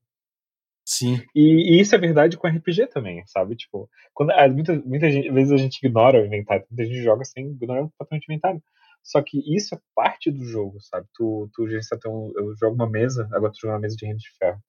Sim. 0.97 1.21
E, 1.35 1.75
e, 1.77 1.81
isso 1.81 1.93
é 1.93 1.97
verdade 1.97 2.37
com 2.37 2.47
RPG 2.47 2.87
também, 2.87 3.23
sabe? 3.27 3.55
Tipo, 3.55 3.87
quando, 4.13 4.31
ah, 4.31 4.47
muita, 4.47 4.73
muita 4.79 5.11
gente, 5.11 5.29
vezes 5.31 5.51
a 5.51 5.57
gente 5.57 5.77
ignora 5.77 6.21
o 6.21 6.25
inventário, 6.25 6.65
muita 6.71 6.85
gente 6.85 7.03
joga 7.03 7.23
sem 7.23 7.51
ignorar 7.51 7.83
completamente 7.83 8.27
o 8.27 8.31
inventário. 8.31 8.63
Só 9.03 9.21
que 9.21 9.37
isso 9.55 9.75
é 9.75 9.79
parte 9.95 10.31
do 10.31 10.43
jogo, 10.43 10.79
sabe? 10.81 11.07
Tu, 11.13 11.49
tu 11.53 11.67
gerencia 11.67 11.97
um, 12.07 12.31
eu 12.35 12.55
jogo 12.59 12.75
uma 12.75 12.89
mesa, 12.89 13.29
agora 13.31 13.51
tu 13.51 13.59
joga 13.61 13.75
uma 13.75 13.79
mesa 13.79 13.95
de 13.95 14.05
renda 14.05 14.17
de 14.17 14.29
ferro. 14.39 14.59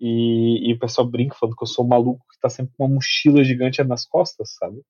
E, 0.00 0.70
e, 0.70 0.74
o 0.74 0.78
pessoal 0.78 1.08
brinca 1.08 1.36
falando 1.38 1.56
que 1.56 1.62
eu 1.62 1.68
sou 1.68 1.84
um 1.84 1.88
maluco 1.88 2.26
que 2.32 2.40
tá 2.40 2.48
sempre 2.48 2.74
com 2.76 2.84
uma 2.84 2.94
mochila 2.96 3.44
gigante 3.44 3.82
nas 3.84 4.04
costas, 4.04 4.54
sabe? 4.58 4.82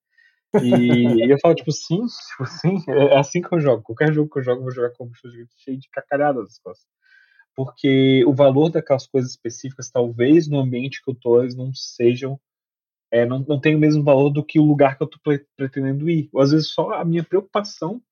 E, 0.62 1.24
e 1.26 1.30
eu 1.30 1.38
falo, 1.40 1.54
tipo, 1.54 1.70
sim, 1.72 2.00
tipo, 2.06 2.46
sim, 2.46 2.78
é 2.88 3.18
assim 3.18 3.42
que 3.42 3.54
eu 3.54 3.60
jogo. 3.60 3.82
Qualquer 3.82 4.12
jogo 4.12 4.30
que 4.30 4.38
eu 4.38 4.42
jogo, 4.42 4.60
eu 4.60 4.64
vou 4.64 4.72
jogar 4.72 4.90
com 4.90 5.04
uma 5.04 5.10
mochila 5.10 5.32
gigante 5.32 5.54
cheia 5.58 5.78
de 5.78 5.88
cacalhada 5.90 6.40
nas 6.40 6.58
costas 6.58 6.86
porque 7.54 8.24
o 8.26 8.34
valor 8.34 8.70
daquelas 8.70 9.06
coisas 9.06 9.30
específicas, 9.30 9.90
talvez 9.90 10.48
no 10.48 10.58
ambiente 10.58 11.02
que 11.02 11.10
eu 11.10 11.14
tô, 11.14 11.40
eles 11.40 11.54
não 11.54 11.72
sejam. 11.74 12.38
É, 13.10 13.24
não, 13.24 13.38
não 13.40 13.60
tem 13.60 13.76
o 13.76 13.78
mesmo 13.78 14.02
valor 14.02 14.30
do 14.30 14.44
que 14.44 14.58
o 14.58 14.64
lugar 14.64 14.96
que 14.96 15.02
eu 15.02 15.06
tô 15.06 15.18
pretendendo 15.56 16.10
ir. 16.10 16.28
Ou 16.32 16.40
às 16.40 16.50
vezes 16.50 16.68
só 16.68 16.94
a 16.94 17.04
minha 17.04 17.22
preocupação 17.22 18.02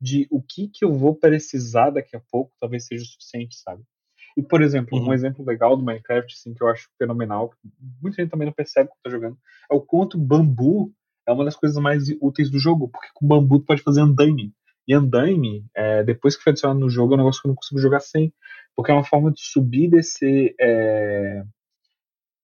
de 0.00 0.26
o 0.30 0.42
que, 0.42 0.68
que 0.68 0.84
eu 0.84 0.92
vou 0.92 1.14
precisar 1.14 1.90
daqui 1.90 2.16
a 2.16 2.20
pouco 2.30 2.52
talvez 2.60 2.86
seja 2.86 3.02
o 3.02 3.06
suficiente, 3.06 3.56
sabe? 3.56 3.82
E, 4.36 4.42
por 4.42 4.62
exemplo, 4.62 4.98
uhum. 4.98 5.08
um 5.08 5.12
exemplo 5.12 5.44
legal 5.44 5.76
do 5.76 5.84
Minecraft, 5.84 6.34
assim, 6.34 6.54
que 6.54 6.62
eu 6.62 6.68
acho 6.68 6.88
fenomenal, 6.98 7.50
que 7.50 7.56
muita 8.00 8.20
gente 8.20 8.30
também 8.30 8.46
não 8.46 8.52
percebe 8.52 8.88
quando 8.88 9.02
tá 9.02 9.10
jogando, 9.10 9.38
é 9.70 9.74
o 9.74 9.80
quanto 9.80 10.18
bambu 10.18 10.92
é 11.26 11.32
uma 11.32 11.44
das 11.44 11.56
coisas 11.56 11.78
mais 11.78 12.08
úteis 12.20 12.50
do 12.50 12.58
jogo, 12.58 12.88
porque 12.88 13.08
com 13.14 13.26
bambu 13.26 13.60
tu 13.60 13.66
pode 13.66 13.82
fazer 13.82 14.00
andaime. 14.00 14.52
E 14.86 14.94
andaime, 14.94 15.64
é, 15.74 16.02
depois 16.02 16.36
que 16.36 16.42
foi 16.42 16.50
adicionado 16.50 16.80
no 16.80 16.90
jogo, 16.90 17.12
é 17.12 17.14
um 17.14 17.18
negócio 17.18 17.40
que 17.40 17.46
eu 17.46 17.50
não 17.50 17.56
consigo 17.56 17.80
jogar 17.80 18.00
sem 18.00 18.32
porque 18.74 18.90
é 18.90 18.94
uma 18.94 19.04
forma 19.04 19.30
de 19.30 19.40
subir 19.40 19.84
e 19.84 19.90
descer 19.90 20.54
é, 20.60 21.42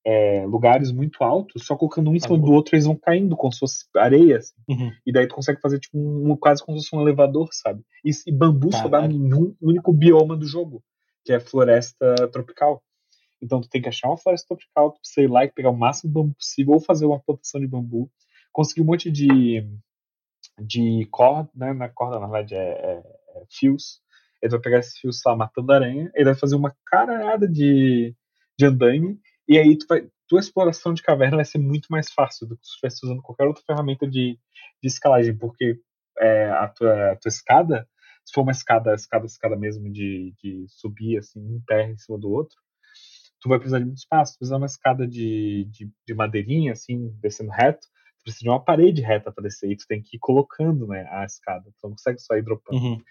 é, 0.07 0.47
lugares 0.47 0.93
muito 0.93 1.23
altos, 1.23 1.67
só 1.67 1.77
colocando 1.77 2.11
um 2.11 2.15
em 2.15 2.21
cima 2.21 2.37
ah, 2.37 2.41
do 2.41 2.53
outro, 2.53 2.75
eles 2.75 2.87
vão 2.87 2.97
caindo 2.97 3.37
como 3.37 3.53
se 3.53 3.59
fosse 3.59 3.85
areia. 3.97 4.39
Assim. 4.39 4.55
Uhum. 4.69 4.93
E 5.07 5.13
daí 5.13 5.27
tu 5.27 5.35
consegue 5.35 5.61
fazer 5.61 5.79
tipo 5.79 5.99
um, 5.99 6.37
quase 6.37 6.65
como 6.65 6.79
se 6.79 6.89
fosse 6.89 6.97
um 6.97 7.03
elevador, 7.03 7.49
sabe? 7.53 7.83
E, 8.05 8.11
e 8.27 8.33
bambu 8.33 8.73
só 8.73 8.89
dá 8.89 9.05
em 9.07 9.35
um 9.35 9.55
único 9.61 9.93
bioma 9.93 10.37
do 10.37 10.47
jogo, 10.47 10.83
que 11.25 11.33
é 11.33 11.41
floresta 11.41 12.15
tropical. 12.31 12.83
Então 13.41 13.61
tu 13.61 13.69
tem 13.69 13.81
que 13.81 13.89
achar 13.89 14.09
uma 14.09 14.19
floresta 14.19 14.49
tropical, 14.49 14.93
tu 14.93 15.01
precisa 15.01 15.23
ir 15.23 15.31
lá 15.31 15.45
e 15.45 15.53
pegar 15.53 15.71
o 15.71 15.77
máximo 15.77 16.11
de 16.11 16.15
bambu 16.15 16.35
possível, 16.35 16.75
ou 16.75 16.81
fazer 16.81 17.07
uma 17.07 17.21
plantação 17.21 17.61
de 17.61 17.67
bambu, 17.67 18.11
conseguir 18.53 18.83
um 18.83 18.87
monte 18.87 19.11
de 19.11 19.65
de 20.59 21.07
corda, 21.11 21.51
né? 21.55 21.73
Na 21.73 21.89
corda, 21.89 22.19
na 22.19 22.27
verdade, 22.27 22.55
é, 22.55 22.59
é, 22.59 23.03
é 23.37 23.45
fios, 23.51 24.01
ele 24.43 24.51
vai 24.53 24.61
pegar 24.61 24.79
esse 24.79 25.01
fio, 25.01 25.13
sei 25.13 25.31
lá, 25.31 25.37
matando 25.37 25.73
aranha, 25.73 26.11
ele 26.15 26.25
vai 26.27 26.35
fazer 26.35 26.57
uma 26.57 26.75
caralhada 26.87 27.49
de, 27.49 28.15
de 28.59 28.67
andaime, 28.67 29.19
e 29.49 29.59
aí 29.59 29.77
tu 29.77 29.87
vai, 29.89 30.09
tua 30.29 30.41
exploração 30.41 30.93
de 30.95 31.03
caverna 31.03 31.37
vai 31.37 31.45
ser 31.45 31.59
muito 31.59 31.89
mais 31.91 32.11
fácil 32.13 32.47
do 32.47 32.57
que 32.57 32.67
se 32.67 32.73
estivesse 32.73 33.05
usando 33.05 33.23
qualquer 33.23 33.47
outra 33.47 33.63
ferramenta 33.67 34.07
de, 34.07 34.39
de 34.83 34.87
escalagem, 34.87 35.37
porque 35.37 35.81
é, 36.21 36.51
a, 36.51 36.69
tua, 36.69 37.13
a 37.13 37.17
tua 37.17 37.29
escada, 37.29 37.89
se 38.25 38.33
for 38.35 38.43
uma 38.43 38.53
escada, 38.53 38.95
escada, 38.95 39.27
escada 39.27 39.57
mesmo 39.57 39.91
de, 39.91 40.35
de 40.43 40.67
subir 40.69 41.19
assim, 41.19 41.41
um 41.41 41.63
pé 41.67 41.91
em 41.91 41.97
cima 41.97 42.19
do 42.19 42.31
outro, 42.31 42.57
tu 43.41 43.49
vai 43.49 43.59
precisar 43.59 43.79
de 43.79 43.87
muito 43.87 43.99
espaço. 43.99 44.35
Tu 44.35 44.39
precisa 44.39 44.57
de 44.57 44.61
uma 44.61 44.67
escada 44.67 45.07
de, 45.07 45.67
de, 45.71 45.91
de 46.07 46.15
madeirinha, 46.15 46.73
assim, 46.73 47.09
descendo 47.21 47.51
reto, 47.51 47.87
precisa 48.29 48.45
de 48.45 48.49
uma 48.49 48.63
parede 48.63 49.03
reta 49.03 49.33
para 49.33 49.45
descer, 49.45 49.71
e 49.71 49.77
tu 49.77 49.87
tem 49.87 50.03
que 50.03 50.17
ir 50.17 50.21
colocando 50.21 50.87
né, 50.87 51.07
a 51.11 51.25
escada, 51.25 51.65
tu 51.65 51.85
não 51.85 51.91
consegue 51.91 52.21
só 52.21 52.37
ir 52.37 52.43
dropando. 52.43 52.81
Uhum. 52.81 53.03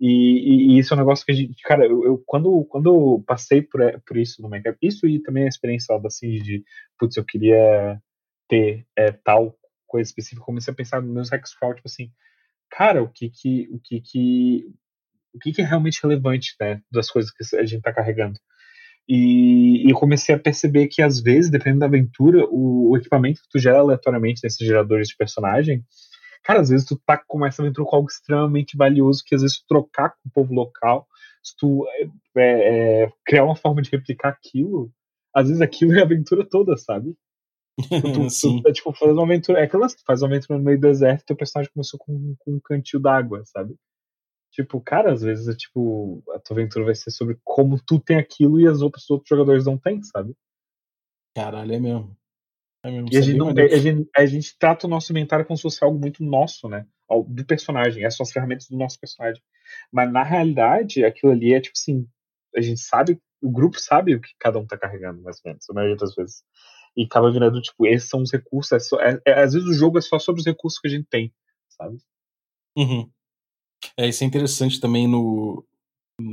E, 0.00 0.08
e, 0.08 0.74
e, 0.74 0.78
isso 0.78 0.92
é 0.92 0.96
um 0.96 1.00
negócio 1.00 1.24
que 1.24 1.32
a 1.32 1.34
gente, 1.34 1.62
cara, 1.62 1.86
eu, 1.86 2.04
eu 2.04 2.22
quando, 2.26 2.64
quando 2.64 2.92
eu 2.92 3.24
passei 3.24 3.62
por, 3.62 3.80
por 4.06 4.16
isso 4.16 4.42
no 4.42 4.48
Minecraft, 4.48 4.84
isso 4.84 5.06
e 5.06 5.22
também 5.22 5.44
a 5.44 5.48
experiência 5.48 5.94
lá 5.94 6.00
assim 6.04 6.30
de, 6.42 6.64
putz, 6.98 7.16
eu 7.16 7.24
queria 7.24 8.00
ter 8.48 8.84
é, 8.96 9.12
tal 9.12 9.56
coisa 9.86 10.08
específica, 10.08 10.44
comecei 10.44 10.72
a 10.72 10.76
pensar 10.76 11.00
nos 11.00 11.14
meus 11.14 11.32
hexcrawl, 11.32 11.74
tipo 11.74 11.86
assim, 11.86 12.10
cara, 12.68 13.02
o 13.02 13.08
que 13.08 13.30
que, 13.30 13.68
o 13.70 13.78
que 13.78 14.00
que, 14.00 14.66
o 15.32 15.38
que 15.38 15.52
que 15.52 15.62
é 15.62 15.64
realmente 15.64 16.02
relevante, 16.02 16.56
né, 16.60 16.82
das 16.90 17.08
coisas 17.08 17.30
que 17.30 17.56
a 17.56 17.64
gente 17.64 17.82
tá 17.82 17.92
carregando. 17.92 18.38
E, 19.08 19.86
e 19.86 19.90
eu 19.90 19.96
comecei 19.96 20.34
a 20.34 20.38
perceber 20.38 20.88
que 20.88 21.02
às 21.02 21.20
vezes, 21.20 21.50
dependendo 21.50 21.80
da 21.80 21.86
aventura, 21.86 22.46
o, 22.50 22.90
o 22.90 22.96
equipamento 22.96 23.42
que 23.42 23.48
tu 23.50 23.58
gera 23.58 23.78
aleatoriamente 23.78 24.40
nesses 24.42 24.66
geradores 24.66 25.08
de 25.08 25.16
personagem, 25.16 25.84
Cara, 26.44 26.60
às 26.60 26.68
vezes 26.68 26.86
tu 26.86 27.00
tá, 27.06 27.16
começa 27.16 27.62
a 27.62 27.64
aventura 27.64 27.88
com 27.88 27.96
algo 27.96 28.08
extremamente 28.08 28.76
valioso 28.76 29.24
que 29.26 29.34
às 29.34 29.40
vezes 29.40 29.60
tu 29.60 29.64
trocar 29.66 30.10
com 30.10 30.28
o 30.28 30.30
povo 30.30 30.52
local, 30.52 31.08
se 31.42 31.56
tu 31.56 31.86
é, 32.36 33.04
é, 33.04 33.12
criar 33.24 33.44
uma 33.44 33.56
forma 33.56 33.80
de 33.80 33.90
replicar 33.90 34.28
aquilo, 34.28 34.92
às 35.34 35.48
vezes 35.48 35.62
aquilo 35.62 35.94
é 35.94 36.00
a 36.00 36.04
aventura 36.04 36.46
toda, 36.46 36.76
sabe? 36.76 37.16
Tu, 38.14 38.30
Sim. 38.30 38.62
tu, 38.62 38.68
é, 38.68 38.72
tipo, 38.72 38.92
faz 38.92 39.10
uma 39.10 39.24
aventura. 39.24 39.58
É 39.58 39.64
aquela 39.64 39.88
tu 39.88 40.04
faz 40.06 40.22
uma 40.22 40.28
aventura 40.28 40.56
no 40.56 40.64
meio 40.64 40.78
do 40.78 40.82
deserto 40.82 41.22
e 41.22 41.26
teu 41.26 41.34
personagem 41.34 41.72
começou 41.72 41.98
com, 41.98 42.36
com 42.38 42.52
um 42.52 42.60
cantil 42.62 43.00
d'água, 43.00 43.42
sabe? 43.46 43.74
Tipo, 44.54 44.80
cara, 44.80 45.12
às 45.12 45.22
vezes 45.22 45.48
é 45.48 45.56
tipo, 45.56 46.22
a 46.30 46.38
tua 46.38 46.56
aventura 46.56 46.84
vai 46.84 46.94
ser 46.94 47.10
sobre 47.10 47.36
como 47.42 47.76
tu 47.84 47.98
tem 47.98 48.16
aquilo 48.16 48.60
e 48.60 48.68
as 48.68 48.82
outras 48.82 49.10
outros 49.10 49.28
jogadores 49.28 49.66
não 49.66 49.76
têm, 49.76 50.00
sabe? 50.04 50.32
Caralho, 51.34 51.74
é 51.74 51.80
mesmo. 51.80 52.16
É 52.84 52.88
e 52.88 53.16
a 53.16 53.20
gente, 53.20 53.36
não, 53.36 53.48
a, 53.48 53.76
gente, 53.76 54.08
a 54.16 54.26
gente 54.26 54.56
trata 54.56 54.86
o 54.86 54.90
nosso 54.90 55.10
inventário 55.10 55.44
como 55.44 55.56
se 55.56 55.62
fosse 55.62 55.82
algo 55.82 55.98
muito 55.98 56.22
nosso, 56.22 56.68
né? 56.68 56.86
Do 57.26 57.44
personagem, 57.44 58.04
essas 58.04 58.16
são 58.16 58.24
as 58.24 58.30
ferramentas 58.30 58.68
do 58.68 58.76
nosso 58.76 59.00
personagem. 59.00 59.42
Mas 59.90 60.12
na 60.12 60.22
realidade, 60.22 61.04
aquilo 61.04 61.32
ali 61.32 61.52
é 61.52 61.60
tipo 61.60 61.74
assim: 61.76 62.06
a 62.54 62.60
gente 62.60 62.80
sabe, 62.80 63.20
o 63.42 63.50
grupo 63.50 63.80
sabe 63.80 64.14
o 64.14 64.20
que 64.20 64.30
cada 64.38 64.60
um 64.60 64.66
tá 64.66 64.78
carregando, 64.78 65.20
mais 65.20 65.40
ou 65.44 65.50
menos, 65.50 65.68
a 65.68 65.72
maioria 65.72 65.96
das 65.96 66.14
vezes. 66.14 66.44
E 66.96 67.04
acaba 67.06 67.32
virando, 67.32 67.60
tipo, 67.60 67.86
esses 67.86 68.08
são 68.08 68.22
os 68.22 68.30
recursos. 68.30 68.70
É 68.70 68.78
só, 68.78 69.00
é, 69.00 69.20
é, 69.26 69.42
às 69.42 69.52
vezes 69.52 69.68
o 69.68 69.74
jogo 69.74 69.98
é 69.98 70.00
só 70.00 70.16
sobre 70.20 70.40
os 70.40 70.46
recursos 70.46 70.78
que 70.78 70.86
a 70.86 70.90
gente 70.90 71.08
tem, 71.10 71.34
sabe? 71.70 71.98
Uhum. 72.76 73.10
É, 73.96 74.08
isso 74.08 74.24
é 74.24 74.26
interessante 74.26 74.80
também 74.80 75.06
no, 75.06 75.64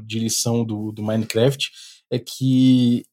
de 0.06 0.20
lição 0.20 0.64
do, 0.64 0.92
do 0.92 1.04
Minecraft, 1.04 1.70
é 2.12 2.20
que 2.20 3.04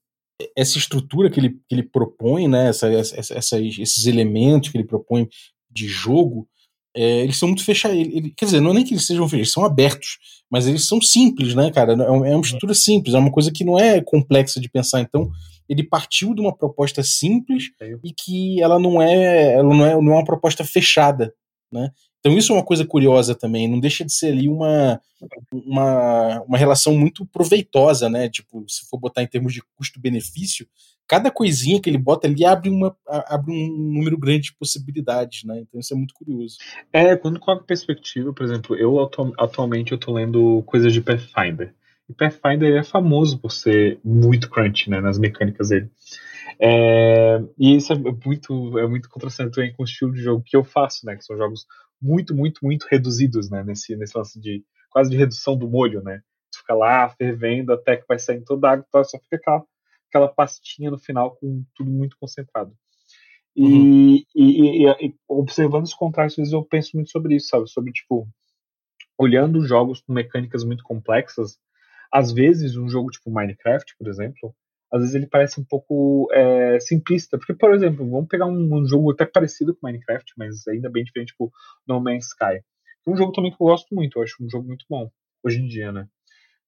essa 0.57 0.79
estrutura 0.79 1.31
que 1.31 1.41
ele, 1.41 1.51
que 1.69 1.75
ele 1.75 1.83
propõe, 1.83 2.47
né, 2.47 2.69
essa, 2.69 2.89
essa, 2.93 3.35
essa, 3.35 3.61
esses 3.61 4.07
elementos 4.07 4.71
que 4.71 4.77
ele 4.77 4.87
propõe 4.87 5.29
de 5.71 5.89
jogo, 5.89 6.49
é, 6.97 7.23
eles 7.23 7.37
são 7.37 7.49
muito 7.49 7.65
fechados. 7.65 7.97
Ele, 7.97 8.33
quer 8.37 8.45
dizer, 8.45 8.61
não 8.61 8.71
é 8.71 8.75
nem 8.75 8.85
que 8.85 8.93
eles 8.93 9.07
sejam 9.07 9.25
fechados, 9.25 9.41
eles 9.41 9.53
são 9.53 9.65
abertos, 9.65 10.19
mas 10.51 10.67
eles 10.67 10.87
são 10.87 11.01
simples, 11.01 11.55
né, 11.55 11.71
cara? 11.71 11.93
É 11.93 12.11
uma, 12.11 12.29
é 12.29 12.35
uma 12.35 12.45
estrutura 12.45 12.75
simples, 12.75 13.15
é 13.15 13.19
uma 13.19 13.33
coisa 13.33 13.53
que 13.53 13.65
não 13.65 13.79
é 13.79 14.01
complexa 14.01 14.61
de 14.61 14.69
pensar. 14.69 15.01
Então, 15.01 15.31
ele 15.69 15.83
partiu 15.83 16.35
de 16.35 16.41
uma 16.41 16.57
proposta 16.57 17.03
simples 17.03 17.71
e 18.03 18.13
que 18.13 18.61
ela 18.63 18.79
não 18.79 19.03
é, 19.03 19.55
ela 19.55 19.75
não 19.75 19.87
é, 19.87 19.95
não 19.95 20.13
é 20.13 20.17
uma 20.17 20.25
proposta 20.25 20.65
fechada, 20.65 21.33
né? 21.71 21.91
Então 22.21 22.37
isso 22.37 22.53
é 22.53 22.57
uma 22.57 22.65
coisa 22.65 22.85
curiosa 22.85 23.35
também, 23.35 23.69
não 23.69 23.79
deixa 23.79 24.05
de 24.05 24.13
ser 24.13 24.33
ali 24.33 24.49
uma, 24.49 25.01
uma, 25.53 26.43
uma 26.43 26.59
relação 26.59 26.97
muito 26.97 27.25
proveitosa, 27.27 28.09
né? 28.09 28.29
Tipo, 28.29 28.65
se 28.69 28.89
for 28.89 28.99
botar 28.99 29.23
em 29.23 29.27
termos 29.27 29.53
de 29.53 29.63
custo-benefício, 29.77 30.67
cada 31.07 31.31
coisinha 31.31 31.81
que 31.81 31.89
ele 31.89 31.97
bota 31.97 32.27
ali 32.27 32.45
abre, 32.45 32.69
uma, 32.69 32.95
abre 33.07 33.53
um 33.53 33.69
número 33.69 34.19
grande 34.19 34.45
de 34.45 34.55
possibilidades, 34.55 35.45
né? 35.45 35.61
Então 35.61 35.81
isso 35.81 35.95
é 35.95 35.97
muito 35.97 36.15
curioso. 36.15 36.57
É, 36.93 37.17
quando 37.17 37.41
coloca 37.41 37.65
perspectiva, 37.65 38.33
por 38.33 38.45
exemplo, 38.45 38.77
eu 38.77 39.01
atu 39.01 39.33
atualmente 39.39 39.93
eu 39.93 39.99
tô 39.99 40.13
lendo 40.13 40.63
coisas 40.67 40.93
de 40.93 41.01
Pathfinder. 41.01 41.75
E 42.09 42.13
Pathfinder 42.13 42.75
é 42.75 42.83
famoso 42.83 43.39
por 43.39 43.53
ser 43.53 44.01
muito 44.05 44.51
crunch, 44.51 44.91
né, 44.91 45.01
nas 45.01 45.19
mecânicas 45.19 45.69
dele. 45.69 45.91
É, 46.61 47.41
e 47.59 47.77
isso 47.77 47.93
é 47.93 47.97
muito, 47.97 48.79
é 48.79 48.87
muito 48.87 49.09
contrastante 49.09 49.55
também 49.55 49.73
com 49.73 49.83
o 49.83 49.87
estilo 49.87 50.13
de 50.13 50.21
jogo 50.21 50.43
que 50.45 50.57
eu 50.57 50.65
faço, 50.65 51.07
né? 51.07 51.17
Que 51.17 51.25
são 51.25 51.37
jogos 51.37 51.67
muito, 52.01 52.35
muito, 52.35 52.61
muito 52.63 52.87
reduzidos, 52.91 53.51
né? 53.51 53.63
Nesse, 53.63 53.97
nesse 53.97 54.17
lance 54.17 54.41
de 54.41 54.65
quase 54.91 55.11
de 55.11 55.17
redução 55.17 55.57
do 55.57 55.69
molho, 55.69 56.03
né? 56.03 56.23
Tu 56.53 56.59
fica 56.59 56.75
lá 56.75 57.09
fervendo 57.11 57.73
até 57.73 57.97
que 57.97 58.07
vai 58.09 58.19
sair 58.19 58.43
toda 58.45 58.69
a 58.69 58.73
água, 58.73 58.85
então 58.89 59.05
só 59.05 59.19
fica 59.19 59.37
aquela, 59.37 59.65
aquela 60.09 60.29
pastinha 60.29 60.91
no 60.91 60.99
final 60.99 61.37
com 61.37 61.65
tudo 61.75 61.91
muito 61.91 62.17
concentrado. 62.19 62.73
E, 63.55 63.63
uhum. 63.63 64.25
e, 64.35 64.85
e, 64.85 65.07
e, 65.09 65.15
observando 65.29 65.85
os 65.85 65.95
contrastes, 65.95 66.53
eu 66.53 66.65
penso 66.65 66.91
muito 66.95 67.11
sobre 67.11 67.35
isso, 67.37 67.49
sabe? 67.49 67.69
Sobre, 67.69 67.93
tipo, 67.93 68.29
olhando 69.19 69.67
jogos 69.67 70.01
com 70.01 70.13
mecânicas 70.13 70.63
muito 70.63 70.85
complexas, 70.85 71.59
às 72.11 72.33
vezes 72.33 72.77
um 72.77 72.89
jogo 72.89 73.11
tipo 73.11 73.31
Minecraft, 73.31 73.95
por 73.99 74.09
exemplo, 74.09 74.55
às 74.93 75.01
vezes 75.01 75.15
ele 75.15 75.27
parece 75.27 75.61
um 75.61 75.65
pouco 75.65 76.29
é, 76.33 76.81
simplista. 76.81 77.37
Porque, 77.39 77.55
por 77.55 77.75
exemplo, 77.75 78.09
vamos 78.09 78.29
pegar 78.29 78.47
um, 78.47 78.75
um, 78.75 78.87
jogo 78.87 79.13
até 79.13 79.25
parecido 79.25 79.75
com 79.75 79.87
Minecraft, 79.87 80.33
mas 80.37 80.67
ainda 80.67 80.91
bem 80.91 81.05
diferente, 81.05 81.29
tipo 81.29 81.53
No 81.87 82.01
Man's 82.01 82.27
Sky. 82.27 82.63
Um 83.07 83.17
jogo 83.17 83.33
também 83.33 83.51
que 83.51 83.57
eu 83.61 83.67
gosto 83.67 83.95
muito, 83.95 84.19
eu 84.19 84.23
acho 84.23 84.43
um 84.43 84.49
jogo 84.51 84.67
muito 84.67 84.85
bom, 84.89 85.11
hoje 85.43 85.61
em 85.61 85.67
dia, 85.67 85.91
né? 85.93 86.07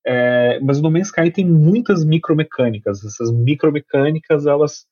É, 0.06 0.58
mas 0.60 0.78
o 0.78 0.82
No 0.82 0.90
Man's 0.90 1.08
Sky 1.08 1.30
tem 1.30 1.46
muitas 1.46 2.04
micromecânicas. 2.04 3.04
Essas 3.04 3.30
micromecânicas, 3.30 4.46
elas 4.46 4.86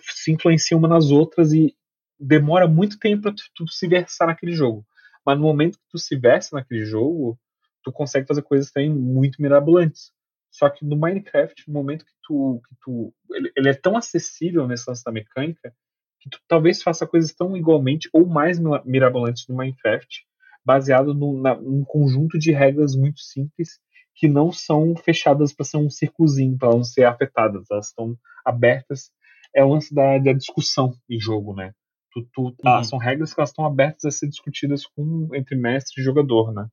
se 0.00 0.32
influenciam 0.32 0.78
uma 0.78 0.88
nas 0.88 1.10
outras 1.10 1.52
e 1.52 1.74
demora 2.18 2.68
muito 2.68 2.98
tempo 2.98 3.22
pra 3.22 3.32
tu, 3.32 3.42
tu 3.54 3.68
se 3.68 3.88
versar 3.88 4.28
naquele 4.28 4.52
jogo. 4.52 4.84
Mas 5.24 5.38
no 5.38 5.44
momento 5.44 5.78
que 5.78 5.84
tu 5.90 5.98
se 5.98 6.16
versa 6.16 6.56
naquele 6.56 6.84
jogo, 6.84 7.38
tu 7.82 7.92
consegue 7.92 8.26
fazer 8.26 8.42
coisas 8.42 8.70
também 8.70 8.90
muito 8.90 9.40
mirabolantes. 9.40 10.12
Só 10.50 10.68
que 10.68 10.84
no 10.84 10.96
Minecraft, 10.96 11.64
no 11.68 11.74
momento 11.74 12.04
que 12.04 12.12
tu. 12.22 12.60
Que 12.68 12.76
tu 12.82 13.14
ele, 13.32 13.52
ele 13.56 13.68
é 13.70 13.74
tão 13.74 13.96
acessível 13.96 14.66
nesse 14.66 14.88
lance 14.88 15.04
da 15.04 15.12
mecânica 15.12 15.74
que 16.20 16.28
tu 16.28 16.38
talvez 16.46 16.82
faça 16.82 17.06
coisas 17.06 17.32
tão 17.32 17.56
igualmente 17.56 18.08
ou 18.12 18.26
mais 18.26 18.58
mira- 18.58 18.82
mirabolantes 18.84 19.46
no 19.48 19.56
Minecraft, 19.56 20.26
baseado 20.64 21.14
no, 21.14 21.40
na, 21.40 21.54
num 21.54 21.84
conjunto 21.84 22.38
de 22.38 22.52
regras 22.52 22.94
muito 22.94 23.20
simples 23.20 23.80
que 24.14 24.28
não 24.28 24.52
são 24.52 24.94
fechadas 24.96 25.52
para 25.52 25.64
ser 25.64 25.78
um 25.78 25.88
circuzinho, 25.88 26.58
para 26.58 26.70
não 26.70 26.84
ser 26.84 27.04
afetadas. 27.04 27.64
Elas 27.70 27.86
estão 27.88 28.18
abertas. 28.44 29.10
É 29.54 29.64
o 29.64 29.70
lance 29.70 29.94
da, 29.94 30.18
da 30.18 30.32
discussão 30.32 30.92
em 31.08 31.18
jogo, 31.18 31.54
né? 31.54 31.72
Tu, 32.12 32.22
tu, 32.34 32.54
ah, 32.66 32.78
Uhum. 32.78 32.84
são 32.84 32.98
regras 32.98 33.32
que 33.32 33.40
elas 33.40 33.50
estão 33.50 33.64
abertas 33.64 34.04
a 34.04 34.10
ser 34.10 34.28
discutidas 34.28 34.84
com, 34.86 35.28
entre 35.34 35.56
mestre 35.56 36.02
e 36.02 36.04
jogador, 36.04 36.52
né? 36.52 36.68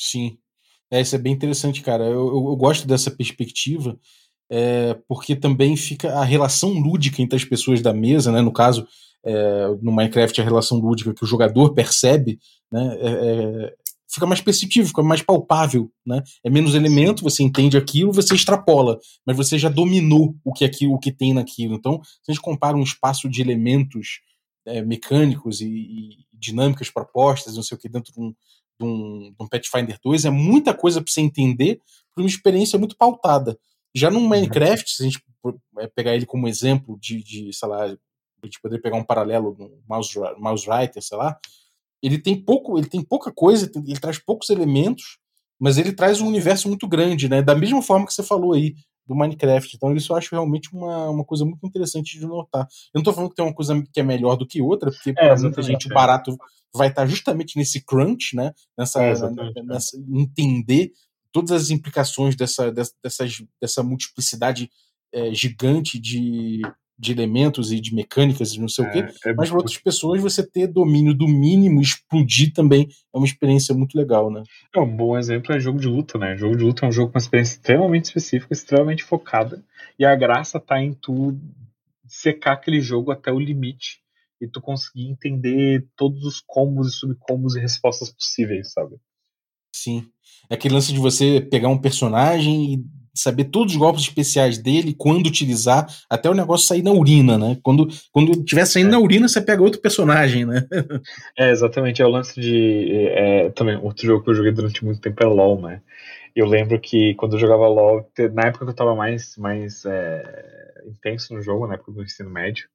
Sim. 0.00 0.41
É, 0.92 1.00
isso 1.00 1.16
é 1.16 1.18
bem 1.18 1.32
interessante, 1.32 1.80
cara. 1.80 2.04
Eu, 2.04 2.28
eu, 2.28 2.46
eu 2.50 2.56
gosto 2.56 2.86
dessa 2.86 3.10
perspectiva, 3.10 3.98
é, 4.50 4.92
porque 5.08 5.34
também 5.34 5.74
fica 5.74 6.12
a 6.12 6.22
relação 6.22 6.68
lúdica 6.68 7.22
entre 7.22 7.34
as 7.34 7.44
pessoas 7.44 7.80
da 7.80 7.94
mesa, 7.94 8.30
né? 8.30 8.42
No 8.42 8.52
caso, 8.52 8.86
é, 9.24 9.68
no 9.80 9.90
Minecraft, 9.90 10.38
a 10.38 10.44
relação 10.44 10.78
lúdica 10.78 11.14
que 11.14 11.24
o 11.24 11.26
jogador 11.26 11.72
percebe, 11.72 12.38
né? 12.70 12.98
é, 13.00 13.08
é, 13.08 13.74
fica 14.12 14.26
mais 14.26 14.42
perceptível, 14.42 14.86
fica 14.86 15.02
mais 15.02 15.22
palpável, 15.22 15.90
né? 16.06 16.22
É 16.44 16.50
menos 16.50 16.74
elemento, 16.74 17.22
você 17.22 17.42
entende 17.42 17.78
aquilo, 17.78 18.12
você 18.12 18.34
extrapola, 18.34 18.98
mas 19.26 19.34
você 19.34 19.58
já 19.58 19.70
dominou 19.70 20.36
o 20.44 20.52
que 20.52 20.62
aquilo, 20.62 20.92
o 20.92 20.98
que 20.98 21.10
tem 21.10 21.32
naquilo. 21.32 21.74
Então, 21.74 22.02
se 22.04 22.30
a 22.30 22.32
gente 22.34 22.42
compara 22.42 22.76
um 22.76 22.82
espaço 22.82 23.30
de 23.30 23.40
elementos 23.40 24.20
é, 24.66 24.82
mecânicos 24.82 25.62
e, 25.62 25.68
e 25.68 26.08
dinâmicas 26.34 26.90
propostas, 26.90 27.56
não 27.56 27.62
sei 27.62 27.78
o 27.78 27.80
que, 27.80 27.88
dentro 27.88 28.12
de 28.12 28.20
um, 28.20 28.34
de 28.82 28.88
um, 28.88 29.18
de 29.30 29.36
um 29.40 29.48
Pathfinder 29.48 29.98
2, 30.02 30.24
é 30.24 30.30
muita 30.30 30.74
coisa 30.74 31.00
para 31.00 31.10
você 31.12 31.20
entender 31.20 31.80
para 32.14 32.22
uma 32.22 32.28
experiência 32.28 32.78
muito 32.78 32.96
pautada. 32.96 33.58
Já 33.94 34.10
no 34.10 34.20
Minecraft, 34.20 34.90
se 34.90 35.02
a 35.02 35.06
gente 35.06 35.22
é, 35.78 35.86
pegar 35.88 36.14
ele 36.14 36.26
como 36.26 36.48
exemplo 36.48 36.98
de, 37.00 37.22
de 37.22 37.52
sei 37.52 37.68
lá, 37.68 37.84
a 37.84 38.46
gente 38.46 38.60
poderia 38.60 38.82
pegar 38.82 38.96
um 38.96 39.04
paralelo 39.04 39.56
no 39.58 39.82
Mouse, 39.88 40.14
Mouse 40.38 40.68
Writer, 40.68 41.02
sei 41.02 41.16
lá, 41.16 41.38
ele 42.02 42.18
tem 42.18 42.36
pouco, 42.36 42.78
ele 42.78 42.88
tem 42.88 43.02
pouca 43.02 43.32
coisa, 43.32 43.70
ele 43.74 44.00
traz 44.00 44.18
poucos 44.18 44.50
elementos, 44.50 45.18
mas 45.60 45.78
ele 45.78 45.92
traz 45.92 46.20
um 46.20 46.26
universo 46.26 46.68
muito 46.68 46.88
grande, 46.88 47.28
né? 47.28 47.40
Da 47.40 47.54
mesma 47.54 47.80
forma 47.80 48.06
que 48.06 48.12
você 48.12 48.22
falou 48.22 48.52
aí 48.52 48.74
do 49.06 49.14
Minecraft. 49.14 49.76
Então, 49.76 49.94
isso 49.94 50.12
eu 50.12 50.16
acho 50.16 50.30
realmente 50.32 50.70
uma, 50.72 51.10
uma 51.10 51.24
coisa 51.24 51.44
muito 51.44 51.66
interessante 51.66 52.18
de 52.18 52.26
notar. 52.26 52.66
Eu 52.94 52.98
não 52.98 53.02
tô 53.02 53.12
falando 53.12 53.30
que 53.30 53.36
tem 53.36 53.44
uma 53.44 53.54
coisa 53.54 53.82
que 53.92 54.00
é 54.00 54.02
melhor 54.02 54.36
do 54.36 54.46
que 54.46 54.62
outra, 54.62 54.90
porque 54.90 55.12
para 55.12 55.36
muita 55.36 55.62
gente 55.62 55.88
o 55.88 55.92
é. 55.92 55.94
barato 55.94 56.36
vai 56.74 56.88
estar 56.88 57.06
justamente 57.06 57.58
nesse 57.58 57.84
crunch, 57.84 58.34
né? 58.34 58.52
Nessa, 58.78 59.02
É, 59.02 59.12
é. 59.12 59.62
nessa 59.62 59.96
entender 60.08 60.92
todas 61.32 61.50
as 61.50 61.70
implicações 61.70 62.36
dessa, 62.36 62.70
dessa, 62.70 63.26
dessa 63.60 63.82
multiplicidade 63.82 64.70
é, 65.12 65.32
gigante 65.34 65.98
de, 65.98 66.62
de 67.02 67.10
elementos 67.10 67.72
e 67.72 67.80
de 67.80 67.92
mecânicas 67.92 68.52
e 68.52 68.60
não 68.60 68.68
sei 68.68 68.84
o 68.84 68.90
quê. 68.92 68.98
É, 69.26 69.30
é 69.30 69.34
Mas 69.34 69.48
para 69.48 69.58
outras 69.58 69.76
pessoas, 69.76 70.22
você 70.22 70.40
ter 70.46 70.68
domínio 70.68 71.12
do 71.12 71.26
mínimo, 71.26 71.82
explodir 71.82 72.52
também 72.52 72.88
é 73.12 73.18
uma 73.18 73.26
experiência 73.26 73.74
muito 73.74 73.98
legal, 73.98 74.30
né? 74.30 74.44
É, 74.72 74.78
um 74.80 74.96
bom 74.96 75.18
exemplo 75.18 75.52
é 75.52 75.58
jogo 75.58 75.80
de 75.80 75.88
luta, 75.88 76.16
né? 76.16 76.36
Jogo 76.36 76.56
de 76.56 76.62
luta 76.62 76.86
é 76.86 76.88
um 76.88 76.92
jogo 76.92 77.10
com 77.10 77.18
uma 77.18 77.22
experiência 77.22 77.54
extremamente 77.54 78.04
específica, 78.04 78.52
extremamente 78.52 79.02
focada. 79.02 79.64
E 79.98 80.04
a 80.04 80.14
graça 80.14 80.60
tá 80.60 80.80
em 80.80 80.92
tu 80.92 81.36
secar 82.06 82.52
aquele 82.52 82.80
jogo 82.80 83.10
até 83.10 83.32
o 83.32 83.40
limite 83.40 84.00
e 84.40 84.46
tu 84.46 84.60
conseguir 84.60 85.08
entender 85.08 85.84
todos 85.96 86.24
os 86.24 86.40
combos 86.46 86.86
e 86.86 86.96
subcombos 86.96 87.56
e 87.56 87.60
respostas 87.60 88.12
possíveis, 88.12 88.72
sabe? 88.72 88.94
Sim. 89.74 90.06
É 90.48 90.54
aquele 90.54 90.74
lance 90.74 90.92
de 90.92 91.00
você 91.00 91.40
pegar 91.40 91.68
um 91.68 91.78
personagem 91.78 92.74
e 92.74 92.84
saber 93.14 93.44
todos 93.44 93.74
os 93.74 93.78
golpes 93.78 94.02
especiais 94.02 94.58
dele, 94.58 94.94
quando 94.96 95.26
utilizar, 95.26 95.86
até 96.08 96.30
o 96.30 96.34
negócio 96.34 96.66
sair 96.66 96.82
na 96.82 96.92
urina, 96.92 97.36
né? 97.36 97.58
Quando, 97.62 97.88
quando 98.10 98.42
tiver 98.44 98.64
saindo 98.64 98.88
É. 98.88 98.92
na 98.92 98.98
urina, 98.98 99.28
você 99.28 99.40
pega 99.40 99.62
outro 99.62 99.80
personagem, 99.80 100.44
né? 100.44 100.66
É, 101.38 101.50
exatamente. 101.50 102.00
É 102.02 102.06
o 102.06 102.10
lance 102.10 102.40
de. 102.40 102.90
É, 103.10 103.50
também, 103.50 103.76
outro 103.76 104.06
jogo 104.06 104.24
que 104.24 104.30
eu 104.30 104.34
joguei 104.34 104.52
durante 104.52 104.84
muito 104.84 105.00
tempo 105.00 105.22
é 105.22 105.26
LOL, 105.26 105.60
né? 105.60 105.82
Eu 106.34 106.46
lembro 106.46 106.80
que 106.80 107.14
quando 107.16 107.34
eu 107.34 107.38
jogava 107.40 107.68
LOL, 107.68 108.08
na 108.32 108.48
época 108.48 108.64
que 108.64 108.70
eu 108.70 108.76
tava 108.76 108.94
mais, 108.94 109.36
mais 109.36 109.84
é, 109.84 110.82
intenso 110.86 111.34
no 111.34 111.42
jogo, 111.42 111.66
na 111.66 111.74
época 111.74 111.92
do 111.92 112.02
ensino 112.02 112.30
médio, 112.30 112.68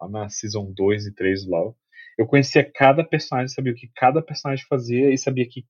lá 0.00 0.08
na 0.08 0.28
Season 0.28 0.72
2 0.76 1.06
e 1.06 1.14
3 1.14 1.44
do 1.44 1.50
LOL, 1.50 1.76
eu 2.16 2.26
conhecia 2.26 2.62
cada 2.62 3.02
personagem, 3.02 3.48
sabia 3.48 3.72
o 3.72 3.76
que 3.76 3.90
cada 3.96 4.22
personagem 4.22 4.64
fazia 4.68 5.10
e 5.12 5.18
sabia 5.18 5.46
que. 5.48 5.64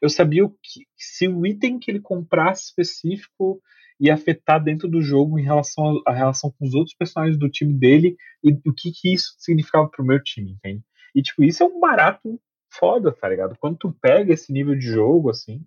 Eu 0.00 0.08
sabia 0.08 0.44
o 0.44 0.50
que, 0.50 0.86
se 0.96 1.28
o 1.28 1.46
item 1.46 1.78
que 1.78 1.90
ele 1.90 2.00
comprasse 2.00 2.64
específico 2.64 3.60
ia 3.98 4.14
afetar 4.14 4.62
dentro 4.62 4.88
do 4.88 5.00
jogo 5.00 5.38
em 5.38 5.42
relação 5.42 6.02
à 6.06 6.12
relação 6.12 6.52
com 6.58 6.66
os 6.66 6.74
outros 6.74 6.94
personagens 6.94 7.38
do 7.38 7.48
time 7.48 7.72
dele 7.72 8.16
e 8.44 8.52
o 8.68 8.74
que, 8.74 8.90
que 8.92 9.14
isso 9.14 9.34
significava 9.38 9.88
pro 9.88 10.04
meu 10.04 10.22
time, 10.22 10.52
entende? 10.52 10.82
E, 11.14 11.22
tipo, 11.22 11.42
isso 11.42 11.62
é 11.62 11.66
um 11.66 11.80
barato 11.80 12.38
foda, 12.70 13.10
tá 13.10 13.28
ligado? 13.28 13.56
Quando 13.58 13.78
tu 13.78 13.92
pega 14.00 14.34
esse 14.34 14.52
nível 14.52 14.74
de 14.74 14.86
jogo, 14.86 15.30
assim, 15.30 15.64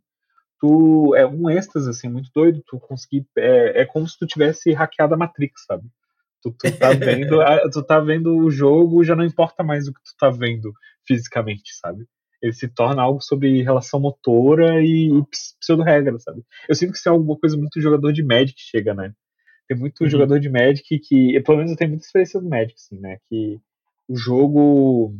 tu. 0.59 1.15
É 1.15 1.25
um 1.25 1.49
êxtase, 1.49 1.89
assim, 1.89 2.07
muito 2.07 2.29
doido. 2.33 2.61
Tu 2.67 2.79
conseguir. 2.79 3.25
É, 3.37 3.81
é 3.81 3.85
como 3.85 4.07
se 4.07 4.17
tu 4.17 4.27
tivesse 4.27 4.71
hackeado 4.73 5.15
a 5.15 5.17
Matrix, 5.17 5.65
sabe? 5.65 5.87
Tu, 6.41 6.51
tu 6.51 6.77
tá 6.77 6.91
vendo, 6.93 7.39
tu 7.71 7.83
tá 7.83 7.99
vendo 7.99 8.37
o 8.37 8.51
jogo, 8.51 9.03
já 9.03 9.15
não 9.15 9.25
importa 9.25 9.63
mais 9.63 9.87
o 9.87 9.93
que 9.93 10.01
tu 10.01 10.15
tá 10.19 10.29
vendo 10.29 10.71
fisicamente, 11.07 11.75
sabe? 11.79 12.05
Ele 12.41 12.53
se 12.53 12.67
torna 12.69 13.01
algo 13.01 13.21
sobre 13.21 13.61
relação 13.63 13.99
motora 13.99 14.81
e, 14.81 15.09
e 15.11 15.25
ps- 15.27 15.55
pseudo-regra, 15.59 16.17
sabe? 16.19 16.43
Eu 16.69 16.75
sinto 16.75 16.91
que 16.93 16.97
isso 16.99 17.09
é 17.09 17.11
alguma 17.11 17.37
coisa 17.37 17.57
muito 17.57 17.81
jogador 17.81 18.11
de 18.13 18.23
Magic 18.23 18.55
que 18.55 18.61
chega, 18.61 18.93
né? 18.93 19.13
Tem 19.67 19.77
muito 19.77 20.03
Uhum. 20.03 20.09
jogador 20.09 20.39
de 20.39 20.49
Magic 20.49 20.99
que. 20.99 21.41
Pelo 21.43 21.57
menos 21.57 21.71
eu 21.71 21.77
tenho 21.77 21.91
muita 21.91 22.05
experiência 22.05 22.39
do 22.41 22.49
Magic, 22.49 22.75
assim, 22.75 22.99
né? 22.99 23.17
Que 23.29 23.59
o 24.07 24.15
jogo. 24.17 25.15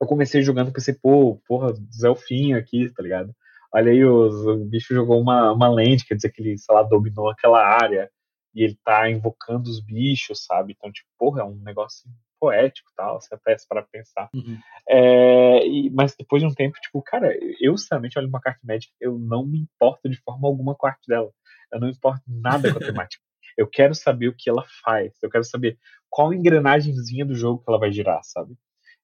Eu 0.00 0.06
comecei 0.06 0.42
jogando, 0.42 0.72
pensei, 0.72 0.94
pô, 0.94 1.40
porra, 1.46 1.74
Zelfinho 1.92 2.56
aqui, 2.58 2.90
tá 2.94 3.02
ligado? 3.02 3.34
Olha 3.74 3.90
aí, 3.92 4.04
os, 4.04 4.34
o 4.46 4.64
bicho 4.64 4.94
jogou 4.94 5.20
uma, 5.20 5.52
uma 5.52 5.68
land, 5.68 6.04
quer 6.06 6.14
dizer 6.14 6.30
que 6.32 6.40
ele, 6.42 6.56
sei 6.58 6.74
lá, 6.74 6.82
dominou 6.84 7.28
aquela 7.30 7.60
área 7.64 8.10
e 8.54 8.62
ele 8.64 8.78
tá 8.84 9.10
invocando 9.10 9.68
os 9.68 9.80
bichos, 9.80 10.44
sabe? 10.44 10.74
Então, 10.76 10.90
tipo, 10.92 11.08
porra, 11.18 11.42
é 11.42 11.44
um 11.44 11.56
negócio 11.56 12.08
poético 12.38 12.90
tal, 12.96 13.20
você 13.20 13.34
até 13.34 13.56
para 13.68 13.82
pensar. 13.82 14.28
Uhum. 14.34 14.58
É, 14.88 15.66
e- 15.66 15.90
mas 15.90 16.14
depois 16.16 16.42
de 16.42 16.48
um 16.48 16.54
tempo, 16.54 16.78
tipo, 16.80 17.02
cara, 17.02 17.32
eu 17.60 17.76
sinceramente 17.76 18.18
olho 18.18 18.28
uma 18.28 18.40
carta 18.40 18.60
Magic, 18.64 18.92
eu 19.00 19.18
não 19.18 19.46
me 19.46 19.58
importo 19.60 20.08
de 20.08 20.16
forma 20.22 20.48
alguma 20.48 20.74
com 20.74 20.86
a 20.86 20.90
arte 20.90 21.06
dela. 21.06 21.30
Eu 21.72 21.80
não 21.80 21.88
me 21.88 21.94
importo 21.94 22.22
nada 22.26 22.70
com 22.70 22.78
a 22.78 22.82
temática. 23.08 23.22
Eu 23.56 23.66
quero 23.66 23.94
saber 23.94 24.28
o 24.28 24.34
que 24.36 24.48
ela 24.48 24.64
faz. 24.84 25.12
Eu 25.22 25.28
quero 25.30 25.44
saber 25.44 25.76
qual 26.08 26.32
engrenagemzinha 26.32 27.24
do 27.26 27.34
jogo 27.34 27.62
que 27.62 27.70
ela 27.70 27.78
vai 27.78 27.90
girar, 27.92 28.20
sabe? 28.22 28.54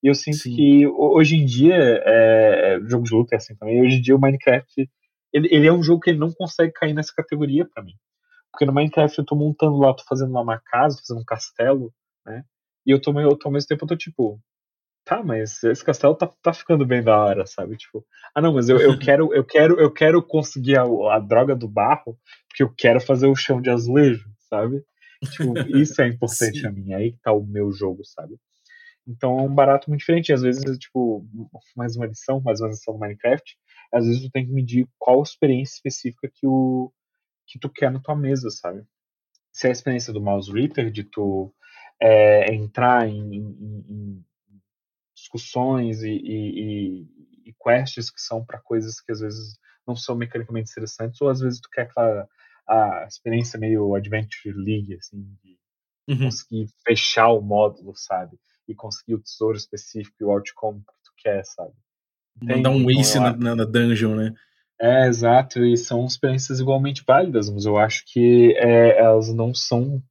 E 0.02 0.06
eu 0.08 0.14
sinto 0.14 0.38
Sim. 0.38 0.54
que 0.54 0.86
ho- 0.86 1.16
hoje 1.16 1.36
em 1.36 1.44
dia, 1.44 1.74
é, 1.76 2.76
é, 2.76 2.80
jogo 2.88 3.04
de 3.04 3.14
luta 3.14 3.34
é 3.34 3.38
assim 3.38 3.56
também, 3.56 3.82
hoje 3.82 3.96
em 3.96 4.00
dia 4.02 4.14
o 4.14 4.20
Minecraft, 4.20 4.88
ele, 5.32 5.48
ele 5.50 5.66
é 5.66 5.72
um 5.72 5.82
jogo 5.82 6.00
que 6.00 6.10
ele 6.10 6.18
não 6.18 6.32
consegue 6.32 6.72
cair 6.72 6.94
nessa 6.94 7.12
categoria 7.14 7.66
pra 7.72 7.82
mim. 7.82 7.94
Porque 8.52 8.64
no 8.64 8.72
Minecraft 8.72 9.18
eu 9.18 9.24
tô 9.24 9.34
montando 9.34 9.76
lá, 9.78 9.92
tô 9.92 10.04
fazendo 10.08 10.32
lá 10.32 10.40
uma 10.42 10.60
casa, 10.60 11.00
fazendo 11.04 11.22
um 11.22 11.24
castelo, 11.24 11.92
né? 12.24 12.44
E 12.86 12.90
eu 12.90 13.00
tô, 13.00 13.18
eu 13.20 13.36
tô, 13.36 13.48
ao 13.48 13.52
mesmo 13.52 13.68
tempo 13.68 13.84
eu 13.84 13.88
tô 13.88 13.96
tipo, 13.96 14.40
tá, 15.04 15.22
mas 15.22 15.62
esse 15.62 15.84
castelo 15.84 16.14
tá, 16.14 16.26
tá 16.42 16.52
ficando 16.52 16.86
bem 16.86 17.02
da 17.02 17.18
hora, 17.18 17.46
sabe? 17.46 17.76
Tipo, 17.76 18.04
ah 18.34 18.40
não, 18.40 18.54
mas 18.54 18.68
eu, 18.68 18.78
eu 18.78 18.96
quero, 18.98 19.34
eu 19.34 19.44
quero, 19.44 19.80
eu 19.80 19.90
quero 19.90 20.22
conseguir 20.22 20.78
a, 20.78 20.84
a 20.84 21.18
droga 21.18 21.54
do 21.54 21.68
barro, 21.68 22.18
porque 22.48 22.62
eu 22.62 22.72
quero 22.74 23.00
fazer 23.00 23.26
o 23.26 23.36
chão 23.36 23.60
de 23.60 23.70
azulejo, 23.70 24.28
sabe? 24.48 24.82
Tipo, 25.30 25.58
isso 25.76 26.00
é 26.02 26.08
importante 26.08 26.60
Sim. 26.60 26.66
a 26.66 26.72
mim, 26.72 26.92
aí 26.94 27.12
que 27.12 27.20
tá 27.20 27.32
o 27.32 27.44
meu 27.44 27.72
jogo, 27.72 28.04
sabe? 28.04 28.36
Então 29.06 29.38
é 29.38 29.42
um 29.42 29.54
barato 29.54 29.88
muito 29.90 30.00
diferente. 30.00 30.32
Às 30.32 30.42
vezes, 30.42 30.78
tipo, 30.78 31.26
mais 31.76 31.96
uma 31.96 32.06
lição, 32.06 32.40
mais 32.40 32.60
uma 32.60 32.68
lição 32.68 32.94
do 32.94 33.00
Minecraft, 33.00 33.56
às 33.92 34.06
vezes 34.06 34.22
tu 34.22 34.30
tem 34.30 34.46
que 34.46 34.52
medir 34.52 34.88
qual 34.98 35.22
experiência 35.22 35.74
específica 35.74 36.30
que, 36.32 36.46
o, 36.46 36.90
que 37.46 37.58
tu 37.58 37.68
quer 37.68 37.90
na 37.90 38.00
tua 38.00 38.16
mesa, 38.16 38.50
sabe? 38.50 38.82
Se 39.52 39.66
é 39.66 39.70
a 39.70 39.72
experiência 39.72 40.12
do 40.12 40.22
Mouse 40.22 40.50
Reaper, 40.50 40.90
de 40.90 41.04
tu 41.04 41.54
é, 42.06 42.54
entrar 42.54 43.08
em, 43.08 43.34
em- 43.34 43.84
em 43.88 44.24
discussões 45.16 46.02
e, 46.02 46.10
e, 46.10 47.06
e- 47.46 47.54
quests 47.62 48.10
que 48.10 48.20
são 48.20 48.44
para 48.44 48.60
coisas 48.60 49.00
que 49.00 49.10
às 49.10 49.20
vezes 49.20 49.58
não 49.86 49.96
são 49.96 50.14
mecanicamente 50.14 50.70
interessantes, 50.70 51.20
ou 51.22 51.28
às 51.30 51.40
vezes 51.40 51.60
tu 51.60 51.68
quer 51.70 51.82
aquela 51.82 52.28
a 52.66 53.04
experiência 53.06 53.58
meio 53.58 53.94
Adventure 53.94 54.54
League, 54.54 54.94
assim, 54.96 55.22
de 55.42 55.58
Uhum. 56.06 56.24
conseguir 56.24 56.66
fechar 56.86 57.28
o 57.28 57.40
módulo, 57.40 57.94
sabe? 57.96 58.38
E 58.68 58.74
conseguir 58.74 59.14
o 59.14 59.20
tesouro 59.22 59.56
específico 59.56 60.16
e 60.20 60.24
o 60.24 60.30
outcome 60.30 60.80
que 60.80 60.92
tu 61.04 61.12
quer, 61.16 61.42
sabe? 61.46 61.72
Mandar 62.42 62.70
um 62.70 62.90
ace 62.90 63.18
na- 63.18 63.54
na 63.54 63.64
dungeon, 63.64 64.14
né? 64.14 64.34
É, 64.80 65.06
exato, 65.06 65.64
e 65.64 65.76
são 65.78 66.04
experiências 66.04 66.60
igualmente 66.60 67.02
válidas, 67.06 67.48
mas 67.48 67.64
eu 67.64 67.78
acho 67.78 68.02
que 68.06 68.54
é, 68.58 68.98
elas 68.98 69.32
não 69.32 69.54
são 69.54 70.02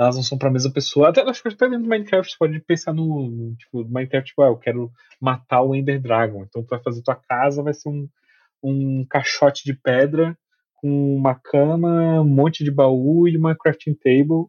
elas 0.00 0.16
não 0.16 0.22
são 0.22 0.38
pra 0.38 0.50
mesma 0.50 0.72
pessoa. 0.72 1.10
Até 1.10 1.20
acho 1.20 1.42
que 1.42 1.48
até 1.48 1.68
dentro 1.68 1.82
do 1.82 1.88
Minecraft 1.90 2.32
você 2.32 2.38
pode 2.38 2.58
pensar 2.60 2.94
no, 2.94 3.28
no 3.28 3.54
tipo, 3.54 3.84
Minecraft, 3.84 4.30
tipo, 4.30 4.42
ah, 4.42 4.46
eu 4.46 4.56
quero 4.56 4.90
matar 5.20 5.60
o 5.60 5.74
Ender 5.74 6.00
Dragon. 6.00 6.42
Então 6.42 6.62
tu 6.62 6.68
vai 6.68 6.82
fazer 6.82 7.02
tua 7.02 7.16
casa, 7.16 7.62
vai 7.62 7.74
ser 7.74 7.90
um, 7.90 8.08
um 8.62 9.04
caixote 9.04 9.62
de 9.62 9.74
pedra 9.74 10.34
com 10.76 11.14
uma 11.14 11.34
cama, 11.34 12.22
um 12.22 12.24
monte 12.24 12.64
de 12.64 12.70
baú 12.70 13.28
e 13.28 13.36
uma 13.36 13.54
crafting 13.54 13.92
table. 13.92 14.46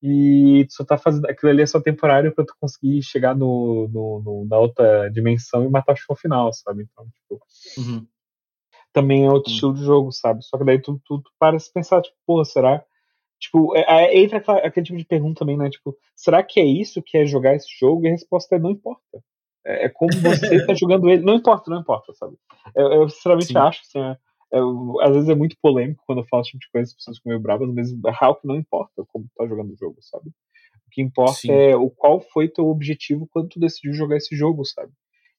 E 0.00 0.64
tu 0.68 0.74
só 0.74 0.84
tá 0.84 0.96
fazendo. 0.96 1.26
Aquilo 1.26 1.50
ali 1.50 1.62
é 1.62 1.66
só 1.66 1.80
temporário 1.80 2.32
pra 2.32 2.44
tu 2.44 2.54
conseguir 2.60 3.02
chegar 3.02 3.34
no, 3.34 3.88
no, 3.92 4.22
no 4.24 4.46
na 4.48 4.58
outra 4.58 5.08
dimensão 5.08 5.64
e 5.64 5.68
matar 5.68 5.94
o 5.94 5.96
chão 5.96 6.14
final, 6.14 6.52
sabe? 6.52 6.84
Então, 6.84 7.04
tipo. 7.06 7.42
Uhum. 7.78 8.06
Também 8.92 9.26
é 9.26 9.30
outro 9.30 9.50
Sim. 9.50 9.54
estilo 9.54 9.74
de 9.74 9.82
jogo, 9.82 10.12
sabe? 10.12 10.44
Só 10.44 10.56
que 10.56 10.64
daí 10.64 10.80
tu, 10.80 11.00
tu, 11.04 11.20
tu 11.20 11.30
para 11.36 11.58
se 11.58 11.72
pensar, 11.72 12.00
tipo, 12.00 12.16
porra, 12.24 12.44
será? 12.44 12.84
Tipo, 13.40 13.76
é, 13.76 13.84
é, 13.86 14.18
entra 14.18 14.38
aquela- 14.38 14.58
aquele 14.58 14.86
tipo 14.86 14.98
de 14.98 15.04
pergunta 15.04 15.38
também, 15.40 15.56
né? 15.56 15.70
Tipo, 15.70 15.96
será 16.16 16.42
que 16.42 16.58
é 16.58 16.64
isso 16.64 17.02
que 17.02 17.16
é 17.16 17.24
jogar 17.26 17.54
esse 17.54 17.68
jogo? 17.78 18.04
E 18.04 18.08
a 18.08 18.12
resposta 18.12 18.56
é 18.56 18.58
não 18.58 18.70
importa. 18.70 19.22
É, 19.64 19.84
é 19.86 19.88
como 19.88 20.12
você 20.20 20.64
tá 20.66 20.74
jogando 20.78 21.08
ele. 21.08 21.22
Não 21.22 21.34
importa, 21.34 21.70
não 21.70 21.80
importa, 21.80 22.12
sabe? 22.14 22.36
Eu, 22.74 22.92
eu 22.92 23.08
sinceramente 23.08 23.52
Sim. 23.52 23.58
acho, 23.58 23.80
assim, 23.82 24.00
é- 24.00 24.16
é, 24.52 24.58
eu- 24.58 25.00
às 25.00 25.12
vezes 25.14 25.28
é 25.28 25.34
muito 25.34 25.56
polêmico 25.62 26.02
quando 26.06 26.18
eu 26.20 26.26
falo 26.26 26.40
esse 26.42 26.50
tipo 26.52 26.60
de 26.62 26.70
coisa, 26.72 26.88
as 26.90 26.94
pessoas 26.94 27.16
ficam 27.18 27.30
meio 27.30 27.40
bravas, 27.40 27.68
mas 27.72 27.92
é 27.92 28.10
real 28.18 28.34
que 28.34 28.46
não 28.46 28.56
importa 28.56 29.04
como 29.08 29.26
tá 29.36 29.46
jogando 29.46 29.72
o 29.72 29.76
jogo, 29.76 29.96
sabe? 30.00 30.28
O 30.30 30.90
que 30.90 31.02
importa 31.02 31.34
Sim. 31.38 31.52
é 31.52 31.76
o 31.76 31.90
qual 31.90 32.20
foi 32.20 32.48
teu 32.48 32.66
objetivo 32.66 33.28
quando 33.30 33.50
tu 33.50 33.60
decidiu 33.60 33.92
jogar 33.92 34.16
esse 34.16 34.34
jogo, 34.34 34.64
sabe? 34.64 34.90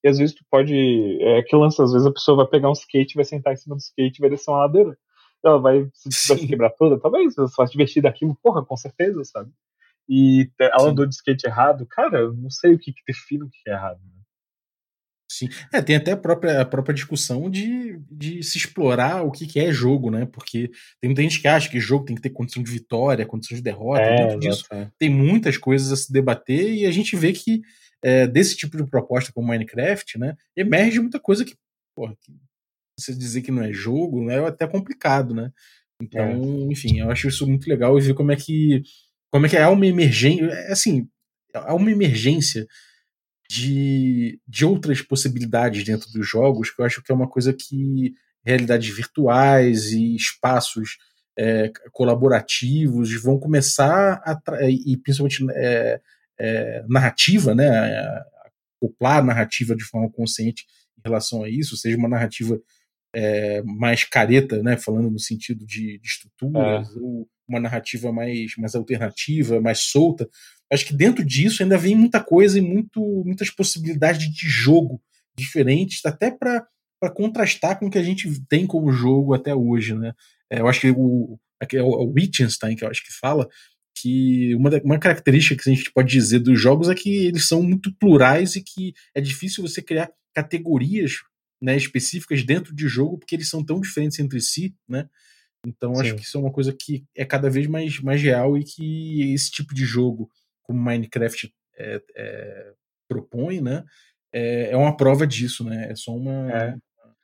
E 0.04 0.08
às 0.08 0.18
vezes 0.18 0.34
tu 0.36 0.46
pode. 0.50 0.74
É 1.22 1.42
que 1.44 1.54
lança, 1.56 1.84
às 1.84 1.92
vezes 1.92 2.08
a 2.08 2.12
pessoa 2.14 2.38
vai 2.38 2.48
pegar 2.48 2.70
um 2.70 2.74
skate, 2.74 3.16
vai 3.16 3.26
sentar 3.26 3.52
em 3.52 3.58
cima 3.58 3.76
do 3.76 3.80
skate 3.80 4.18
e 4.18 4.22
vai 4.22 4.30
descer 4.30 4.50
uma 4.52 4.60
ladeira. 4.60 4.98
Ela 5.44 5.60
vai 5.60 5.90
se, 5.94 6.10
vai 6.30 6.38
se 6.38 6.48
quebrar 6.48 6.70
toda, 6.72 7.00
talvez, 7.00 7.38
ela 7.38 7.48
vai 7.58 7.68
se 7.68 7.72
divertir 7.72 8.02
daquilo, 8.02 8.38
porra, 8.42 8.66
com 8.66 8.76
certeza, 8.76 9.24
sabe? 9.24 9.52
E 10.08 10.50
ela 10.60 10.80
Sim. 10.80 10.88
andou 10.88 11.06
de 11.06 11.14
skate 11.14 11.46
errado, 11.46 11.86
cara, 11.86 12.20
eu 12.20 12.34
não 12.34 12.50
sei 12.50 12.74
o 12.74 12.80
que, 12.80 12.92
que 12.92 13.02
define 13.08 13.44
o 13.44 13.50
que 13.50 13.70
é 13.70 13.74
errado. 13.74 14.00
Né? 14.04 14.20
Sim. 15.32 15.48
É, 15.72 15.80
tem 15.80 15.96
até 15.96 16.14
a 16.14 16.18
própria, 16.18 16.62
a 16.62 16.66
própria 16.66 16.96
discussão 16.96 17.50
de, 17.50 18.00
de 18.10 18.42
se 18.42 18.58
explorar 18.58 19.22
o 19.22 19.32
que, 19.32 19.46
que 19.46 19.60
é 19.60 19.72
jogo, 19.72 20.10
né? 20.10 20.26
Porque 20.26 20.72
tem 21.00 21.10
muita 21.10 21.22
gente 21.22 21.40
que 21.40 21.48
acha 21.48 21.70
que 21.70 21.80
jogo 21.80 22.06
tem 22.06 22.16
que 22.16 22.22
ter 22.24 22.32
condição 22.32 22.64
de 22.64 22.72
vitória, 22.72 23.26
condição 23.28 23.56
de 23.56 23.62
derrota. 23.62 24.02
É, 24.02 24.18
Dentro 24.18 24.40
disso 24.40 24.66
é. 24.72 24.90
tem 24.98 25.10
muitas 25.10 25.56
coisas 25.56 25.92
a 25.92 25.96
se 25.96 26.12
debater 26.12 26.74
e 26.74 26.88
a 26.88 26.92
gente 26.92 27.16
vê 27.16 27.32
que 27.32 27.62
é, 28.04 28.26
desse 28.26 28.58
tipo 28.58 28.76
de 28.76 28.90
proposta 28.90 29.32
como 29.32 29.48
Minecraft, 29.48 30.18
né, 30.18 30.36
emerge 30.56 31.00
muita 31.00 31.20
coisa 31.20 31.46
que, 31.46 31.56
porra, 31.96 32.16
que 32.22 32.34
você 33.00 33.14
dizer 33.14 33.42
que 33.42 33.52
não 33.52 33.64
é 33.64 33.72
jogo 33.72 34.24
né, 34.24 34.36
é 34.36 34.48
até 34.48 34.68
complicado, 34.68 35.34
né? 35.34 35.52
Então, 36.02 36.24
É. 36.24 36.72
enfim, 36.72 37.00
eu 37.00 37.12
acho 37.12 37.28
isso 37.28 37.48
muito 37.48 37.68
legal 37.70 37.98
e 37.98 38.02
ver 38.02 38.14
como 38.14 38.32
é 38.32 38.36
que 38.36 38.84
como 39.32 39.46
é 39.46 39.50
que 39.50 39.58
há 39.58 39.70
uma 39.70 39.86
emergência, 39.86 40.46
é 40.46 40.72
assim, 40.72 41.08
há 41.54 41.76
uma 41.76 41.92
emergência 41.92 42.66
de, 43.50 44.40
de 44.48 44.66
outras 44.66 45.02
possibilidades 45.02 45.84
dentro 45.84 46.12
dos 46.12 46.28
jogos 46.28 46.72
que 46.72 46.82
eu 46.82 46.86
acho 46.86 47.04
que 47.04 47.12
é 47.12 47.16
uma 47.16 47.28
coisa 47.30 47.54
que 47.54 48.14
realidades 48.46 48.96
virtuais 48.96 49.92
e 49.92 50.16
espaços 50.16 50.98
é, 51.38 51.72
colaborativos 51.92 53.14
vão 53.22 53.40
começar 53.40 54.22
a 54.26 54.40
e 54.68 54.98
principalmente 54.98 55.46
é, 55.52 56.02
é, 56.40 56.86
narrativa, 56.88 57.54
né, 57.54 58.24
acoplar 58.82 59.18
a 59.18 59.24
narrativa 59.24 59.76
de 59.76 59.84
forma 59.84 60.10
consciente 60.12 60.66
em 60.98 61.02
relação 61.04 61.44
a 61.44 61.50
isso, 61.50 61.78
seja 61.78 61.98
uma 61.98 62.10
narrativa 62.10 62.60
é, 63.14 63.62
mais 63.64 64.04
careta, 64.04 64.62
né, 64.62 64.78
falando 64.78 65.10
no 65.10 65.20
sentido 65.20 65.66
de, 65.66 66.00
de 66.00 66.08
estruturas, 66.08 66.96
ou 66.96 67.28
uma 67.48 67.60
narrativa 67.60 68.12
mais, 68.12 68.56
mais 68.58 68.76
alternativa, 68.76 69.60
mais 69.60 69.80
solta. 69.80 70.30
Acho 70.72 70.86
que 70.86 70.94
dentro 70.94 71.26
disso 71.26 71.64
ainda 71.64 71.78
vem 71.78 71.96
muita 71.96 72.24
coisa 72.24 72.60
e 72.60 72.62
muito, 72.62 73.02
muitas 73.26 73.50
possibilidades 73.50 74.32
de 74.32 74.48
jogo 74.48 75.02
diferentes, 75.36 76.06
até 76.06 76.30
para 76.30 76.68
contrastar 77.16 77.80
com 77.80 77.88
o 77.88 77.90
que 77.90 77.98
a 77.98 78.04
gente 78.04 78.30
tem 78.48 78.68
como 78.68 78.92
jogo 78.92 79.34
até 79.34 79.56
hoje, 79.56 79.96
né? 79.96 80.14
É, 80.50 80.60
eu 80.60 80.68
acho 80.68 80.82
que 80.82 80.92
o, 80.92 81.40
aqui 81.60 81.78
é 81.78 81.82
o 81.82 82.12
Wittgenstein, 82.12 82.76
que 82.76 82.84
eu 82.84 82.90
acho 82.90 83.04
que 83.04 83.12
fala, 83.12 83.48
que 83.96 84.54
uma, 84.56 84.70
uma 84.84 85.00
característica 85.00 85.62
que 85.62 85.70
a 85.70 85.74
gente 85.74 85.92
pode 85.92 86.10
dizer 86.10 86.40
dos 86.40 86.60
jogos 86.60 86.90
é 86.90 86.96
que 86.96 87.26
eles 87.26 87.48
são 87.48 87.64
muito 87.64 87.94
plurais 87.96 88.56
e 88.56 88.64
que 88.64 88.94
é 89.16 89.22
difícil 89.22 89.68
você 89.68 89.82
criar 89.82 90.12
categorias 90.34 91.14
né, 91.62 91.76
específicas 91.76 92.44
dentro 92.44 92.74
de 92.74 92.88
jogo, 92.88 93.18
porque 93.18 93.36
eles 93.36 93.50
são 93.50 93.64
tão 93.64 93.80
diferentes 93.80 94.20
entre 94.20 94.40
si, 94.40 94.76
né? 94.88 95.10
Então 95.66 95.92
acho 96.00 96.12
Sim. 96.12 96.16
que 96.16 96.24
isso 96.24 96.38
é 96.38 96.42
uma 96.42 96.52
coisa 96.52 96.74
que 96.74 97.04
é 97.16 97.26
cada 97.26 97.50
vez 97.50 97.68
mais, 97.68 98.00
mais 98.00 98.22
real 98.22 98.58
e 98.58 98.64
que 98.64 99.34
esse 99.34 99.52
tipo 99.52 99.74
de 99.74 99.84
jogo, 99.86 100.30
como 100.64 100.82
Minecraft 100.82 101.54
é, 101.78 102.02
é, 102.16 102.74
propõe, 103.10 103.60
né? 103.60 103.84
É, 104.32 104.72
é 104.72 104.78
uma 104.78 104.96
prova 104.96 105.28
disso, 105.28 105.64
né? 105.64 105.92
É 105.92 105.96
só 105.96 106.16
uma, 106.16 106.52
É. 106.52 106.70
uma 106.70 107.16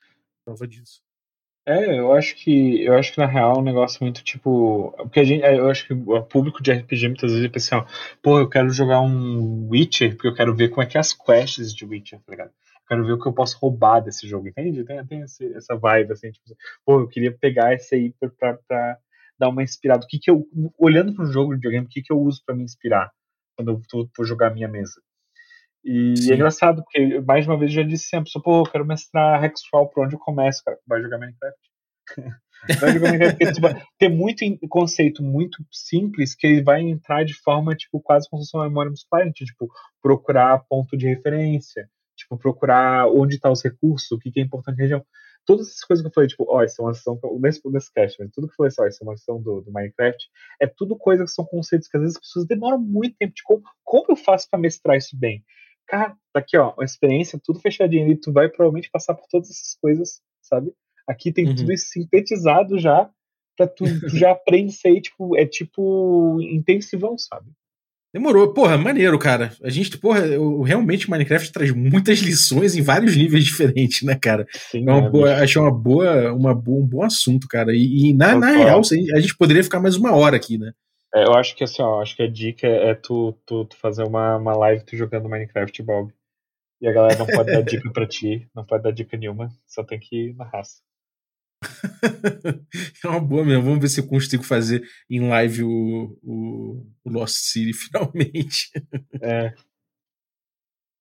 prova 0.43 0.67
disso. 0.67 1.01
É, 1.67 1.97
eu 1.97 2.13
acho 2.13 2.35
que 2.35 2.83
eu 2.83 2.93
acho 2.93 3.11
que 3.11 3.17
na 3.17 3.25
real 3.25 3.55
é 3.55 3.57
um 3.57 3.63
negócio 3.63 3.97
muito 4.03 4.23
tipo. 4.23 4.93
Porque 4.97 5.19
a 5.19 5.23
gente, 5.23 5.43
eu 5.43 5.67
acho 5.67 5.87
que 5.87 5.93
o 5.93 6.21
público 6.21 6.61
de 6.61 6.71
RPG 6.71 7.07
muitas 7.07 7.31
vezes 7.31 7.47
pensa 7.49 7.77
assim, 7.77 7.85
ó, 7.87 8.17
pô, 8.21 8.39
eu 8.39 8.47
quero 8.47 8.69
jogar 8.69 9.01
um 9.01 9.67
Witcher, 9.69 10.13
porque 10.15 10.27
eu 10.27 10.35
quero 10.35 10.55
ver 10.55 10.69
como 10.69 10.83
é 10.83 10.85
que 10.85 10.95
é 10.95 10.99
as 10.99 11.11
quests 11.13 11.73
de 11.73 11.83
Witcher, 11.83 12.19
tá 12.19 12.31
ligado? 12.31 12.51
Quero 12.87 13.05
ver 13.05 13.13
o 13.13 13.19
que 13.19 13.27
eu 13.27 13.33
posso 13.33 13.57
roubar 13.59 13.99
desse 13.99 14.27
jogo, 14.27 14.47
entende? 14.47 14.83
Tem, 14.83 15.05
tem 15.05 15.21
esse- 15.21 15.53
essa 15.53 15.75
vibe, 15.75 16.13
assim, 16.13 16.31
tipo, 16.31 16.45
pô, 16.85 17.01
eu 17.01 17.07
queria 17.07 17.35
pegar 17.35 17.73
esse 17.73 17.95
aí 17.95 18.13
pra, 18.19 18.29
pra, 18.29 18.59
pra 18.67 18.97
dar 19.39 19.49
uma 19.49 19.63
inspirada. 19.63 20.05
O 20.05 20.07
que 20.07 20.19
que 20.19 20.29
eu. 20.29 20.47
Olhando 20.77 21.13
pro 21.13 21.25
jogo 21.25 21.51
de 21.51 21.55
videogame, 21.57 21.85
o 21.87 21.89
que 21.89 22.01
que 22.01 22.13
eu 22.13 22.19
uso 22.19 22.41
pra 22.45 22.55
me 22.55 22.63
inspirar 22.63 23.11
quando 23.57 23.71
eu 23.71 24.07
for 24.15 24.25
jogar 24.25 24.47
a 24.47 24.53
minha 24.53 24.67
mesa? 24.67 25.01
E 25.83 26.15
Sim. 26.17 26.31
é 26.31 26.35
engraçado, 26.35 26.83
porque 26.83 27.19
mais 27.21 27.45
uma 27.47 27.57
vez 27.57 27.71
eu 27.71 27.83
já 27.83 27.87
disse 27.87 28.07
sempre, 28.07 28.31
pô, 28.43 28.61
eu 28.61 28.71
quero 28.71 28.85
mestrar 28.85 29.43
Hexcrawl, 29.43 29.87
por 29.89 30.03
onde 30.05 30.15
eu 30.15 30.19
começo, 30.19 30.63
cara? 30.63 30.77
Vai 30.87 31.01
jogar 31.01 31.19
Minecraft. 31.19 31.59
vai 32.81 32.91
jogar 32.91 33.11
Minecraft, 33.11 33.37
porque 33.37 33.51
tipo, 33.53 33.67
tem 33.99 34.09
muito 34.09 34.43
conceito 34.67 35.21
muito 35.21 35.63
simples 35.71 36.33
que 36.33 36.47
ele 36.47 36.63
vai 36.63 36.81
entrar 36.81 37.23
de 37.23 37.35
forma, 37.35 37.75
tipo, 37.75 37.99
quase 38.01 38.27
como 38.29 38.41
se 38.41 38.49
fosse 38.49 38.57
uma 38.57 38.67
memória 38.67 38.89
muscular, 38.89 39.31
tipo, 39.31 39.67
procurar 40.01 40.63
ponto 40.67 40.97
de 40.97 41.07
referência, 41.07 41.87
tipo, 42.25 42.37
procurar 42.37 43.07
onde 43.07 43.39
tá 43.39 43.51
os 43.51 43.63
recursos, 43.63 44.11
o 44.11 44.19
que, 44.19 44.31
que 44.31 44.39
é 44.39 44.43
importante 44.43 44.77
na 44.77 44.83
região. 44.83 45.05
Todas 45.45 45.67
essas 45.67 45.83
coisas 45.83 46.01
que 46.03 46.09
eu 46.09 46.13
falei, 46.13 46.27
tipo, 46.27 46.45
ó, 46.49 46.63
isso 46.63 46.81
é 46.81 46.85
uma 46.85 46.91
ação, 46.91 47.19
nesse, 47.39 47.61
nesse 47.69 47.93
cast, 47.93 48.17
mas 48.19 48.31
tudo 48.33 48.47
que 48.47 48.53
eu 48.53 48.57
falei, 48.57 48.71
ó, 48.79 48.87
isso 48.87 49.03
é 49.03 49.05
uma 49.05 49.13
ação 49.13 49.41
do, 49.41 49.61
do 49.61 49.71
Minecraft, 49.71 50.27
é 50.59 50.65
tudo 50.65 50.97
coisa 50.97 51.23
que 51.23 51.29
são 51.29 51.45
conceitos 51.45 51.87
que 51.87 51.95
às 51.95 52.01
vezes 52.01 52.17
as 52.17 52.21
pessoas 52.21 52.47
demoram 52.47 52.79
muito 52.79 53.15
tempo 53.17 53.33
de 53.33 53.43
como, 53.43 54.05
eu 54.09 54.15
faço 54.15 54.49
pra 54.49 54.59
mestrar 54.59 54.97
isso 54.97 55.15
bem? 55.17 55.43
Cara, 55.87 56.17
tá 56.33 56.39
aqui, 56.39 56.57
ó, 56.57 56.73
uma 56.73 56.83
experiência, 56.83 57.39
tudo 57.43 57.59
fechadinho 57.59 58.05
ali, 58.05 58.19
tu 58.19 58.33
vai 58.33 58.49
provavelmente 58.49 58.89
passar 58.89 59.13
por 59.13 59.27
todas 59.29 59.51
essas 59.51 59.75
coisas, 59.79 60.19
sabe? 60.41 60.73
Aqui 61.07 61.31
tem 61.31 61.45
Uhum. 61.45 61.55
tudo 61.55 61.71
isso 61.71 61.89
sintetizado 61.89 62.79
já, 62.79 63.07
pra 63.55 63.67
tu, 63.67 63.85
tu 64.01 64.17
já 64.17 64.31
aprende 64.33 64.71
isso 64.71 64.87
aí, 64.87 64.99
tipo, 64.99 65.37
é 65.37 65.45
tipo 65.45 66.41
intensivão, 66.41 67.15
sabe? 67.19 67.51
Demorou. 68.15 68.53
Porra, 68.53 68.77
maneiro, 68.77 69.19
cara. 69.19 69.51
A 69.61 69.69
gente, 69.69 69.97
porra, 69.97 70.21
eu, 70.21 70.61
realmente 70.61 71.09
Minecraft 71.09 71.51
traz 71.51 71.69
muitas 71.71 72.19
lições 72.19 72.73
em 72.73 72.81
vários 72.81 73.13
níveis 73.13 73.43
diferentes, 73.43 74.03
né, 74.03 74.15
cara? 74.15 74.47
Sim, 74.53 74.87
É 74.87 74.91
uma 74.93 75.01
né, 75.01 75.09
boa, 75.09 75.29
bicho? 75.31 75.43
achei 75.43 75.61
uma 75.61 75.71
boa, 75.71 76.31
uma 76.31 76.55
boa, 76.55 76.81
um 76.81 76.87
bom 76.87 77.03
assunto, 77.03 77.45
cara. 77.45 77.73
E, 77.73 78.11
e 78.11 78.13
na, 78.13 78.33
na 78.37 78.51
real, 78.51 78.79
a 78.79 79.19
gente 79.19 79.35
poderia 79.35 79.61
ficar 79.61 79.81
mais 79.81 79.97
uma 79.97 80.15
hora 80.15 80.37
aqui, 80.37 80.57
né? 80.57 80.71
É, 81.13 81.25
eu 81.25 81.33
acho 81.33 81.57
que 81.57 81.65
assim, 81.65 81.81
ó, 81.81 82.01
acho 82.01 82.15
que 82.15 82.23
a 82.23 82.31
dica 82.31 82.65
é 82.65 82.93
tu, 82.93 83.37
tu, 83.45 83.65
tu 83.65 83.75
fazer 83.75 84.03
uma, 84.03 84.37
uma 84.37 84.55
live 84.55 84.85
tu 84.85 84.95
jogando 84.95 85.27
Minecraft, 85.27 85.83
Bob. 85.83 86.13
E 86.81 86.87
a 86.87 86.93
galera 86.93 87.19
não 87.19 87.25
pode 87.25 87.51
dar 87.51 87.63
dica 87.67 87.91
pra 87.91 88.07
ti, 88.07 88.47
não 88.55 88.63
pode 88.63 88.81
dar 88.81 88.91
dica 88.91 89.17
nenhuma, 89.17 89.49
só 89.67 89.83
tem 89.83 89.99
que 89.99 90.29
ir 90.29 90.35
na 90.35 90.45
raça. 90.45 90.81
É 93.03 93.07
uma 93.07 93.19
boa 93.19 93.43
mesmo. 93.45 93.63
Vamos 93.63 93.79
ver 93.79 93.89
se 93.89 93.99
eu 93.99 94.07
consigo 94.07 94.43
fazer 94.43 94.83
em 95.09 95.27
live 95.27 95.63
o, 95.63 96.17
o, 96.23 96.85
o 97.03 97.09
Lost 97.09 97.35
City 97.35 97.73
finalmente. 97.77 98.71
É, 99.21 99.53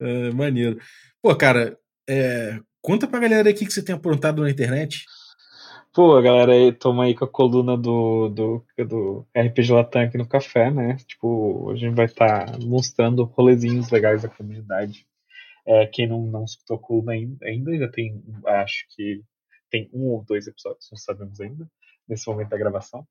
É, 0.01 0.31
maneiro. 0.33 0.79
Pô, 1.23 1.35
cara, 1.37 1.79
é, 2.09 2.61
conta 2.83 3.07
pra 3.07 3.21
galera 3.21 3.49
aqui 3.49 3.65
que 3.65 3.73
você 3.73 3.83
tem 3.83 3.95
aprontado 3.95 4.43
na 4.43 4.51
internet. 4.51 5.05
Pô, 5.95 6.21
galera 6.21 6.73
toma 6.73 7.05
aí 7.05 7.15
com 7.15 7.25
a 7.25 7.29
coluna 7.29 7.77
do, 7.77 8.29
do, 8.29 8.67
do 8.79 9.27
RPG 9.37 9.73
Latam 9.73 10.03
aqui 10.03 10.19
no 10.19 10.27
café, 10.29 10.71
né? 10.71 10.97
Tipo, 11.07 11.71
a 11.71 11.77
gente 11.77 11.95
vai 11.95 12.07
estar 12.07 12.59
mostrando 12.61 13.23
rolezinhos 13.25 13.91
legais 13.91 14.23
da 14.23 14.29
comunidade. 14.29 15.07
É, 15.67 15.87
quem 15.87 16.09
não, 16.09 16.27
não 16.27 16.45
escutou 16.45 16.77
a 16.77 16.81
coluna 16.81 17.13
ainda, 17.13 17.47
ainda, 17.47 17.79
já 17.79 17.89
tem, 17.89 18.23
acho 18.45 18.85
que 18.95 19.23
tem 19.75 19.91
um 19.93 20.05
ou 20.11 20.25
dois 20.25 20.47
episódios, 20.47 20.89
não 20.93 20.97
sabemos 20.97 21.41
ainda, 21.41 21.67
nesse 22.09 22.29
momento 22.29 22.51
da 22.51 22.57
gravação. 22.57 23.05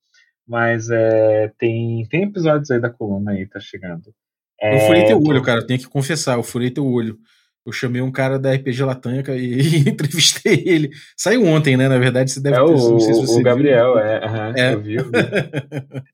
Mas 0.47 0.89
é, 0.89 1.51
tem, 1.57 2.07
tem 2.09 2.23
episódios 2.23 2.71
aí 2.71 2.79
da 2.79 2.89
coluna 2.89 3.31
aí, 3.31 3.45
tá 3.45 3.59
chegando. 3.59 4.13
É, 4.61 4.75
eu 4.75 4.87
furei 4.87 5.05
teu 5.05 5.21
olho, 5.21 5.43
cara. 5.43 5.59
Eu 5.59 5.67
tenho 5.67 5.79
que 5.79 5.87
confessar, 5.89 6.37
eu 6.37 6.43
furei 6.43 6.71
teu 6.71 6.85
olho. 6.85 7.17
eu 7.65 7.71
chamei 7.73 8.01
um 8.01 8.11
cara 8.11 8.39
da 8.39 8.53
RPG 8.53 8.81
Latanha 8.83 9.21
e, 9.29 9.59
e 9.85 9.89
entrevistei 9.89 10.63
ele. 10.65 10.89
Saiu 11.17 11.45
ontem, 11.45 11.75
né? 11.75 11.89
Na 11.89 11.97
verdade, 11.97 12.31
você 12.31 12.41
deve 12.41 12.55
É 12.55 12.59
ter 12.59 12.71
o, 12.71 12.91
não 12.91 12.99
sei 12.99 13.13
se 13.13 13.21
você 13.21 13.39
o 13.41 13.43
Gabriel, 13.43 13.93
viu. 13.95 13.99
é, 14.03 14.53
É. 14.55 14.73
Eu 14.73 14.81
vi, 14.81 14.95
eu 14.95 15.03
vi. 15.03 15.11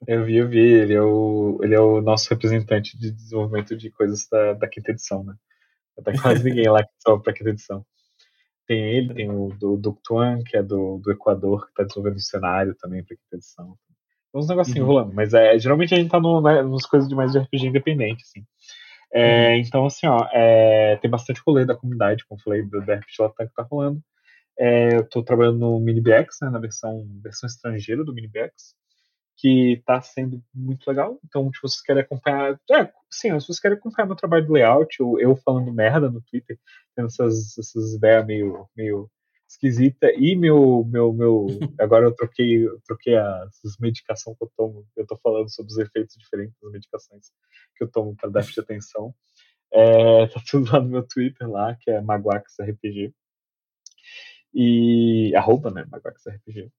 Eu 0.07 0.25
vi, 0.25 0.37
eu 0.37 0.49
vi. 0.49 0.59
Ele 0.59 0.93
é 0.95 1.01
o, 1.01 1.59
ele 1.61 1.75
é 1.75 1.79
o 1.79 2.01
nosso 2.01 2.27
representante 2.31 2.97
de 2.97 3.11
desenvolvimento 3.11 3.77
de 3.77 3.91
coisas 3.91 4.27
da, 4.31 4.53
da 4.53 4.67
quinta 4.67 4.91
edição, 4.91 5.23
né? 5.23 5.35
Não 5.95 6.03
tem 6.03 6.19
quase 6.19 6.43
ninguém 6.43 6.69
lá 6.69 6.81
que 6.83 6.89
só 6.99 7.17
pra 7.19 7.33
quinta 7.33 7.51
edição. 7.51 7.85
Tem 8.69 8.83
ele, 8.83 9.15
tem 9.15 9.31
o 9.31 9.49
do 9.59 9.75
Duc 9.77 9.99
Tuan, 10.03 10.43
que 10.43 10.55
é 10.55 10.61
do, 10.61 10.99
do 10.99 11.11
Equador, 11.11 11.65
que 11.65 11.73
tá 11.73 11.81
desenvolvendo 11.81 12.17
o 12.17 12.21
cenário 12.21 12.75
também 12.75 13.03
pra 13.03 13.17
quinta 13.17 13.35
edição. 13.35 13.75
Tem 14.31 14.39
uns 14.39 14.47
negocinhos 14.47 14.79
Uhum. 14.81 14.85
rolando, 14.85 15.11
mas 15.11 15.33
é, 15.33 15.57
geralmente 15.57 15.95
a 15.95 15.97
gente 15.97 16.11
tá 16.11 16.19
no, 16.19 16.39
né, 16.39 16.61
nas 16.61 16.85
coisas 16.85 17.09
de 17.09 17.15
mais 17.15 17.31
de 17.31 17.39
RPG 17.39 17.65
independente, 17.65 18.21
assim. 18.21 18.45
É, 19.11 19.57
Então, 19.57 19.87
assim, 19.87 20.05
ó, 20.05 20.23
é, 20.31 20.97
tem 20.97 21.09
bastante 21.09 21.41
rolê 21.47 21.65
da 21.65 21.75
comunidade, 21.75 22.23
como 22.27 22.39
eu 22.39 22.43
falei, 22.43 22.61
do, 22.61 22.79
do 22.79 22.91
RPG 22.91 23.15
Latam 23.19 23.47
que 23.47 23.53
tá 23.55 23.63
rolando. 23.63 23.99
É, 24.59 24.97
eu 24.97 25.09
tô 25.09 25.23
trabalhando 25.23 25.57
no 25.57 25.79
MiniBX, 25.79 26.37
né, 26.43 26.51
na 26.51 26.59
versão, 26.59 27.07
versão 27.23 27.47
estrangeira 27.47 28.03
do 28.03 28.13
MiniBX, 28.13 28.75
que 29.39 29.81
tá 29.85 30.01
sendo 30.01 30.43
muito 30.53 30.85
legal. 30.87 31.17
Então, 31.25 31.49
se 31.53 31.61
vocês 31.61 31.81
querem 31.81 32.03
acompanhar. 32.03 32.59
É, 32.71 32.91
sim, 33.09 33.39
se 33.39 33.47
vocês 33.47 33.59
querem 33.59 33.77
acompanhar 33.77 34.05
meu 34.05 34.15
trabalho 34.15 34.45
de 34.45 34.51
layout, 34.51 35.01
ou 35.01 35.19
eu 35.19 35.35
falando 35.37 35.71
merda 35.71 36.09
no 36.09 36.21
Twitter, 36.21 36.59
tendo 36.95 37.07
essas, 37.07 37.57
essas 37.57 37.93
ideias 37.93 38.25
meio, 38.25 38.67
meio 38.75 39.09
esquisita 39.49 40.11
e 40.11 40.35
meu 40.35 40.85
meu 40.85 41.11
meu 41.11 41.47
agora 41.79 42.05
eu 42.05 42.13
troquei 42.13 42.67
eu 42.67 42.79
troquei 42.85 43.15
as, 43.17 43.65
as 43.65 43.77
medicações 43.79 44.37
que 44.37 44.43
eu 44.43 44.51
tomo 44.55 44.85
eu 44.95 45.07
tô 45.07 45.17
falando 45.17 45.49
sobre 45.49 45.71
os 45.71 45.77
efeitos 45.79 46.15
diferentes 46.19 46.55
das 46.61 46.71
medicações 46.71 47.31
que 47.75 47.83
eu 47.83 47.87
tomo 47.89 48.15
para 48.15 48.29
déficit 48.29 48.55
de 48.55 48.61
atenção 48.61 49.11
é, 49.73 50.27
tá 50.29 50.39
tudo 50.47 50.71
lá 50.71 50.79
no 50.79 50.89
meu 50.89 51.01
Twitter 51.01 51.49
lá 51.49 51.75
que 51.79 51.89
é 51.89 51.99
maguaxrpg 51.99 53.11
e 54.53 55.33
arroba 55.35 55.71
né 55.71 55.83
maguaxrpg 55.89 56.71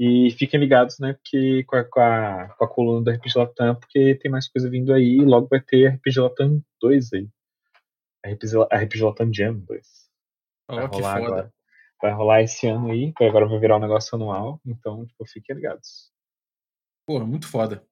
e 0.00 0.30
fiquem 0.32 0.58
ligados 0.58 0.98
né 0.98 1.12
porque 1.12 1.62
com 1.64 1.76
a, 1.76 1.84
com 1.84 2.00
a, 2.00 2.48
com 2.56 2.64
a 2.64 2.68
coluna 2.68 3.04
do 3.04 3.10
RPG 3.10 3.32
Latam 3.36 3.74
porque 3.74 4.14
tem 4.16 4.30
mais 4.30 4.48
coisa 4.48 4.70
vindo 4.70 4.92
aí 4.92 5.18
e 5.18 5.24
logo 5.24 5.46
vai 5.48 5.60
ter 5.60 5.88
RPG 5.88 6.20
Latam 6.20 6.62
2 6.80 7.12
aí 7.12 7.28
RPG, 8.26 8.56
RPG 8.72 9.02
Latam 9.04 9.32
Jam 9.32 9.58
2 9.60 9.86
vai 10.68 10.84
Ó, 10.84 10.88
que 10.88 10.96
rolar 10.96 11.16
agora 11.16 11.52
vai 12.00 12.12
rolar 12.12 12.42
esse 12.42 12.66
ano 12.66 12.90
aí, 12.90 13.12
que 13.12 13.24
agora 13.24 13.46
vai 13.46 13.58
virar 13.58 13.76
um 13.76 13.80
negócio 13.80 14.14
anual, 14.16 14.60
então, 14.64 15.06
tipo, 15.06 15.24
fiquem 15.26 15.54
ligados. 15.54 16.10
Pô, 17.06 17.24
muito 17.26 17.46
foda. 17.46 17.84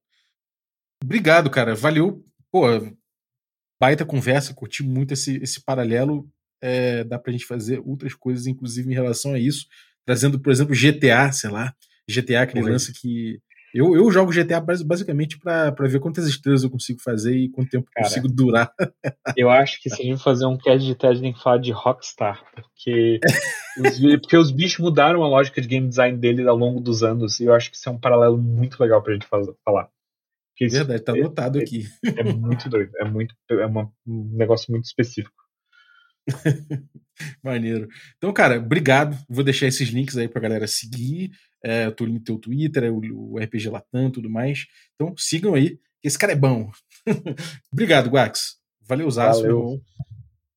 Obrigado, 1.02 1.50
cara. 1.50 1.74
Valeu. 1.74 2.24
Pô, 2.50 2.62
baita 3.80 4.06
conversa, 4.06 4.54
curti 4.54 4.82
muito 4.82 5.12
esse, 5.12 5.36
esse 5.42 5.62
paralelo. 5.62 6.28
É, 6.60 7.04
dá 7.04 7.18
pra 7.18 7.32
gente 7.32 7.46
fazer 7.46 7.80
outras 7.84 8.14
coisas, 8.14 8.46
inclusive 8.46 8.90
em 8.90 8.94
relação 8.94 9.34
a 9.34 9.38
isso. 9.38 9.66
Trazendo, 10.04 10.40
por 10.40 10.50
exemplo, 10.50 10.74
GTA, 10.74 11.30
sei 11.32 11.50
lá. 11.50 11.74
GTA, 12.08 12.42
aquele 12.42 12.64
Oi. 12.64 12.70
lance 12.72 12.92
que. 12.92 13.40
Eu, 13.74 13.94
eu 13.94 14.10
jogo 14.10 14.32
GTA 14.32 14.60
basi- 14.60 14.82
basicamente 14.84 15.38
pra, 15.38 15.70
pra 15.70 15.86
ver 15.86 16.00
quantas 16.00 16.26
estrelas 16.26 16.62
eu 16.64 16.70
consigo 16.70 17.00
fazer 17.02 17.36
e 17.36 17.50
quanto 17.50 17.68
tempo 17.68 17.86
eu 17.86 17.92
Cara. 17.92 18.06
consigo 18.08 18.26
durar. 18.26 18.72
Eu 19.36 19.50
acho 19.50 19.78
que 19.82 19.90
se 19.90 20.00
a 20.00 20.04
gente 20.06 20.22
fazer 20.22 20.46
um 20.46 20.56
cast 20.56 20.84
de 20.86 20.94
TED, 20.94 21.20
tem 21.20 21.34
que 21.34 21.42
falar 21.42 21.58
de 21.58 21.70
Rockstar, 21.70 22.42
porque 22.54 23.20
os, 23.78 23.98
porque 24.22 24.36
os 24.38 24.50
bichos 24.50 24.78
mudaram 24.78 25.22
a 25.22 25.28
lógica 25.28 25.60
de 25.60 25.68
game 25.68 25.86
design 25.86 26.16
deles 26.16 26.46
ao 26.46 26.56
longo 26.56 26.80
dos 26.80 27.02
anos, 27.02 27.38
e 27.40 27.44
eu 27.44 27.52
acho 27.54 27.70
que 27.70 27.76
isso 27.76 27.86
é 27.88 27.92
um 27.92 27.98
paralelo 28.00 28.38
muito 28.38 28.80
legal 28.82 29.02
pra 29.02 29.12
gente 29.12 29.26
faz- 29.26 29.46
falar. 29.62 29.88
Porque 30.56 30.66
Verdade, 30.74 31.02
tá 31.04 31.14
é, 31.16 31.20
anotado 31.20 31.58
aqui. 31.58 31.84
é 32.02 32.24
muito 32.32 32.70
doido, 32.70 32.90
é, 32.96 33.04
muito, 33.04 33.34
é 33.50 33.66
uma- 33.66 33.92
um 34.06 34.30
negócio 34.34 34.72
muito 34.72 34.86
específico. 34.86 35.36
Maneiro. 37.44 37.88
Então, 38.16 38.32
cara, 38.32 38.58
obrigado. 38.58 39.16
Vou 39.28 39.44
deixar 39.44 39.66
esses 39.66 39.88
links 39.88 40.16
aí 40.16 40.28
pra 40.28 40.40
galera 40.40 40.66
seguir. 40.66 41.30
É, 41.64 41.86
eu 41.86 41.92
tô 41.92 42.06
no 42.06 42.20
teu 42.20 42.38
Twitter, 42.38 42.84
é 42.84 42.90
o, 42.90 42.98
o 42.98 43.38
RPG 43.38 43.68
Latam 43.68 44.08
e 44.08 44.12
tudo 44.12 44.30
mais. 44.30 44.66
Então, 44.94 45.14
sigam 45.16 45.54
aí, 45.54 45.78
que 46.00 46.08
esse 46.08 46.18
cara 46.18 46.32
é 46.32 46.36
bom. 46.36 46.70
obrigado, 47.72 48.10
Guax. 48.10 48.56
Valeu, 48.86 49.10
Zaço, 49.10 49.42
Valeu. 49.42 49.56
meu 49.56 49.66
irmão. 49.66 49.80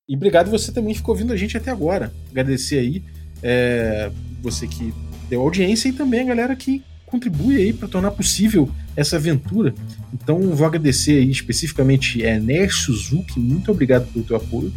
E 0.08 0.16
obrigado 0.16 0.50
você 0.50 0.72
também 0.72 0.92
que 0.92 0.98
ficou 0.98 1.14
ouvindo 1.14 1.32
a 1.32 1.36
gente 1.36 1.56
até 1.56 1.70
agora. 1.70 2.12
Agradecer 2.30 2.78
aí 2.78 3.02
é, 3.42 4.10
você 4.40 4.66
que 4.66 4.92
deu 5.28 5.40
audiência 5.40 5.88
e 5.88 5.92
também 5.92 6.20
a 6.20 6.24
galera 6.24 6.56
que 6.56 6.82
contribui 7.06 7.56
aí 7.56 7.72
para 7.72 7.88
tornar 7.88 8.10
possível 8.12 8.70
essa 8.96 9.16
aventura. 9.16 9.74
Então, 10.12 10.40
vou 10.54 10.66
agradecer 10.66 11.18
aí 11.18 11.30
especificamente 11.30 12.24
é, 12.24 12.38
Ner 12.38 12.72
Suzuki, 12.72 13.38
muito 13.38 13.70
obrigado 13.70 14.10
pelo 14.12 14.24
teu 14.24 14.36
apoio. 14.36 14.72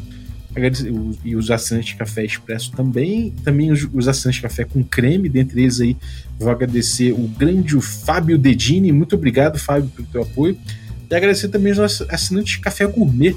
E 1.24 1.36
os 1.36 1.52
assinantes 1.52 1.90
de 1.90 1.96
café 1.96 2.24
expresso 2.24 2.72
também. 2.72 3.32
Também 3.44 3.72
os, 3.72 4.08
assinantes 4.08 4.36
de 4.36 4.42
café 4.42 4.64
com 4.64 4.84
creme, 4.84 5.28
dentre 5.28 5.62
eles 5.62 5.82
aí. 5.82 5.98
Vou 6.40 6.50
agradecer 6.50 7.12
o 7.12 7.28
grande 7.28 7.80
Fábio 7.82 8.38
Dedini. 8.38 8.92
Muito 8.92 9.16
obrigado, 9.16 9.60
Fábio, 9.60 9.90
pelo 9.90 10.08
teu 10.08 10.22
apoio. 10.22 10.58
E 11.10 11.16
agradecer 11.16 11.50
também 11.50 11.74
os 11.74 12.02
assinantes 12.10 12.54
de 12.54 12.60
café 12.60 12.86
gourmet. 12.86 13.36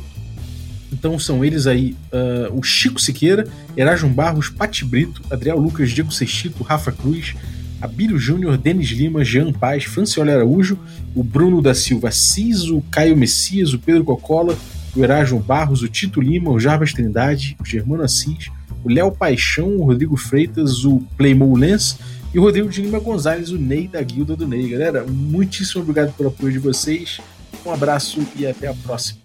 Então 0.92 1.18
são 1.18 1.44
eles 1.44 1.66
aí 1.66 1.96
ah, 2.12 2.50
o 2.52 2.62
Chico 2.62 3.00
Siqueira, 3.00 3.46
Erasmo 3.76 4.08
Barros, 4.08 4.48
Pati 4.48 4.84
Brito, 4.84 5.22
Adriel 5.30 5.58
Lucas, 5.58 5.90
Diego 5.90 6.12
Sextito, 6.12 6.62
Rafa 6.62 6.92
Cruz, 6.92 7.34
Abílio 7.80 8.18
Júnior, 8.18 8.56
Denis 8.56 8.88
Lima, 8.88 9.24
Jean 9.24 9.52
Paz, 9.52 9.84
Franciola 9.84 10.32
Araújo, 10.32 10.78
o 11.14 11.22
Bruno 11.22 11.62
da 11.62 11.74
Silva 11.74 12.10
Ciso, 12.10 12.82
Caio 12.90 13.16
Messias, 13.16 13.72
o 13.72 13.78
Pedro 13.78 14.04
Cocola, 14.04 14.56
o 14.98 15.04
Erasmo 15.04 15.38
Barros, 15.38 15.82
o 15.82 15.88
Tito 15.88 16.20
Lima, 16.20 16.50
o 16.50 16.58
Jarbas 16.58 16.92
Trindade, 16.92 17.56
o 17.60 17.64
Germano 17.64 18.02
Assis, 18.02 18.50
o 18.84 18.90
Léo 18.90 19.12
Paixão, 19.12 19.76
o 19.76 19.84
Rodrigo 19.84 20.16
Freitas, 20.16 20.84
o 20.84 21.00
Playmou 21.16 21.56
Lens 21.56 21.98
e 22.34 22.38
o 22.38 22.42
Rodrigo 22.42 22.68
de 22.68 22.82
Lima 22.82 22.98
Gonzalez, 22.98 23.50
o 23.50 23.58
Ney 23.58 23.86
da 23.86 24.02
Guilda 24.02 24.34
do 24.34 24.46
Ney. 24.46 24.68
Galera, 24.68 25.04
muitíssimo 25.08 25.82
obrigado 25.82 26.12
pelo 26.14 26.30
apoio 26.30 26.52
de 26.52 26.58
vocês. 26.58 27.20
Um 27.64 27.72
abraço 27.72 28.20
e 28.36 28.46
até 28.46 28.66
a 28.66 28.74
próxima. 28.74 29.20